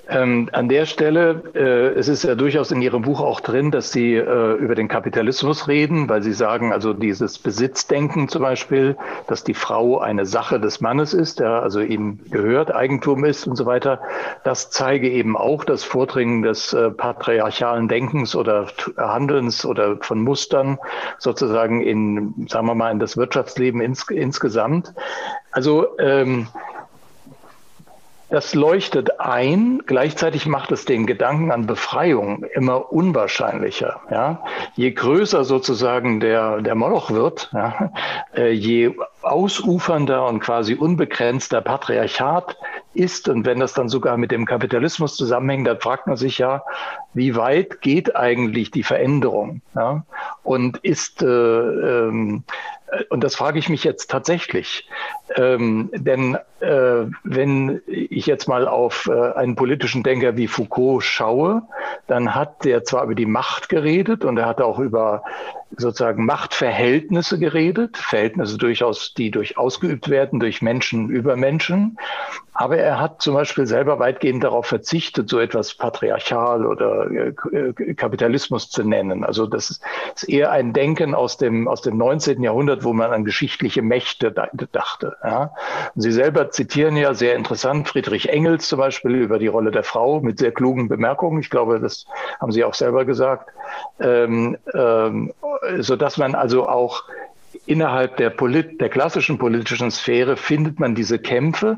Ähm, 0.09 0.49
an 0.51 0.67
der 0.67 0.85
Stelle, 0.85 1.43
äh, 1.55 1.97
es 1.97 2.09
ist 2.09 2.23
ja 2.23 2.35
durchaus 2.35 2.71
in 2.71 2.81
Ihrem 2.81 3.03
Buch 3.03 3.21
auch 3.21 3.39
drin, 3.39 3.71
dass 3.71 3.93
Sie 3.93 4.15
äh, 4.15 4.53
über 4.55 4.75
den 4.75 4.89
Kapitalismus 4.89 5.69
reden, 5.69 6.09
weil 6.09 6.21
Sie 6.21 6.33
sagen, 6.33 6.73
also 6.73 6.91
dieses 6.93 7.39
Besitzdenken 7.39 8.27
zum 8.27 8.41
Beispiel, 8.41 8.97
dass 9.27 9.45
die 9.45 9.53
Frau 9.53 9.99
eine 9.99 10.25
Sache 10.25 10.59
des 10.59 10.81
Mannes 10.81 11.13
ist, 11.13 11.39
der 11.39 11.63
also 11.63 11.79
ihm 11.79 12.19
gehört, 12.29 12.75
Eigentum 12.75 13.23
ist 13.23 13.47
und 13.47 13.55
so 13.55 13.65
weiter, 13.65 14.01
das 14.43 14.71
zeige 14.71 15.09
eben 15.09 15.37
auch 15.37 15.63
das 15.63 15.85
Vordringen 15.85 16.41
des 16.41 16.73
äh, 16.73 16.89
patriarchalen 16.89 17.87
Denkens 17.87 18.35
oder 18.35 18.67
Handelns 18.97 19.65
oder 19.65 19.97
von 20.01 20.19
Mustern 20.19 20.79
sozusagen 21.17 21.81
in, 21.81 22.47
sagen 22.49 22.67
wir 22.67 22.75
mal, 22.75 22.91
in 22.91 22.99
das 22.99 23.15
Wirtschaftsleben 23.15 23.79
ins, 23.79 24.09
insgesamt. 24.09 24.93
Also 25.51 25.97
ähm, 25.97 26.47
das 28.33 28.55
leuchtet 28.55 29.19
ein, 29.19 29.83
gleichzeitig 29.85 30.47
macht 30.47 30.71
es 30.71 30.85
den 30.85 31.05
Gedanken 31.05 31.51
an 31.51 31.67
Befreiung 31.67 32.43
immer 32.55 32.91
unwahrscheinlicher. 32.91 34.01
Ja? 34.09 34.43
Je 34.73 34.89
größer 34.89 35.43
sozusagen 35.43 36.19
der, 36.19 36.59
der 36.61 36.73
Moloch 36.73 37.11
wird, 37.11 37.51
ja, 37.53 37.91
äh, 38.35 38.49
je 38.49 38.95
ausufernder 39.23 40.27
und 40.27 40.39
quasi 40.39 40.75
unbegrenzter 40.75 41.61
Patriarchat 41.61 42.57
ist 42.93 43.27
und 43.29 43.45
wenn 43.45 43.59
das 43.59 43.73
dann 43.73 43.89
sogar 43.89 44.17
mit 44.17 44.31
dem 44.31 44.45
Kapitalismus 44.45 45.15
zusammenhängt, 45.15 45.67
dann 45.67 45.79
fragt 45.79 46.07
man 46.07 46.17
sich 46.17 46.37
ja, 46.37 46.63
wie 47.13 47.35
weit 47.35 47.81
geht 47.81 48.15
eigentlich 48.15 48.71
die 48.71 48.83
Veränderung? 48.83 49.61
Ja? 49.75 50.05
Und 50.43 50.77
ist 50.77 51.21
äh, 51.21 51.25
ähm, 51.25 52.43
und 53.09 53.23
das 53.23 53.35
frage 53.35 53.59
ich 53.59 53.69
mich 53.69 53.83
jetzt 53.83 54.09
tatsächlich. 54.09 54.87
Ähm, 55.35 55.89
denn 55.93 56.37
äh, 56.59 57.05
wenn 57.23 57.81
ich 57.87 58.25
jetzt 58.25 58.47
mal 58.47 58.67
auf 58.67 59.09
äh, 59.11 59.33
einen 59.33 59.55
politischen 59.55 60.03
Denker 60.03 60.37
wie 60.37 60.47
Foucault 60.47 61.03
schaue, 61.03 61.63
dann 62.07 62.35
hat 62.35 62.65
der 62.65 62.83
zwar 62.83 63.05
über 63.05 63.15
die 63.15 63.25
Macht 63.25 63.69
geredet 63.69 64.25
und 64.25 64.37
er 64.37 64.45
hat 64.45 64.61
auch 64.61 64.79
über 64.79 65.23
sozusagen 65.77 66.25
Machtverhältnisse 66.25 67.39
geredet, 67.39 67.97
Verhältnisse 67.97 68.57
durchaus, 68.57 69.13
die 69.13 69.31
durch 69.31 69.57
ausgeübt 69.57 70.09
werden 70.09 70.39
durch 70.39 70.61
Menschen 70.61 71.09
über 71.09 71.35
Menschen. 71.35 71.97
Aber 72.53 72.77
er 72.77 72.99
hat 72.99 73.21
zum 73.21 73.33
Beispiel 73.33 73.65
selber 73.65 73.99
weitgehend 73.99 74.43
darauf 74.43 74.67
verzichtet, 74.67 75.29
so 75.29 75.39
etwas 75.39 75.73
patriarchal 75.73 76.65
oder 76.65 77.09
äh, 77.09 77.33
Kapitalismus 77.93 78.69
zu 78.69 78.83
nennen. 78.83 79.23
Also 79.23 79.47
das 79.47 79.81
ist 80.15 80.29
eher 80.29 80.51
ein 80.51 80.73
Denken 80.73 81.15
aus 81.15 81.37
dem, 81.37 81.67
aus 81.67 81.81
dem 81.81 81.97
19. 81.97 82.43
Jahrhundert, 82.43 82.83
wo 82.83 82.93
man 82.93 83.11
an 83.11 83.25
geschichtliche 83.25 83.81
Mächte 83.81 84.31
dachte. 84.71 85.17
Ja. 85.23 85.51
Sie 85.95 86.11
selber 86.11 86.51
zitieren 86.51 86.95
ja 86.95 87.13
sehr 87.13 87.35
interessant 87.35 87.87
Friedrich 87.87 88.29
Engels 88.29 88.67
zum 88.67 88.79
Beispiel 88.79 89.15
über 89.15 89.39
die 89.39 89.47
Rolle 89.47 89.71
der 89.71 89.83
Frau 89.83 90.21
mit 90.21 90.39
sehr 90.39 90.51
klugen 90.51 90.87
Bemerkungen. 90.87 91.39
Ich 91.39 91.49
glaube, 91.49 91.79
das 91.79 92.05
haben 92.39 92.51
Sie 92.51 92.63
auch 92.63 92.75
selber 92.75 93.05
gesagt. 93.05 93.49
Ähm, 93.99 94.57
ähm, 94.73 95.33
so 95.79 95.95
dass 95.95 96.17
man 96.17 96.35
also 96.35 96.67
auch 96.67 97.03
innerhalb 97.65 98.17
der, 98.17 98.29
Polit 98.29 98.81
der 98.81 98.89
klassischen 98.89 99.37
politischen 99.37 99.91
Sphäre 99.91 100.37
findet 100.37 100.79
man 100.79 100.95
diese 100.95 101.19
Kämpfe. 101.19 101.77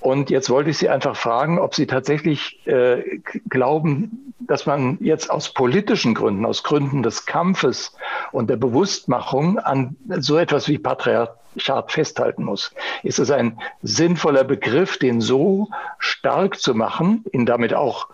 Und 0.00 0.30
jetzt 0.30 0.48
wollte 0.48 0.70
ich 0.70 0.78
Sie 0.78 0.88
einfach 0.88 1.16
fragen, 1.16 1.58
ob 1.58 1.74
Sie 1.74 1.86
tatsächlich 1.86 2.64
äh, 2.66 3.18
glauben, 3.48 4.32
dass 4.38 4.64
man 4.64 4.98
jetzt 5.00 5.30
aus 5.30 5.52
politischen 5.52 6.14
Gründen, 6.14 6.46
aus 6.46 6.62
Gründen 6.62 7.02
des 7.02 7.26
Kampfes 7.26 7.94
und 8.32 8.48
der 8.48 8.56
Bewusstmachung 8.56 9.58
an 9.58 9.96
so 10.18 10.38
etwas 10.38 10.68
wie 10.68 10.78
Patriarchat 10.78 11.90
festhalten 11.92 12.44
muss. 12.44 12.72
Ist 13.02 13.18
es 13.18 13.30
ein 13.30 13.58
sinnvoller 13.82 14.44
Begriff, 14.44 14.98
den 14.98 15.20
so 15.20 15.68
stark 15.98 16.60
zu 16.60 16.74
machen, 16.74 17.24
ihn 17.32 17.44
damit 17.44 17.74
auch 17.74 18.08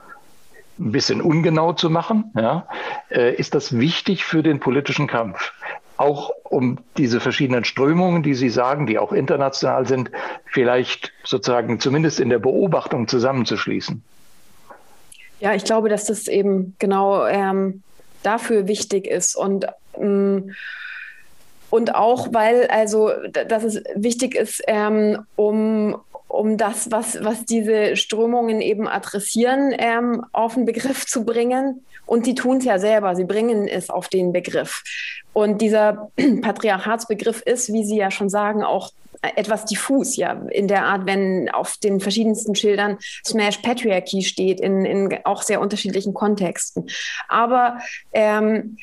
ein 0.79 0.91
bisschen 0.91 1.21
ungenau 1.21 1.73
zu 1.73 1.89
machen, 1.89 2.33
ja, 2.35 2.67
äh, 3.11 3.35
ist 3.35 3.55
das 3.55 3.79
wichtig 3.79 4.25
für 4.25 4.43
den 4.43 4.59
politischen 4.59 5.07
Kampf. 5.07 5.53
Auch 5.97 6.31
um 6.43 6.79
diese 6.97 7.21
verschiedenen 7.21 7.65
Strömungen, 7.65 8.23
die 8.23 8.35
Sie 8.35 8.49
sagen, 8.49 8.87
die 8.87 8.99
auch 8.99 9.13
international 9.13 9.87
sind, 9.87 10.11
vielleicht 10.47 11.13
sozusagen 11.23 11.79
zumindest 11.79 12.21
in 12.21 12.31
der 12.31 12.39
Beobachtung 12.39 13.07
zusammenzuschließen. 13.07 14.03
Ja, 15.41 15.55
ich 15.55 15.65
glaube, 15.65 15.89
dass 15.89 16.07
das 16.07 16.27
eben 16.27 16.75
genau 16.79 17.27
ähm, 17.27 17.83
dafür 18.23 18.67
wichtig 18.67 19.07
ist 19.07 19.37
und 19.37 19.67
ähm, 19.99 20.53
und 21.71 21.95
auch 21.95 22.29
weil 22.33 22.69
also 22.69 23.11
dass 23.33 23.65
es 23.65 23.83
wichtig 23.97 24.37
ist, 24.37 24.63
ähm, 24.69 25.19
um 25.37 25.97
um 26.35 26.57
das, 26.57 26.91
was, 26.91 27.23
was 27.23 27.45
diese 27.45 27.97
Strömungen 27.97 28.61
eben 28.61 28.89
adressieren, 28.89 29.73
ähm, 29.79 30.25
auf 30.33 30.55
den 30.55 30.65
Begriff 30.65 31.07
zu 31.07 31.25
bringen. 31.25 31.85
Und 32.07 32.27
die 32.27 32.35
tun 32.35 32.59
es 32.59 32.65
ja 32.65 32.79
selber, 32.79 33.15
sie 33.15 33.25
bringen 33.25 33.69
es 33.69 33.89
auf 33.89 34.09
den 34.09 34.33
Begriff. 34.33 34.83
Und 35.35 35.61
dieser 35.61 36.11
Patriarchatsbegriff 36.41 37.43
ist, 37.43 37.71
wie 37.73 37.85
Sie 37.85 37.97
ja 37.97 38.11
schon 38.11 38.31
sagen, 38.31 38.63
auch 38.65 38.91
etwas 39.37 39.65
diffus, 39.65 40.17
ja, 40.17 40.33
in 40.51 40.69
der 40.69 40.85
Art, 40.85 41.07
wenn 41.07 41.49
auf 41.51 41.77
den 41.79 42.01
verschiedensten 42.01 42.55
Schildern 42.55 42.99
Smash 43.27 43.59
Patriarchy 43.59 44.23
steht, 44.23 44.61
in, 44.61 44.85
in 44.85 45.19
auch 45.25 45.43
sehr 45.43 45.61
unterschiedlichen 45.61 46.15
Kontexten. 46.15 46.87
Aber 47.29 47.79
ähm, 48.13 48.77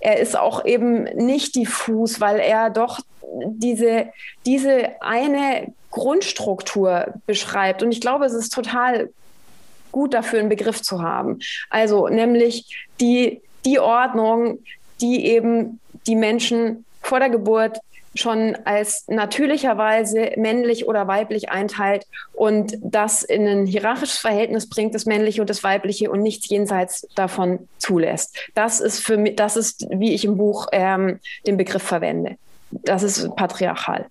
er 0.00 0.18
ist 0.20 0.36
auch 0.36 0.64
eben 0.64 1.04
nicht 1.04 1.56
diffus, 1.56 2.20
weil 2.20 2.38
er 2.38 2.70
doch 2.70 3.00
diese, 3.32 4.06
diese 4.46 4.90
eine 5.00 5.72
Grundstruktur 5.90 7.14
beschreibt. 7.26 7.82
Und 7.82 7.92
ich 7.92 8.00
glaube, 8.00 8.26
es 8.26 8.34
ist 8.34 8.52
total 8.52 9.10
gut 9.90 10.14
dafür, 10.14 10.40
einen 10.40 10.48
Begriff 10.48 10.82
zu 10.82 11.02
haben. 11.02 11.40
Also 11.70 12.08
nämlich 12.08 12.86
die, 13.00 13.40
die 13.64 13.80
Ordnung, 13.80 14.60
die 15.00 15.26
eben 15.26 15.80
die 16.06 16.16
Menschen 16.16 16.84
vor 17.02 17.18
der 17.18 17.30
Geburt 17.30 17.78
schon 18.14 18.56
als 18.64 19.06
natürlicherweise 19.08 20.32
männlich 20.36 20.88
oder 20.88 21.06
weiblich 21.06 21.50
einteilt 21.50 22.06
und 22.32 22.76
das 22.80 23.22
in 23.22 23.46
ein 23.46 23.66
hierarchisches 23.66 24.18
Verhältnis 24.18 24.68
bringt, 24.68 24.94
das 24.94 25.06
männliche 25.06 25.40
und 25.40 25.50
das 25.50 25.62
weibliche 25.62 26.10
und 26.10 26.22
nichts 26.22 26.48
jenseits 26.48 27.06
davon 27.14 27.68
zulässt. 27.78 28.36
Das 28.54 28.80
ist 28.80 29.00
für 29.00 29.16
mich, 29.16 29.36
das 29.36 29.56
ist, 29.56 29.86
wie 29.90 30.14
ich 30.14 30.24
im 30.24 30.36
Buch 30.36 30.66
ähm, 30.72 31.20
den 31.46 31.56
Begriff 31.56 31.82
verwende. 31.82 32.36
Das 32.70 33.02
ist 33.02 33.34
patriarchal. 33.36 34.06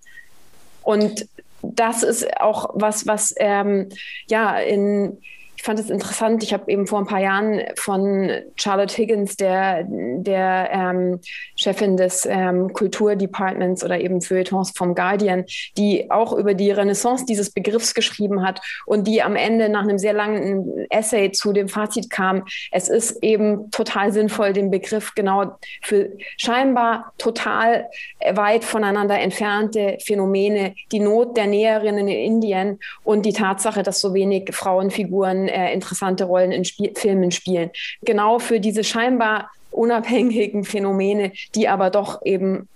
Und 0.82 1.28
das 1.62 2.02
ist 2.02 2.40
auch 2.40 2.70
was, 2.74 3.06
was 3.06 3.34
ähm, 3.36 3.88
ja 4.28 4.58
in 4.58 5.18
ich 5.58 5.64
fand 5.64 5.80
es 5.80 5.90
interessant. 5.90 6.44
Ich 6.44 6.52
habe 6.52 6.70
eben 6.70 6.86
vor 6.86 7.00
ein 7.00 7.06
paar 7.06 7.20
Jahren 7.20 7.62
von 7.74 8.30
Charlotte 8.54 8.96
Higgins, 8.96 9.36
der, 9.36 9.84
der 9.88 10.70
ähm, 10.72 11.18
Chefin 11.56 11.96
des 11.96 12.26
ähm, 12.30 12.72
Kulturdepartments 12.72 13.82
oder 13.82 14.00
eben 14.00 14.20
Feuilletons 14.20 14.70
vom 14.70 14.94
Guardian, 14.94 15.44
die 15.76 16.12
auch 16.12 16.32
über 16.32 16.54
die 16.54 16.70
Renaissance 16.70 17.26
dieses 17.26 17.50
Begriffs 17.50 17.92
geschrieben 17.94 18.46
hat 18.46 18.60
und 18.86 19.08
die 19.08 19.20
am 19.20 19.34
Ende 19.34 19.68
nach 19.68 19.82
einem 19.82 19.98
sehr 19.98 20.12
langen 20.12 20.86
Essay 20.90 21.32
zu 21.32 21.52
dem 21.52 21.68
Fazit 21.68 22.08
kam, 22.08 22.44
es 22.70 22.88
ist 22.88 23.20
eben 23.24 23.72
total 23.72 24.12
sinnvoll, 24.12 24.52
den 24.52 24.70
Begriff 24.70 25.16
genau 25.16 25.58
für 25.82 26.12
scheinbar 26.36 27.12
total 27.18 27.88
weit 28.32 28.62
voneinander 28.62 29.18
entfernte 29.18 29.98
Phänomene, 30.04 30.74
die 30.92 31.00
Not 31.00 31.36
der 31.36 31.48
Näherinnen 31.48 32.06
in 32.06 32.34
Indien 32.34 32.78
und 33.02 33.26
die 33.26 33.32
Tatsache, 33.32 33.82
dass 33.82 33.98
so 33.98 34.14
wenig 34.14 34.54
Frauenfiguren 34.54 35.47
äh, 35.48 35.72
interessante 35.72 36.24
Rollen 36.24 36.52
in 36.52 36.64
Spiel 36.64 36.92
Filmen 36.94 37.30
spielen. 37.30 37.70
Genau 38.02 38.38
für 38.38 38.60
diese 38.60 38.84
scheinbar 38.84 39.50
unabhängigen 39.70 40.64
Phänomene, 40.64 41.32
die 41.54 41.68
aber 41.68 41.90
doch 41.90 42.20
eben 42.24 42.68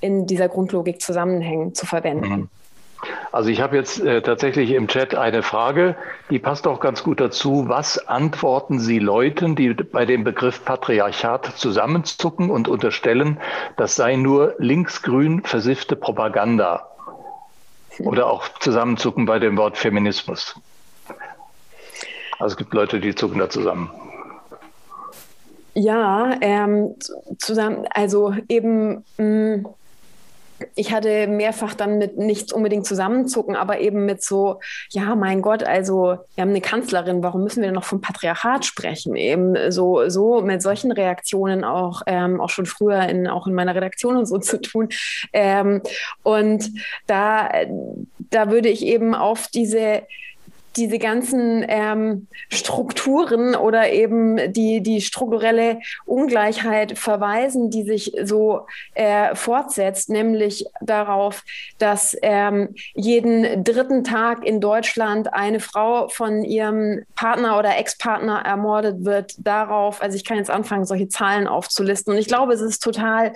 in 0.00 0.26
dieser 0.26 0.48
Grundlogik 0.48 1.00
zusammenhängen, 1.00 1.74
zu 1.74 1.86
verwenden. 1.86 2.28
Mhm. 2.28 2.48
Also 3.30 3.50
ich 3.50 3.60
habe 3.60 3.76
jetzt 3.76 4.00
äh, 4.00 4.22
tatsächlich 4.22 4.70
im 4.72 4.88
Chat 4.88 5.14
eine 5.14 5.42
Frage, 5.42 5.96
die 6.30 6.38
passt 6.38 6.66
auch 6.66 6.80
ganz 6.80 7.02
gut 7.02 7.20
dazu. 7.20 7.68
Was 7.68 8.08
antworten 8.08 8.78
Sie 8.80 8.98
Leuten, 8.98 9.54
die 9.54 9.74
bei 9.74 10.06
dem 10.06 10.24
Begriff 10.24 10.64
Patriarchat 10.64 11.52
zusammenzucken 11.56 12.50
und 12.50 12.68
unterstellen, 12.68 13.38
das 13.76 13.96
sei 13.96 14.16
nur 14.16 14.54
linksgrün 14.58 15.42
versiffte 15.42 15.96
Propaganda? 15.96 16.88
Oder 17.98 18.26
auch 18.26 18.48
zusammenzucken 18.60 19.24
bei 19.26 19.38
dem 19.38 19.56
Wort 19.56 19.78
Feminismus? 19.78 20.54
Also 22.38 22.54
es 22.54 22.56
gibt 22.56 22.74
Leute, 22.74 23.00
die 23.00 23.14
zucken 23.14 23.38
da 23.38 23.48
zusammen. 23.48 23.90
Ja, 25.74 26.38
ähm, 26.40 26.94
zusammen, 27.38 27.86
also 27.90 28.34
eben, 28.48 29.04
mh, 29.18 29.24
mm, 29.24 29.66
ich 30.74 30.92
hatte 30.92 31.26
mehrfach 31.26 31.74
dann 31.74 31.98
mit 31.98 32.16
nicht 32.16 32.52
unbedingt 32.52 32.86
zusammenzucken, 32.86 33.56
aber 33.56 33.80
eben 33.80 34.06
mit 34.06 34.22
so, 34.22 34.60
ja, 34.88 35.14
mein 35.14 35.42
Gott, 35.42 35.62
also 35.62 36.16
wir 36.34 36.42
haben 36.42 36.50
eine 36.50 36.62
Kanzlerin, 36.62 37.22
warum 37.22 37.44
müssen 37.44 37.60
wir 37.60 37.66
denn 37.66 37.74
noch 37.74 37.84
vom 37.84 38.00
Patriarchat 38.00 38.64
sprechen? 38.64 39.16
Eben 39.16 39.70
so, 39.70 40.08
so 40.08 40.40
mit 40.40 40.62
solchen 40.62 40.92
Reaktionen 40.92 41.62
auch, 41.62 42.02
ähm, 42.06 42.40
auch 42.40 42.48
schon 42.48 42.64
früher 42.64 43.02
in, 43.02 43.26
auch 43.26 43.46
in 43.46 43.52
meiner 43.52 43.74
Redaktion 43.74 44.16
und 44.16 44.26
so 44.26 44.38
zu 44.38 44.58
tun. 44.60 44.88
Ähm, 45.34 45.82
und 46.22 46.70
da, 47.06 47.50
da 48.30 48.50
würde 48.50 48.70
ich 48.70 48.84
eben 48.84 49.14
auf 49.14 49.48
diese 49.48 50.02
diese 50.76 50.98
ganzen 50.98 51.64
ähm, 51.68 52.28
Strukturen 52.48 53.54
oder 53.54 53.90
eben 53.90 54.52
die, 54.52 54.82
die 54.82 55.00
strukturelle 55.00 55.80
Ungleichheit 56.04 56.98
verweisen, 56.98 57.70
die 57.70 57.84
sich 57.84 58.12
so 58.22 58.66
äh, 58.94 59.34
fortsetzt, 59.34 60.10
nämlich 60.10 60.66
darauf, 60.80 61.44
dass 61.78 62.16
ähm, 62.22 62.74
jeden 62.94 63.64
dritten 63.64 64.04
Tag 64.04 64.44
in 64.44 64.60
Deutschland 64.60 65.32
eine 65.32 65.60
Frau 65.60 66.08
von 66.08 66.42
ihrem 66.42 67.04
Partner 67.14 67.58
oder 67.58 67.76
Ex-Partner 67.76 68.42
ermordet 68.44 69.04
wird, 69.04 69.34
darauf, 69.38 70.02
also 70.02 70.16
ich 70.16 70.24
kann 70.24 70.36
jetzt 70.36 70.50
anfangen, 70.50 70.84
solche 70.84 71.08
Zahlen 71.08 71.46
aufzulisten. 71.46 72.12
Und 72.12 72.18
ich 72.18 72.28
glaube, 72.28 72.52
es 72.52 72.60
ist 72.60 72.82
total 72.82 73.32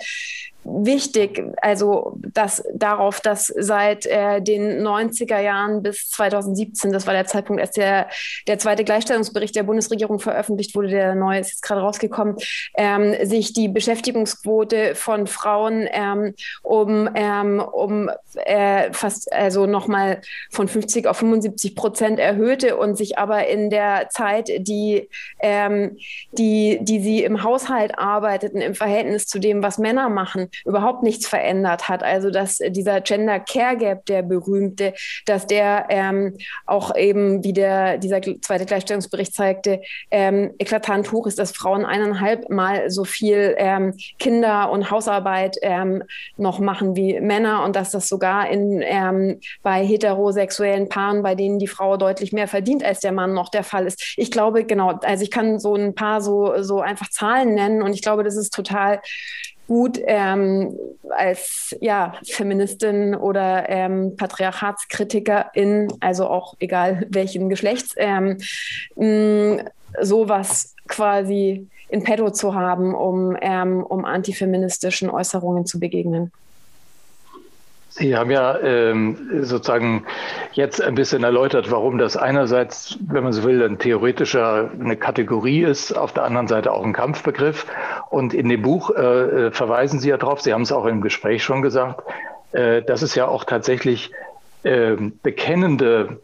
wichtig, 0.63 1.43
also 1.61 2.17
dass 2.21 2.63
darauf, 2.73 3.19
dass 3.19 3.47
seit 3.47 4.05
äh, 4.05 4.41
den 4.41 4.85
90er 4.85 5.39
Jahren 5.39 5.81
bis 5.81 6.09
2017, 6.09 6.91
das 6.91 7.07
war 7.07 7.13
der 7.13 7.25
Zeitpunkt, 7.25 7.61
als 7.61 7.71
der, 7.71 8.07
der 8.47 8.59
zweite 8.59 8.83
Gleichstellungsbericht 8.83 9.55
der 9.55 9.63
Bundesregierung 9.63 10.19
veröffentlicht 10.19 10.75
wurde, 10.75 10.89
der 10.89 11.15
neue 11.15 11.39
ist 11.39 11.49
jetzt 11.49 11.63
gerade 11.63 11.81
rausgekommen, 11.81 12.35
ähm, 12.75 13.15
sich 13.25 13.53
die 13.53 13.69
Beschäftigungsquote 13.69 14.93
von 14.95 15.25
Frauen 15.25 15.87
ähm, 15.91 16.35
um, 16.61 17.09
ähm, 17.15 17.59
um 17.59 18.09
äh, 18.35 18.93
fast 18.93 19.33
also 19.33 19.65
nochmal 19.65 20.21
von 20.51 20.67
50 20.67 21.07
auf 21.07 21.17
75 21.17 21.75
Prozent 21.75 22.19
erhöhte 22.19 22.77
und 22.77 22.97
sich 22.97 23.17
aber 23.17 23.47
in 23.47 23.69
der 23.69 24.09
Zeit, 24.09 24.49
die, 24.59 25.09
ähm, 25.39 25.97
die, 26.33 26.79
die 26.81 26.99
sie 26.99 27.23
im 27.23 27.43
Haushalt 27.43 27.97
arbeiteten, 27.97 28.61
im 28.61 28.75
Verhältnis 28.75 29.25
zu 29.25 29.39
dem, 29.39 29.63
was 29.63 29.79
Männer 29.79 30.09
machen, 30.09 30.50
überhaupt 30.65 31.03
nichts 31.03 31.27
verändert 31.27 31.89
hat. 31.89 32.03
Also 32.03 32.29
dass 32.29 32.57
dieser 32.57 33.01
Gender 33.01 33.39
Care 33.39 33.77
Gap, 33.77 34.05
der 34.05 34.21
berühmte, 34.21 34.93
dass 35.25 35.47
der 35.47 35.85
ähm, 35.89 36.37
auch 36.65 36.95
eben, 36.95 37.43
wie 37.43 37.53
der, 37.53 37.97
dieser 37.97 38.21
zweite 38.21 38.65
Gleichstellungsbericht 38.65 39.33
zeigte, 39.33 39.81
ähm, 40.09 40.53
eklatant 40.59 41.11
hoch 41.11 41.27
ist, 41.27 41.39
dass 41.39 41.51
Frauen 41.51 41.85
eineinhalb 41.85 42.49
Mal 42.49 42.89
so 42.89 43.03
viel 43.03 43.55
ähm, 43.57 43.95
Kinder- 44.19 44.71
und 44.71 44.91
Hausarbeit 44.91 45.57
ähm, 45.61 46.03
noch 46.37 46.59
machen 46.59 46.95
wie 46.95 47.19
Männer 47.19 47.63
und 47.63 47.75
dass 47.75 47.91
das 47.91 48.07
sogar 48.07 48.49
in, 48.49 48.81
ähm, 48.83 49.39
bei 49.63 49.85
heterosexuellen 49.85 50.89
Paaren, 50.89 51.23
bei 51.23 51.35
denen 51.35 51.59
die 51.59 51.67
Frau 51.67 51.97
deutlich 51.97 52.33
mehr 52.33 52.47
verdient 52.47 52.83
als 52.83 52.99
der 52.99 53.11
Mann, 53.11 53.33
noch 53.33 53.49
der 53.49 53.63
Fall 53.63 53.85
ist. 53.85 54.13
Ich 54.17 54.31
glaube, 54.31 54.63
genau, 54.63 54.99
also 55.03 55.23
ich 55.23 55.31
kann 55.31 55.59
so 55.59 55.75
ein 55.75 55.95
paar 55.95 56.21
so, 56.21 56.61
so 56.61 56.81
einfach 56.81 57.09
Zahlen 57.09 57.53
nennen 57.53 57.81
und 57.81 57.93
ich 57.93 58.01
glaube, 58.01 58.23
das 58.23 58.35
ist 58.35 58.53
total 58.53 59.01
gut 59.67 59.99
ähm, 60.05 60.75
als 61.09 61.75
ja, 61.81 62.13
Feministin 62.27 63.15
oder 63.15 63.69
ähm, 63.69 64.15
Patriarchatskritikerin, 64.17 65.93
also 65.99 66.27
auch 66.27 66.55
egal 66.59 67.05
welchen 67.09 67.49
Geschlechts, 67.49 67.93
ähm, 67.97 68.37
mh, 68.95 69.65
sowas 70.01 70.75
quasi 70.87 71.67
in 71.89 72.03
petto 72.03 72.29
zu 72.31 72.55
haben, 72.55 72.95
um, 72.95 73.37
ähm, 73.41 73.83
um 73.83 74.05
antifeministischen 74.05 75.09
Äußerungen 75.09 75.65
zu 75.65 75.79
begegnen. 75.79 76.31
Sie 77.93 78.15
haben 78.15 78.31
ja 78.31 78.57
ähm, 78.59 79.43
sozusagen 79.43 80.05
jetzt 80.53 80.81
ein 80.81 80.95
bisschen 80.95 81.25
erläutert, 81.25 81.71
warum 81.71 81.97
das 81.97 82.15
einerseits, 82.15 82.97
wenn 83.01 83.21
man 83.21 83.33
so 83.33 83.43
will, 83.43 83.61
ein 83.61 83.79
theoretischer 83.79 84.71
eine 84.79 84.95
Kategorie 84.95 85.63
ist, 85.63 85.91
auf 85.91 86.13
der 86.13 86.23
anderen 86.23 86.47
Seite 86.47 86.71
auch 86.71 86.85
ein 86.85 86.93
Kampfbegriff. 86.93 87.65
Und 88.09 88.33
in 88.33 88.47
dem 88.47 88.61
Buch 88.61 88.91
äh, 88.91 89.47
äh 89.47 89.51
verweisen 89.51 89.99
Sie 89.99 90.07
ja 90.07 90.15
darauf, 90.15 90.39
Sie 90.39 90.53
haben 90.53 90.61
es 90.61 90.71
auch 90.71 90.85
im 90.85 91.01
Gespräch 91.01 91.43
schon 91.43 91.61
gesagt, 91.61 92.01
äh, 92.53 92.81
dass 92.81 93.01
es 93.01 93.13
ja 93.15 93.27
auch 93.27 93.43
tatsächlich 93.43 94.11
äh, 94.63 94.95
bekennende 95.21 96.21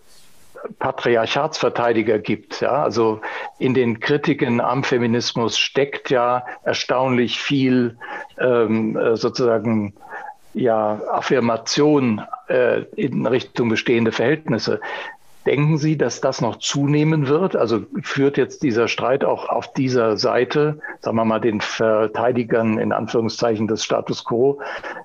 Patriarchatsverteidiger 0.79 2.19
gibt. 2.19 2.61
Ja? 2.61 2.83
Also 2.83 3.19
in 3.59 3.73
den 3.73 3.99
Kritiken 3.99 4.61
am 4.61 4.85
Feminismus 4.85 5.57
steckt 5.57 6.09
ja 6.11 6.45
erstaunlich 6.63 7.39
viel 7.39 7.97
ähm, 8.39 8.95
äh, 8.95 9.17
sozusagen 9.17 9.93
ja, 10.57 11.01
Affirmation 11.11 12.21
äh, 12.47 12.81
in 12.95 13.25
Richtung 13.25 13.69
bestehende 13.69 14.11
Verhältnisse. 14.11 14.79
Denken 15.45 15.77
Sie, 15.77 15.97
dass 15.97 16.19
das 16.19 16.41
noch 16.41 16.57
zunehmen 16.57 17.27
wird? 17.27 17.55
Also 17.55 17.85
führt 18.01 18.37
jetzt 18.37 18.63
dieser 18.63 18.89
Streit 18.89 19.23
auch 19.23 19.47
auf 19.47 19.71
dieser 19.71 20.17
Seite, 20.17 20.79
sagen 20.99 21.15
wir 21.15 21.23
mal, 21.23 21.39
den 21.39 21.61
Verteidigern 21.61 22.79
in 22.79 22.91
Anführungszeichen 22.91 23.67
des 23.67 23.83
Status 23.83 24.25
quo, 24.25 24.59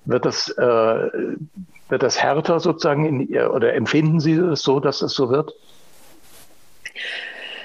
wird 0.04 0.24
das, 0.24 0.48
äh, 0.48 1.10
wird 1.88 2.02
das 2.02 2.20
härter 2.20 2.58
sozusagen 2.58 3.04
in, 3.04 3.38
oder 3.46 3.74
empfinden 3.74 4.18
Sie 4.18 4.32
es 4.32 4.62
so, 4.62 4.80
dass 4.80 5.02
es 5.02 5.12
so 5.12 5.30
wird? 5.30 5.54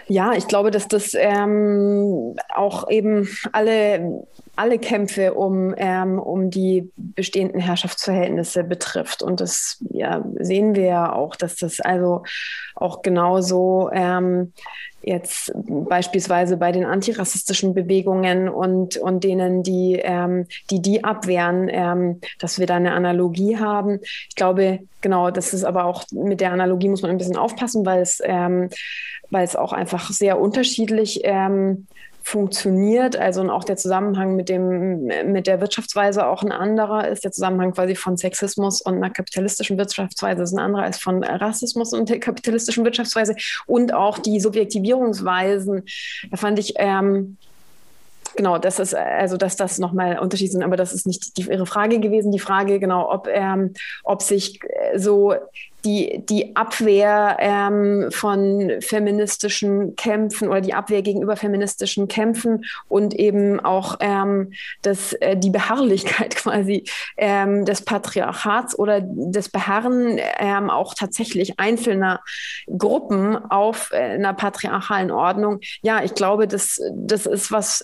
Ja, 0.10 0.34
ich 0.34 0.47
glaube, 0.47 0.72
dass 0.72 0.88
das 0.88 1.14
ähm, 1.14 2.36
auch 2.53 2.89
eben 2.89 3.28
alle, 3.51 4.26
alle 4.55 4.80
Kämpfe 4.80 5.34
um, 5.34 5.74
ähm, 5.78 6.18
um 6.18 6.49
die 6.49 6.89
bestehenden 6.95 7.60
Herrschaftsverhältnisse 7.60 8.64
betrifft. 8.64 9.22
Und 9.22 9.41
das 9.41 9.84
ja, 9.89 10.24
sehen 10.39 10.76
wir 10.76 10.86
ja 10.86 11.14
auch, 11.14 11.36
dass 11.36 11.58
das 11.58 11.82
also 11.82 12.24
auch 12.76 13.01
genauso 13.01 13.89
ähm, 13.91 14.53
jetzt 15.08 15.51
beispielsweise 15.55 16.58
bei 16.58 16.72
den 16.72 16.86
antirassistischen 16.86 17.74
Bewegungen 17.74 18.49
und, 18.49 18.97
und 18.97 19.24
denen, 19.24 19.64
die, 19.64 19.99
ähm, 20.03 20.47
die 20.70 20.82
die 20.82 21.03
abwehren, 21.03 21.70
ähm, 21.72 22.22
dass 22.39 22.60
wir 22.60 22.68
da 22.68 22.76
eine 22.76 22.93
Analogie 22.93 23.58
haben. 23.58 23.99
Ich 24.01 24.36
glaube, 24.36 24.80
genau, 25.01 25.32
das 25.32 25.53
ist 25.53 25.64
aber 25.64 25.86
auch 25.86 26.03
mit 26.12 26.41
der 26.41 26.51
Analogie 26.51 26.89
muss 26.89 27.01
man 27.01 27.12
ein 27.12 27.18
bisschen 27.18 27.38
aufpassen, 27.38 27.86
weil 27.86 28.01
es 28.01 28.22
ähm, 28.24 28.70
weil 29.30 29.43
es 29.43 29.55
auch 29.55 29.74
einfach 29.74 30.12
sehr 30.12 30.39
unterschiedlich 30.39 31.22
ähm, 31.24 31.88
funktioniert. 32.28 33.16
Also 33.16 33.40
und 33.40 33.50
auch 33.50 33.64
der 33.64 33.78
Zusammenhang 33.78 34.36
mit 34.36 34.50
dem 34.50 35.06
mit 35.32 35.48
der 35.48 35.62
Wirtschaftsweise 35.62 36.28
auch 36.28 36.44
ein 36.44 36.52
anderer 36.52 37.08
ist. 37.08 37.24
Der 37.24 37.32
Zusammenhang 37.32 37.72
quasi 37.72 37.96
von 37.96 38.18
Sexismus 38.18 38.82
und 38.82 38.96
einer 38.96 39.10
kapitalistischen 39.10 39.78
Wirtschaftsweise 39.78 40.44
ist 40.44 40.52
ein 40.52 40.60
anderer 40.60 40.84
als 40.84 40.98
von 40.98 41.24
Rassismus 41.24 41.94
und 41.94 42.10
der 42.10 42.20
kapitalistischen 42.20 42.84
Wirtschaftsweise 42.84 43.34
und 43.66 43.94
auch 43.94 44.20
die 44.20 44.42
Subjektivierungsweisen. 44.42 45.84
Da 46.30 46.36
fand 46.36 46.60
ich 46.60 46.74
ähm, 46.76 47.38
genau, 48.36 48.58
das 48.58 48.80
ist 48.80 48.94
also, 48.94 49.38
dass 49.38 49.56
das 49.56 49.80
nochmal 49.80 50.20
Unterschiede 50.20 50.52
sind, 50.52 50.64
aber 50.64 50.76
das 50.76 50.92
ist 50.92 51.08
nicht 51.08 51.38
die, 51.38 51.44
Ihre 51.44 51.66
Frage 51.66 52.02
gewesen. 52.02 52.34
Die 52.34 52.40
Frage 52.40 52.82
genau, 52.82 53.10
ob 53.10 53.30
ähm, 53.32 53.74
ob 54.04 54.22
sich 54.22 54.60
so 54.98 55.34
die, 55.86 56.24
die 56.28 56.56
Abwehr 56.56 57.38
ähm, 57.40 58.08
von 58.12 58.74
feministischen 58.82 59.96
Kämpfen 59.96 60.50
oder 60.50 60.62
die 60.62 60.74
Abwehr 60.74 61.02
gegenüber 61.02 61.36
feministischen 61.36 62.08
Kämpfen 62.08 62.66
und 62.88 63.14
eben 63.14 63.60
auch 63.60 63.98
ähm, 64.00 64.54
das, 64.82 65.14
äh, 65.14 65.38
die 65.38 65.50
Beharrlichkeit 65.50 66.36
quasi 66.36 66.84
ähm, 67.16 67.66
des 67.66 67.84
Patriarchats 67.84 68.78
oder 68.78 69.02
des 69.02 69.50
Beharren 69.50 70.20
ähm, 70.40 70.70
auch 70.70 70.94
tatsächlich 70.94 71.60
einzelner 71.60 72.22
Gruppen 72.68 73.36
auf 73.36 73.92
äh, 73.92 73.98
einer 73.98 74.34
patriarchalen 74.34 75.12
Ordnung. 75.12 75.60
Ja, 75.82 76.04
ich 76.04 76.16
glaube, 76.16 76.48
das, 76.48 76.82
das 76.94 77.26
ist 77.26 77.52
was, 77.52 77.84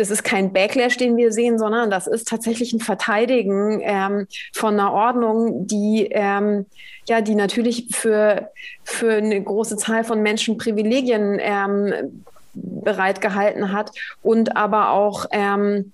das 0.00 0.10
ist 0.10 0.24
kein 0.24 0.52
Backlash, 0.52 0.96
den 0.96 1.16
wir 1.16 1.30
sehen, 1.30 1.58
sondern 1.58 1.90
das 1.90 2.06
ist 2.06 2.26
tatsächlich 2.26 2.72
ein 2.72 2.80
Verteidigen 2.80 3.80
ähm, 3.82 4.26
von 4.52 4.74
einer 4.74 4.92
Ordnung, 4.92 5.66
die 5.66 6.08
ähm, 6.10 6.66
ja, 7.06 7.20
die 7.20 7.34
natürlich 7.34 7.86
für, 7.90 8.50
für 8.84 9.14
eine 9.14 9.42
große 9.42 9.76
Zahl 9.76 10.04
von 10.04 10.22
Menschen 10.22 10.58
Privilegien 10.58 11.38
ähm, 11.40 12.24
bereitgehalten 12.54 13.72
hat 13.72 13.90
und 14.22 14.56
aber 14.56 14.90
auch 14.90 15.26
ähm, 15.32 15.92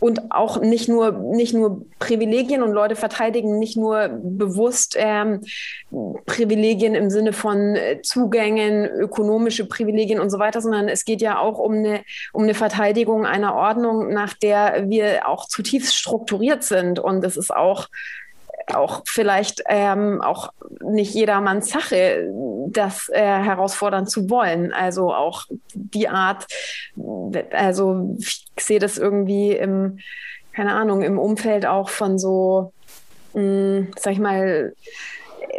und 0.00 0.30
auch 0.30 0.60
nicht 0.60 0.88
nur, 0.88 1.12
nicht 1.12 1.54
nur 1.54 1.82
Privilegien 1.98 2.62
und 2.62 2.72
Leute 2.72 2.96
verteidigen 2.96 3.58
nicht 3.58 3.76
nur 3.76 4.08
bewusst 4.08 4.96
ähm, 4.98 5.40
Privilegien 6.26 6.94
im 6.94 7.10
Sinne 7.10 7.32
von 7.32 7.76
äh, 7.76 8.00
Zugängen, 8.02 8.86
ökonomische 8.86 9.66
Privilegien 9.66 10.20
und 10.20 10.30
so 10.30 10.38
weiter, 10.38 10.60
sondern 10.60 10.88
es 10.88 11.04
geht 11.04 11.20
ja 11.20 11.38
auch 11.38 11.58
um 11.58 11.74
eine, 11.74 12.02
um 12.32 12.44
eine 12.44 12.54
Verteidigung 12.54 13.26
einer 13.26 13.54
Ordnung, 13.54 14.12
nach 14.12 14.34
der 14.34 14.88
wir 14.88 15.28
auch 15.28 15.46
zutiefst 15.46 15.94
strukturiert 15.94 16.62
sind. 16.62 16.98
Und 16.98 17.24
es 17.24 17.36
ist 17.36 17.54
auch 17.54 17.88
auch 18.74 19.02
vielleicht 19.06 19.62
ähm, 19.66 20.20
auch 20.20 20.52
nicht 20.82 21.14
jedermanns 21.14 21.70
Sache, 21.70 22.28
das 22.68 23.08
äh, 23.08 23.20
herausfordern 23.20 24.06
zu 24.06 24.30
wollen. 24.30 24.72
Also 24.72 25.12
auch 25.14 25.44
die 25.74 26.08
Art, 26.08 26.46
also 27.52 28.16
ich 28.18 28.46
sehe 28.58 28.78
das 28.78 28.98
irgendwie 28.98 29.52
im, 29.52 29.98
keine 30.52 30.74
Ahnung, 30.74 31.02
im 31.02 31.18
Umfeld 31.18 31.66
auch 31.66 31.88
von 31.88 32.18
so, 32.18 32.72
mh, 33.34 33.40
hm, 33.40 33.90
sag 33.96 34.12
ich 34.12 34.18
mal, 34.18 34.74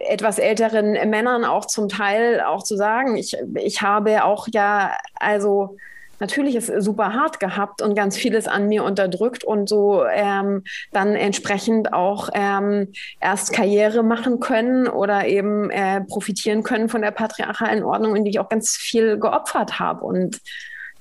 etwas 0.08 0.40
älteren 0.40 0.92
Männern 1.10 1.46
auch 1.46 1.66
zum 1.66 1.90
Teil 1.90 2.42
auch 2.42 2.64
zu 2.64 2.76
sagen, 2.76 3.16
ich, 3.16 3.36
ich 3.56 3.82
habe 3.82 4.24
auch 4.24 4.48
ja, 4.52 4.96
also 5.16 5.78
natürlich 6.20 6.56
es 6.56 6.68
super 6.68 7.14
hart 7.14 7.40
gehabt 7.40 7.82
und 7.82 7.96
ganz 7.96 8.18
vieles 8.18 8.48
an 8.48 8.68
mir 8.68 8.84
unterdrückt 8.84 9.44
und 9.44 9.70
so 9.70 10.06
ähm, 10.06 10.64
dann 10.92 11.16
entsprechend 11.16 11.94
auch 11.94 12.30
ähm, 12.34 12.92
erst 13.20 13.54
Karriere 13.54 14.04
machen 14.04 14.40
können 14.40 14.88
oder 14.88 15.28
eben 15.28 15.70
äh, 15.70 16.02
profitieren 16.02 16.64
können 16.64 16.90
von 16.90 17.02
der 17.02 17.12
patriarchalen 17.12 17.84
Ordnung, 17.84 18.16
in 18.16 18.26
die 18.26 18.32
ich 18.32 18.40
auch 18.40 18.50
ganz 18.50 18.76
viel 18.76 19.20
geopfert 19.20 19.80
habe 19.80 20.06
und 20.06 20.42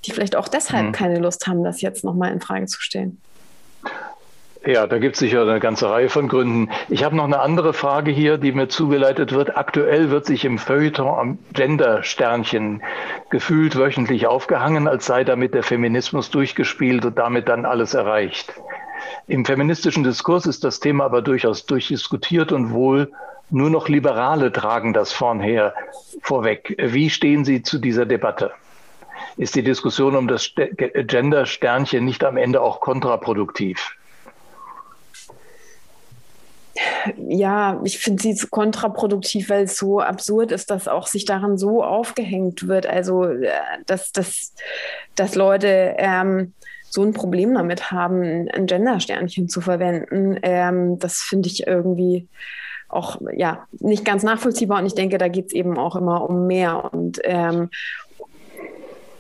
die 0.05 0.13
vielleicht 0.13 0.37
auch 0.37 0.49
deshalb 0.49 0.87
mhm. 0.87 0.93
keine 0.93 1.19
Lust 1.19 1.47
haben, 1.47 1.65
das 1.65 1.81
jetzt 1.81 2.05
nochmal 2.05 2.33
in 2.33 2.41
Frage 2.41 2.67
zu 2.67 2.81
stellen. 2.81 3.21
Ja, 4.67 4.87
da 4.87 4.99
gibt 4.99 5.15
es 5.15 5.21
sicher 5.21 5.43
eine 5.43 5.61
ganze 5.61 5.89
Reihe 5.89 6.09
von 6.09 6.29
Gründen. 6.29 6.71
Ich 6.89 7.05
habe 7.05 7.17
noch 7.17 7.25
eine 7.25 7.41
andere 7.41 7.73
Frage 7.73 8.11
hier, 8.11 8.39
die 8.39 8.53
mir 8.53 8.69
zugeleitet 8.69 9.33
wird. 9.33 9.57
Aktuell 9.57 10.11
wird 10.11 10.27
sich 10.27 10.45
im 10.45 10.59
Feuilleton 10.59 11.07
am 11.07 11.39
Gender-Sternchen 11.53 12.83
gefühlt 13.31 13.77
wöchentlich 13.77 14.27
aufgehangen, 14.27 14.89
als 14.89 15.07
sei 15.07 15.25
damit 15.25 15.55
der 15.55 15.63
Feminismus 15.63 16.31
durchgespielt 16.31 17.05
und 17.05 17.19
damit 17.19 17.49
dann 17.49 17.65
alles 17.65 17.95
erreicht. 17.95 18.53
Im 19.29 19.45
feministischen 19.45 20.03
Diskurs 20.03 20.45
ist 20.47 20.65
das 20.65 20.81
Thema 20.81 21.05
aber 21.05 21.23
durchaus 21.23 21.65
durchdiskutiert 21.67 22.51
und 22.51 22.73
wohl 22.73 23.13
nur 23.51 23.71
noch 23.71 23.89
Liberale 23.89 24.53
tragen 24.53 24.93
das 24.93 25.13
vornher 25.13 25.73
vorweg. 26.21 26.75
Wie 26.79 27.11
stehen 27.11 27.45
Sie 27.45 27.63
zu 27.63 27.79
dieser 27.79 28.07
Debatte? 28.07 28.51
Ist 29.37 29.55
die 29.55 29.63
Diskussion 29.63 30.17
um 30.17 30.27
das 30.29 30.53
Gender-Sternchen 30.55 32.05
nicht 32.05 32.25
am 32.25 32.37
Ende 32.37 32.61
auch 32.61 32.81
kontraproduktiv? 32.81 33.95
Ja, 37.29 37.81
ich 37.85 37.99
finde 37.99 38.23
sie 38.23 38.47
kontraproduktiv, 38.47 39.51
weil 39.51 39.65
es 39.65 39.77
so 39.77 40.01
absurd 40.01 40.53
ist, 40.53 40.71
dass 40.71 40.89
auch 40.89 41.07
sich 41.07 41.25
daran 41.25 41.59
so 41.59 41.83
aufgehängt 41.83 42.69
wird. 42.69 42.87
Also, 42.87 43.25
äh, 43.25 43.51
dass, 43.87 44.13
dass, 44.13 44.55
dass 45.15 45.35
Leute 45.35 45.95
ähm, 45.99 46.53
so 46.91 47.03
ein 47.03 47.13
Problem 47.13 47.55
damit 47.55 47.91
haben, 47.91 48.49
ein 48.49 48.67
Gender-Sternchen 48.67 49.49
zu 49.49 49.61
verwenden. 49.61 50.39
Ähm, 50.43 50.99
das 50.99 51.21
finde 51.21 51.49
ich 51.49 51.67
irgendwie 51.67 52.29
auch 52.89 53.21
ja 53.37 53.67
nicht 53.81 54.05
ganz 54.05 54.23
nachvollziehbar 54.23 54.81
und 54.81 54.87
ich 54.87 54.95
denke, 54.95 55.19
da 55.19 55.29
geht 55.29 55.49
es 55.49 55.53
eben 55.53 55.77
auch 55.77 55.95
immer 55.95 56.29
um 56.29 56.47
mehr 56.47 56.93
und 56.93 57.21
ähm, 57.25 57.69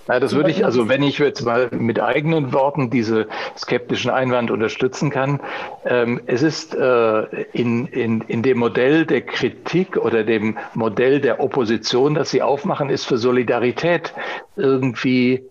ja, 0.08 0.20
das 0.20 0.34
würde 0.34 0.50
ich, 0.50 0.64
also 0.64 0.88
wenn 0.88 1.02
ich 1.02 1.18
jetzt 1.18 1.42
mal 1.44 1.68
mit 1.70 2.00
eigenen 2.00 2.52
Worten 2.52 2.90
diese 2.90 3.26
skeptischen 3.56 4.10
Einwand 4.10 4.50
unterstützen 4.50 5.10
kann, 5.10 5.40
ähm, 5.84 6.20
es 6.26 6.42
ist 6.42 6.74
äh, 6.74 7.22
in, 7.52 7.86
in, 7.86 8.22
in 8.22 8.42
dem 8.42 8.58
Modell 8.58 9.04
der 9.04 9.22
Kritik 9.22 9.96
oder 9.96 10.24
dem 10.24 10.56
Modell 10.74 11.20
der 11.20 11.40
Opposition, 11.40 12.14
das 12.14 12.30
Sie 12.30 12.42
aufmachen, 12.42 12.88
ist 12.88 13.04
für 13.04 13.18
Solidarität 13.18 14.14
irgendwie 14.56 15.44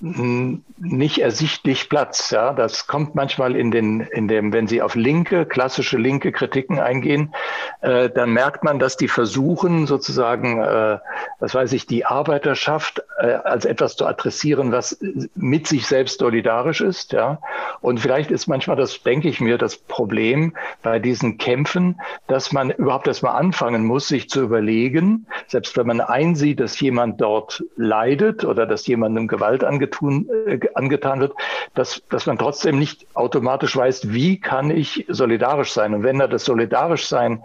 nicht 0.00 1.18
ersichtlich 1.18 1.88
Platz. 1.88 2.30
Ja, 2.30 2.52
das 2.52 2.86
kommt 2.86 3.14
manchmal 3.14 3.56
in 3.56 3.70
den, 3.70 4.00
in 4.00 4.28
dem, 4.28 4.52
wenn 4.52 4.66
Sie 4.66 4.82
auf 4.82 4.94
linke, 4.94 5.46
klassische 5.46 5.96
linke 5.96 6.32
Kritiken 6.32 6.78
eingehen, 6.78 7.34
äh, 7.80 8.10
dann 8.10 8.30
merkt 8.30 8.62
man, 8.62 8.78
dass 8.78 8.96
die 8.96 9.08
versuchen, 9.08 9.86
sozusagen, 9.86 10.60
äh, 10.60 10.98
was 11.40 11.54
weiß 11.54 11.72
ich, 11.72 11.86
die 11.86 12.04
Arbeiterschaft 12.04 13.02
äh, 13.18 13.26
als 13.26 13.64
etwas 13.64 13.96
zu 13.96 14.06
adressieren, 14.06 14.70
was 14.70 14.98
mit 15.34 15.66
sich 15.66 15.86
selbst 15.86 16.20
solidarisch 16.20 16.82
ist. 16.82 17.12
Ja, 17.12 17.38
und 17.80 17.98
vielleicht 18.00 18.30
ist 18.30 18.46
manchmal 18.46 18.76
das, 18.76 19.02
denke 19.02 19.28
ich 19.28 19.40
mir, 19.40 19.56
das 19.56 19.76
Problem 19.76 20.54
bei 20.82 20.98
diesen 20.98 21.38
Kämpfen, 21.38 22.00
dass 22.26 22.52
man 22.52 22.70
überhaupt 22.70 23.06
erst 23.06 23.22
mal 23.22 23.32
anfangen 23.34 23.84
muss, 23.84 24.08
sich 24.08 24.28
zu 24.28 24.42
überlegen, 24.42 25.26
selbst 25.48 25.76
wenn 25.76 25.86
man 25.86 26.00
einsieht, 26.00 26.60
dass 26.60 26.78
jemand 26.80 27.20
dort 27.20 27.64
leidet 27.76 28.44
oder 28.44 28.66
dass 28.66 28.86
jemandem 28.86 29.28
Gewalt 29.28 29.64
angetun, 29.64 30.28
äh, 30.46 30.58
angetan 30.74 31.20
wird, 31.20 31.34
dass, 31.74 32.02
dass 32.08 32.26
man 32.26 32.38
trotzdem 32.38 32.78
nicht 32.78 33.06
automatisch 33.14 33.76
weiß, 33.76 34.12
wie 34.12 34.40
kann 34.40 34.70
ich 34.70 35.04
solidarisch 35.08 35.72
sein. 35.72 35.94
Und 35.94 36.02
wenn 36.02 36.18
da 36.18 36.26
das 36.26 36.44
solidarisch 36.44 37.06
sein 37.06 37.42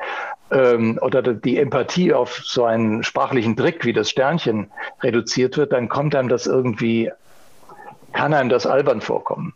ähm, 0.52 1.00
oder 1.02 1.22
die 1.22 1.58
Empathie 1.58 2.14
auf 2.14 2.42
so 2.44 2.66
einen 2.66 3.04
sprachlichen 3.04 3.56
Trick 3.56 3.86
wie 3.86 3.94
das 3.94 4.10
Sternchen 4.10 4.72
reduziert 5.02 5.58
wird, 5.58 5.74
dann 5.74 5.90
kommt 5.90 6.16
einem 6.16 6.30
das 6.30 6.48
irgendwie, 6.48 7.12
kann 8.14 8.34
einem 8.34 8.50
das 8.50 8.66
albern 8.66 9.02
vorkommen. 9.02 9.54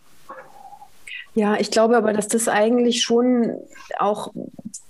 Ja, 1.35 1.57
ich 1.59 1.69
glaube 1.69 1.97
aber, 1.97 2.13
dass 2.13 2.29
das 2.29 2.47
eigentlich 2.47 3.03
schon 3.03 3.57
auch 3.99 4.31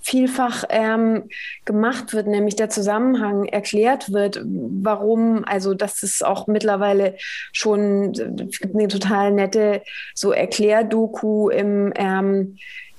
vielfach 0.00 0.62
ähm, 0.68 1.28
gemacht 1.64 2.12
wird, 2.12 2.28
nämlich 2.28 2.54
der 2.54 2.70
Zusammenhang 2.70 3.46
erklärt 3.46 4.12
wird, 4.12 4.40
warum, 4.44 5.44
also 5.44 5.74
dass 5.74 6.04
es 6.04 6.22
auch 6.22 6.46
mittlerweile 6.46 7.16
schon, 7.52 8.12
es 8.48 8.60
gibt 8.60 8.76
eine 8.76 8.86
total 8.86 9.32
nette 9.32 9.82
so 10.14 10.30
Erklärdoku 10.30 11.48
im 11.48 11.92
ähm, 11.96 12.58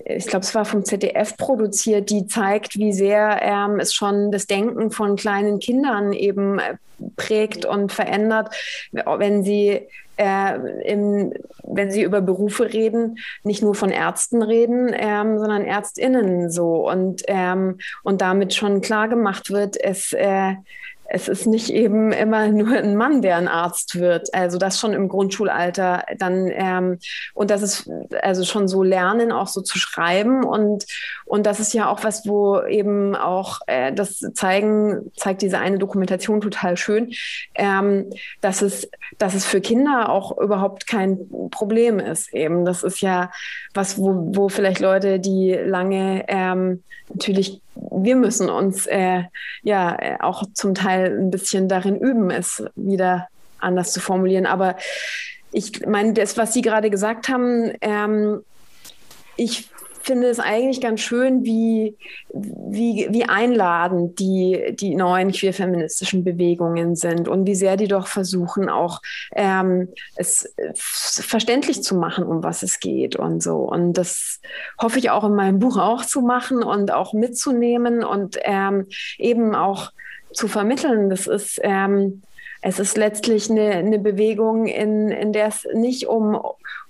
ich 0.09 0.27
glaube, 0.27 0.45
es 0.45 0.55
war 0.55 0.65
vom 0.65 0.85
ZDF 0.85 1.37
produziert, 1.37 2.09
die 2.09 2.27
zeigt, 2.27 2.77
wie 2.77 2.93
sehr 2.93 3.39
ähm, 3.41 3.79
es 3.79 3.93
schon 3.93 4.31
das 4.31 4.47
Denken 4.47 4.91
von 4.91 5.15
kleinen 5.15 5.59
Kindern 5.59 6.13
eben 6.13 6.59
äh, 6.59 6.75
prägt 7.15 7.65
und 7.65 7.91
verändert, 7.91 8.55
wenn 8.91 9.43
sie 9.43 9.87
äh, 10.17 10.55
im, 10.85 11.33
wenn 11.63 11.91
sie 11.91 12.01
über 12.01 12.21
Berufe 12.21 12.73
reden, 12.73 13.19
nicht 13.43 13.61
nur 13.61 13.75
von 13.75 13.89
Ärzten 13.89 14.41
reden, 14.41 14.91
ähm, 14.93 15.37
sondern 15.37 15.63
Ärztinnen 15.63 16.49
so. 16.49 16.89
Und, 16.89 17.23
ähm, 17.27 17.77
und 18.03 18.21
damit 18.21 18.55
schon 18.55 18.81
klar 18.81 19.07
gemacht 19.09 19.51
wird, 19.51 19.77
es, 19.79 20.13
äh, 20.13 20.55
es 21.09 21.27
ist 21.27 21.47
nicht 21.47 21.69
eben 21.69 22.11
immer 22.11 22.47
nur 22.49 22.77
ein 22.77 22.95
Mann, 22.95 23.21
der 23.21 23.37
ein 23.37 23.47
Arzt 23.47 23.99
wird. 23.99 24.33
Also 24.33 24.57
das 24.57 24.79
schon 24.79 24.93
im 24.93 25.07
Grundschulalter 25.07 26.03
dann 26.17 26.49
ähm, 26.51 26.99
und 27.33 27.49
das 27.49 27.61
ist 27.61 27.89
also 28.21 28.43
schon 28.43 28.67
so 28.67 28.83
lernen, 28.83 29.31
auch 29.31 29.47
so 29.47 29.61
zu 29.61 29.77
schreiben 29.77 30.43
und 30.43 30.85
und 31.25 31.45
das 31.45 31.59
ist 31.59 31.73
ja 31.73 31.89
auch 31.89 32.03
was, 32.03 32.27
wo 32.27 32.61
eben 32.61 33.15
auch 33.15 33.59
äh, 33.67 33.93
das 33.93 34.19
zeigen 34.33 35.11
zeigt 35.15 35.41
diese 35.41 35.59
eine 35.59 35.77
Dokumentation 35.77 36.41
total 36.41 36.77
schön, 36.77 37.11
ähm, 37.55 38.09
dass 38.41 38.61
es 38.61 38.89
dass 39.17 39.33
es 39.33 39.45
für 39.45 39.61
Kinder 39.61 40.09
auch 40.09 40.37
überhaupt 40.37 40.87
kein 40.87 41.19
Problem 41.51 41.99
ist. 41.99 42.33
Eben 42.33 42.65
das 42.65 42.83
ist 42.83 43.01
ja 43.01 43.31
was, 43.73 43.97
wo, 43.97 44.31
wo 44.35 44.49
vielleicht 44.49 44.79
Leute, 44.79 45.19
die 45.19 45.53
lange 45.53 46.25
ähm, 46.27 46.83
natürlich 47.09 47.61
wir 47.91 48.15
müssen 48.15 48.49
uns 48.49 48.85
äh, 48.87 49.23
ja 49.63 49.95
äh, 49.99 50.17
auch 50.19 50.43
zum 50.53 50.75
Teil 50.75 51.17
ein 51.19 51.31
bisschen 51.31 51.67
darin 51.67 51.97
üben, 51.97 52.29
es 52.29 52.63
wieder 52.75 53.27
anders 53.59 53.91
zu 53.91 53.99
formulieren. 53.99 54.45
Aber 54.45 54.75
ich 55.51 55.85
meine, 55.85 56.13
das, 56.13 56.37
was 56.37 56.53
Sie 56.53 56.61
gerade 56.61 56.89
gesagt 56.89 57.29
haben, 57.29 57.71
ähm, 57.81 58.41
ich 59.35 59.69
finde 60.07 60.27
es 60.27 60.39
eigentlich 60.39 60.81
ganz 60.81 61.01
schön, 61.01 61.43
wie, 61.43 61.95
wie, 62.33 63.07
wie 63.11 63.25
einladend 63.25 64.19
die, 64.19 64.75
die 64.79 64.95
neuen 64.95 65.31
queer-feministischen 65.31 66.23
Bewegungen 66.23 66.95
sind 66.95 67.27
und 67.27 67.45
wie 67.45 67.55
sehr 67.55 67.77
die 67.77 67.87
doch 67.87 68.07
versuchen, 68.07 68.69
auch 68.69 69.01
ähm, 69.35 69.89
es 70.15 70.55
verständlich 70.73 71.83
zu 71.83 71.95
machen, 71.95 72.23
um 72.23 72.41
was 72.43 72.63
es 72.63 72.79
geht 72.79 73.15
und 73.15 73.43
so. 73.43 73.57
Und 73.57 73.93
das 73.93 74.39
hoffe 74.81 74.97
ich 74.97 75.09
auch 75.09 75.25
in 75.25 75.35
meinem 75.35 75.59
Buch 75.59 75.77
auch 75.77 76.03
zu 76.05 76.21
machen 76.21 76.63
und 76.63 76.91
auch 76.91 77.13
mitzunehmen 77.13 78.03
und 78.03 78.37
ähm, 78.43 78.87
eben 79.17 79.53
auch 79.53 79.91
zu 80.31 80.47
vermitteln. 80.47 81.09
Das 81.09 81.27
ist 81.27 81.59
ähm, 81.63 82.23
es 82.67 82.79
ist 82.79 82.97
letztlich 82.97 83.49
eine, 83.49 83.69
eine 83.69 83.97
Bewegung, 83.97 84.67
in, 84.67 85.07
in 85.07 85.31
der 85.31 85.47
es 85.47 85.65
nicht 85.73 86.05
um, 86.07 86.37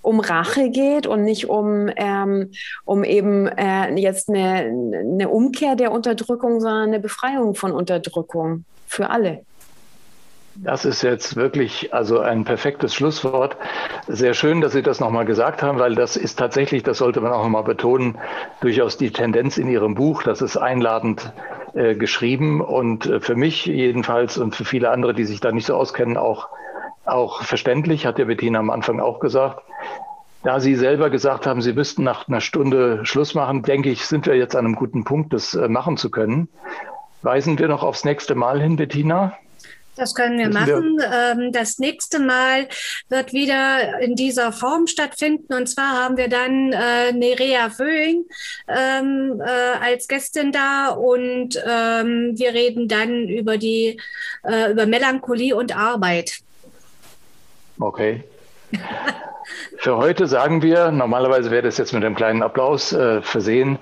um 0.01 0.19
Rache 0.19 0.71
geht 0.71 1.05
und 1.05 1.23
nicht 1.23 1.49
um, 1.49 1.88
ähm, 1.97 2.49
um 2.84 3.03
eben 3.03 3.45
äh, 3.45 3.93
jetzt 3.93 4.28
eine, 4.28 4.71
eine 4.71 5.30
Umkehr 5.30 5.75
der 5.75 5.91
Unterdrückung, 5.91 6.61
sondern 6.61 6.88
eine 6.88 6.99
Befreiung 6.99 7.53
von 7.53 7.71
Unterdrückung 7.71 8.65
für 8.88 9.11
alle. 9.11 9.43
Das 10.55 10.84
ist 10.84 11.03
jetzt 11.03 11.36
wirklich 11.36 11.93
also 11.93 12.21
ein 12.21 12.43
perfektes 12.43 12.95
Schlusswort. 12.95 13.55
Sehr 14.07 14.34
schön, 14.34 14.61
dass 14.61 14.73
Sie 14.73 14.82
das 14.82 14.99
nochmal 14.99 15.25
gesagt 15.25 15.61
haben, 15.61 15.78
weil 15.78 15.93
das 15.93 16.17
ist 16.17 16.39
tatsächlich, 16.39 16.82
das 16.82 16.97
sollte 16.97 17.21
man 17.21 17.32
auch 17.32 17.43
nochmal 17.43 17.63
betonen, 17.63 18.17
durchaus 18.61 18.97
die 18.97 19.11
Tendenz 19.11 19.59
in 19.59 19.69
Ihrem 19.69 19.93
Buch. 19.93 20.23
Das 20.23 20.41
ist 20.41 20.57
einladend 20.57 21.32
äh, 21.74 21.95
geschrieben 21.95 22.61
und 22.61 23.05
äh, 23.05 23.20
für 23.20 23.36
mich 23.36 23.65
jedenfalls 23.65 24.38
und 24.38 24.55
für 24.55 24.65
viele 24.65 24.89
andere, 24.89 25.13
die 25.13 25.26
sich 25.26 25.39
da 25.39 25.51
nicht 25.51 25.65
so 25.65 25.76
auskennen, 25.76 26.18
auch, 26.18 26.49
auch 27.05 27.43
verständlich, 27.43 28.05
hat 28.05 28.20
ja 28.20 28.26
Bettina 28.26 28.59
am 28.59 28.70
Anfang 28.70 28.99
auch 28.99 29.20
gesagt. 29.20 29.63
Da 30.43 30.59
Sie 30.59 30.76
selber 30.76 31.09
gesagt 31.09 31.47
haben, 31.47 31.61
Sie 31.61 31.74
müssten 31.74 32.03
nach 32.03 32.28
einer 32.28 32.41
Stunde 32.41 33.05
Schluss 33.05 33.34
machen, 33.34 33.63
denke 33.63 33.89
ich, 33.89 34.05
sind 34.05 34.28
wir 34.28 34.36
jetzt 34.36 34.55
an 34.55 34.65
einem 34.65 34.76
guten 34.76 35.03
Punkt, 35.03 35.34
das 35.34 35.55
äh, 35.55 35.68
machen 35.68 35.97
zu 35.97 36.09
können. 36.09 36.47
Weisen 37.22 37.57
wir 37.57 37.68
noch 37.68 37.84
aufs 37.84 38.05
nächste 38.05 38.36
Mal 38.36 38.61
hin, 38.61 38.76
Bettina? 38.76 39.34
Das 39.98 40.14
können 40.14 40.38
wir 40.38 40.50
machen. 40.50 41.00
Ähm, 41.12 41.52
das 41.52 41.80
nächste 41.80 42.20
Mal 42.20 42.68
wird 43.10 43.34
wieder 43.34 44.00
in 44.00 44.16
dieser 44.16 44.52
Form 44.52 44.86
stattfinden. 44.86 45.52
Und 45.54 45.68
zwar 45.68 46.04
haben 46.04 46.18
wir 46.18 46.30
dann 46.30 46.72
äh, 46.72 47.12
Nerea 47.14 47.72
Föhing 47.72 48.26
ähm, 48.68 49.41
äh, 49.43 49.84
als 49.84 50.08
Gästin 50.08 50.52
da 50.52 50.89
und 50.89 51.56
ähm, 51.66 52.34
wir 52.36 52.54
reden 52.54 52.88
dann 52.88 53.28
über 53.28 53.58
die 53.58 54.00
äh, 54.43 54.72
über 54.72 54.86
Melancholie 54.86 55.56
und 55.56 55.76
Arbeit. 55.76 56.41
Okay. 57.80 58.24
Für 59.78 59.98
heute 59.98 60.28
sagen 60.28 60.62
wir, 60.62 60.91
normalerweise 60.91 61.50
wäre 61.50 61.64
das 61.64 61.78
jetzt 61.78 61.93
mit 61.93 62.04
einem 62.04 62.16
kleinen 62.16 62.43
Applaus 62.43 62.89
versehen. 63.22 63.80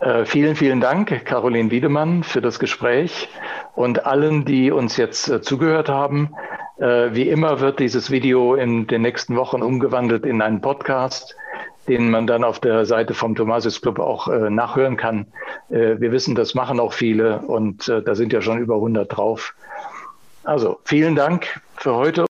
Äh, 0.00 0.26
vielen, 0.26 0.56
vielen 0.56 0.80
Dank, 0.80 1.24
Caroline 1.24 1.70
Wiedemann, 1.70 2.22
für 2.22 2.42
das 2.42 2.58
Gespräch 2.58 3.28
und 3.74 4.04
allen, 4.04 4.44
die 4.44 4.70
uns 4.70 4.98
jetzt 4.98 5.28
äh, 5.28 5.40
zugehört 5.40 5.88
haben. 5.88 6.34
Äh, 6.78 7.14
wie 7.14 7.28
immer 7.30 7.60
wird 7.60 7.80
dieses 7.80 8.10
Video 8.10 8.54
in 8.54 8.86
den 8.86 9.00
nächsten 9.00 9.36
Wochen 9.36 9.62
umgewandelt 9.62 10.26
in 10.26 10.42
einen 10.42 10.60
Podcast, 10.60 11.34
den 11.88 12.10
man 12.10 12.26
dann 12.26 12.44
auf 12.44 12.60
der 12.60 12.84
Seite 12.84 13.14
vom 13.14 13.34
Thomasius 13.34 13.80
Club 13.80 13.98
auch 13.98 14.28
äh, 14.28 14.50
nachhören 14.50 14.98
kann. 14.98 15.28
Äh, 15.70 15.98
wir 15.98 16.12
wissen, 16.12 16.34
das 16.34 16.54
machen 16.54 16.78
auch 16.78 16.92
viele 16.92 17.38
und 17.38 17.88
äh, 17.88 18.02
da 18.02 18.14
sind 18.14 18.34
ja 18.34 18.42
schon 18.42 18.58
über 18.58 18.74
100 18.74 19.16
drauf. 19.16 19.54
Also 20.44 20.78
vielen 20.84 21.16
Dank 21.16 21.60
für 21.76 21.94
heute. 21.94 22.22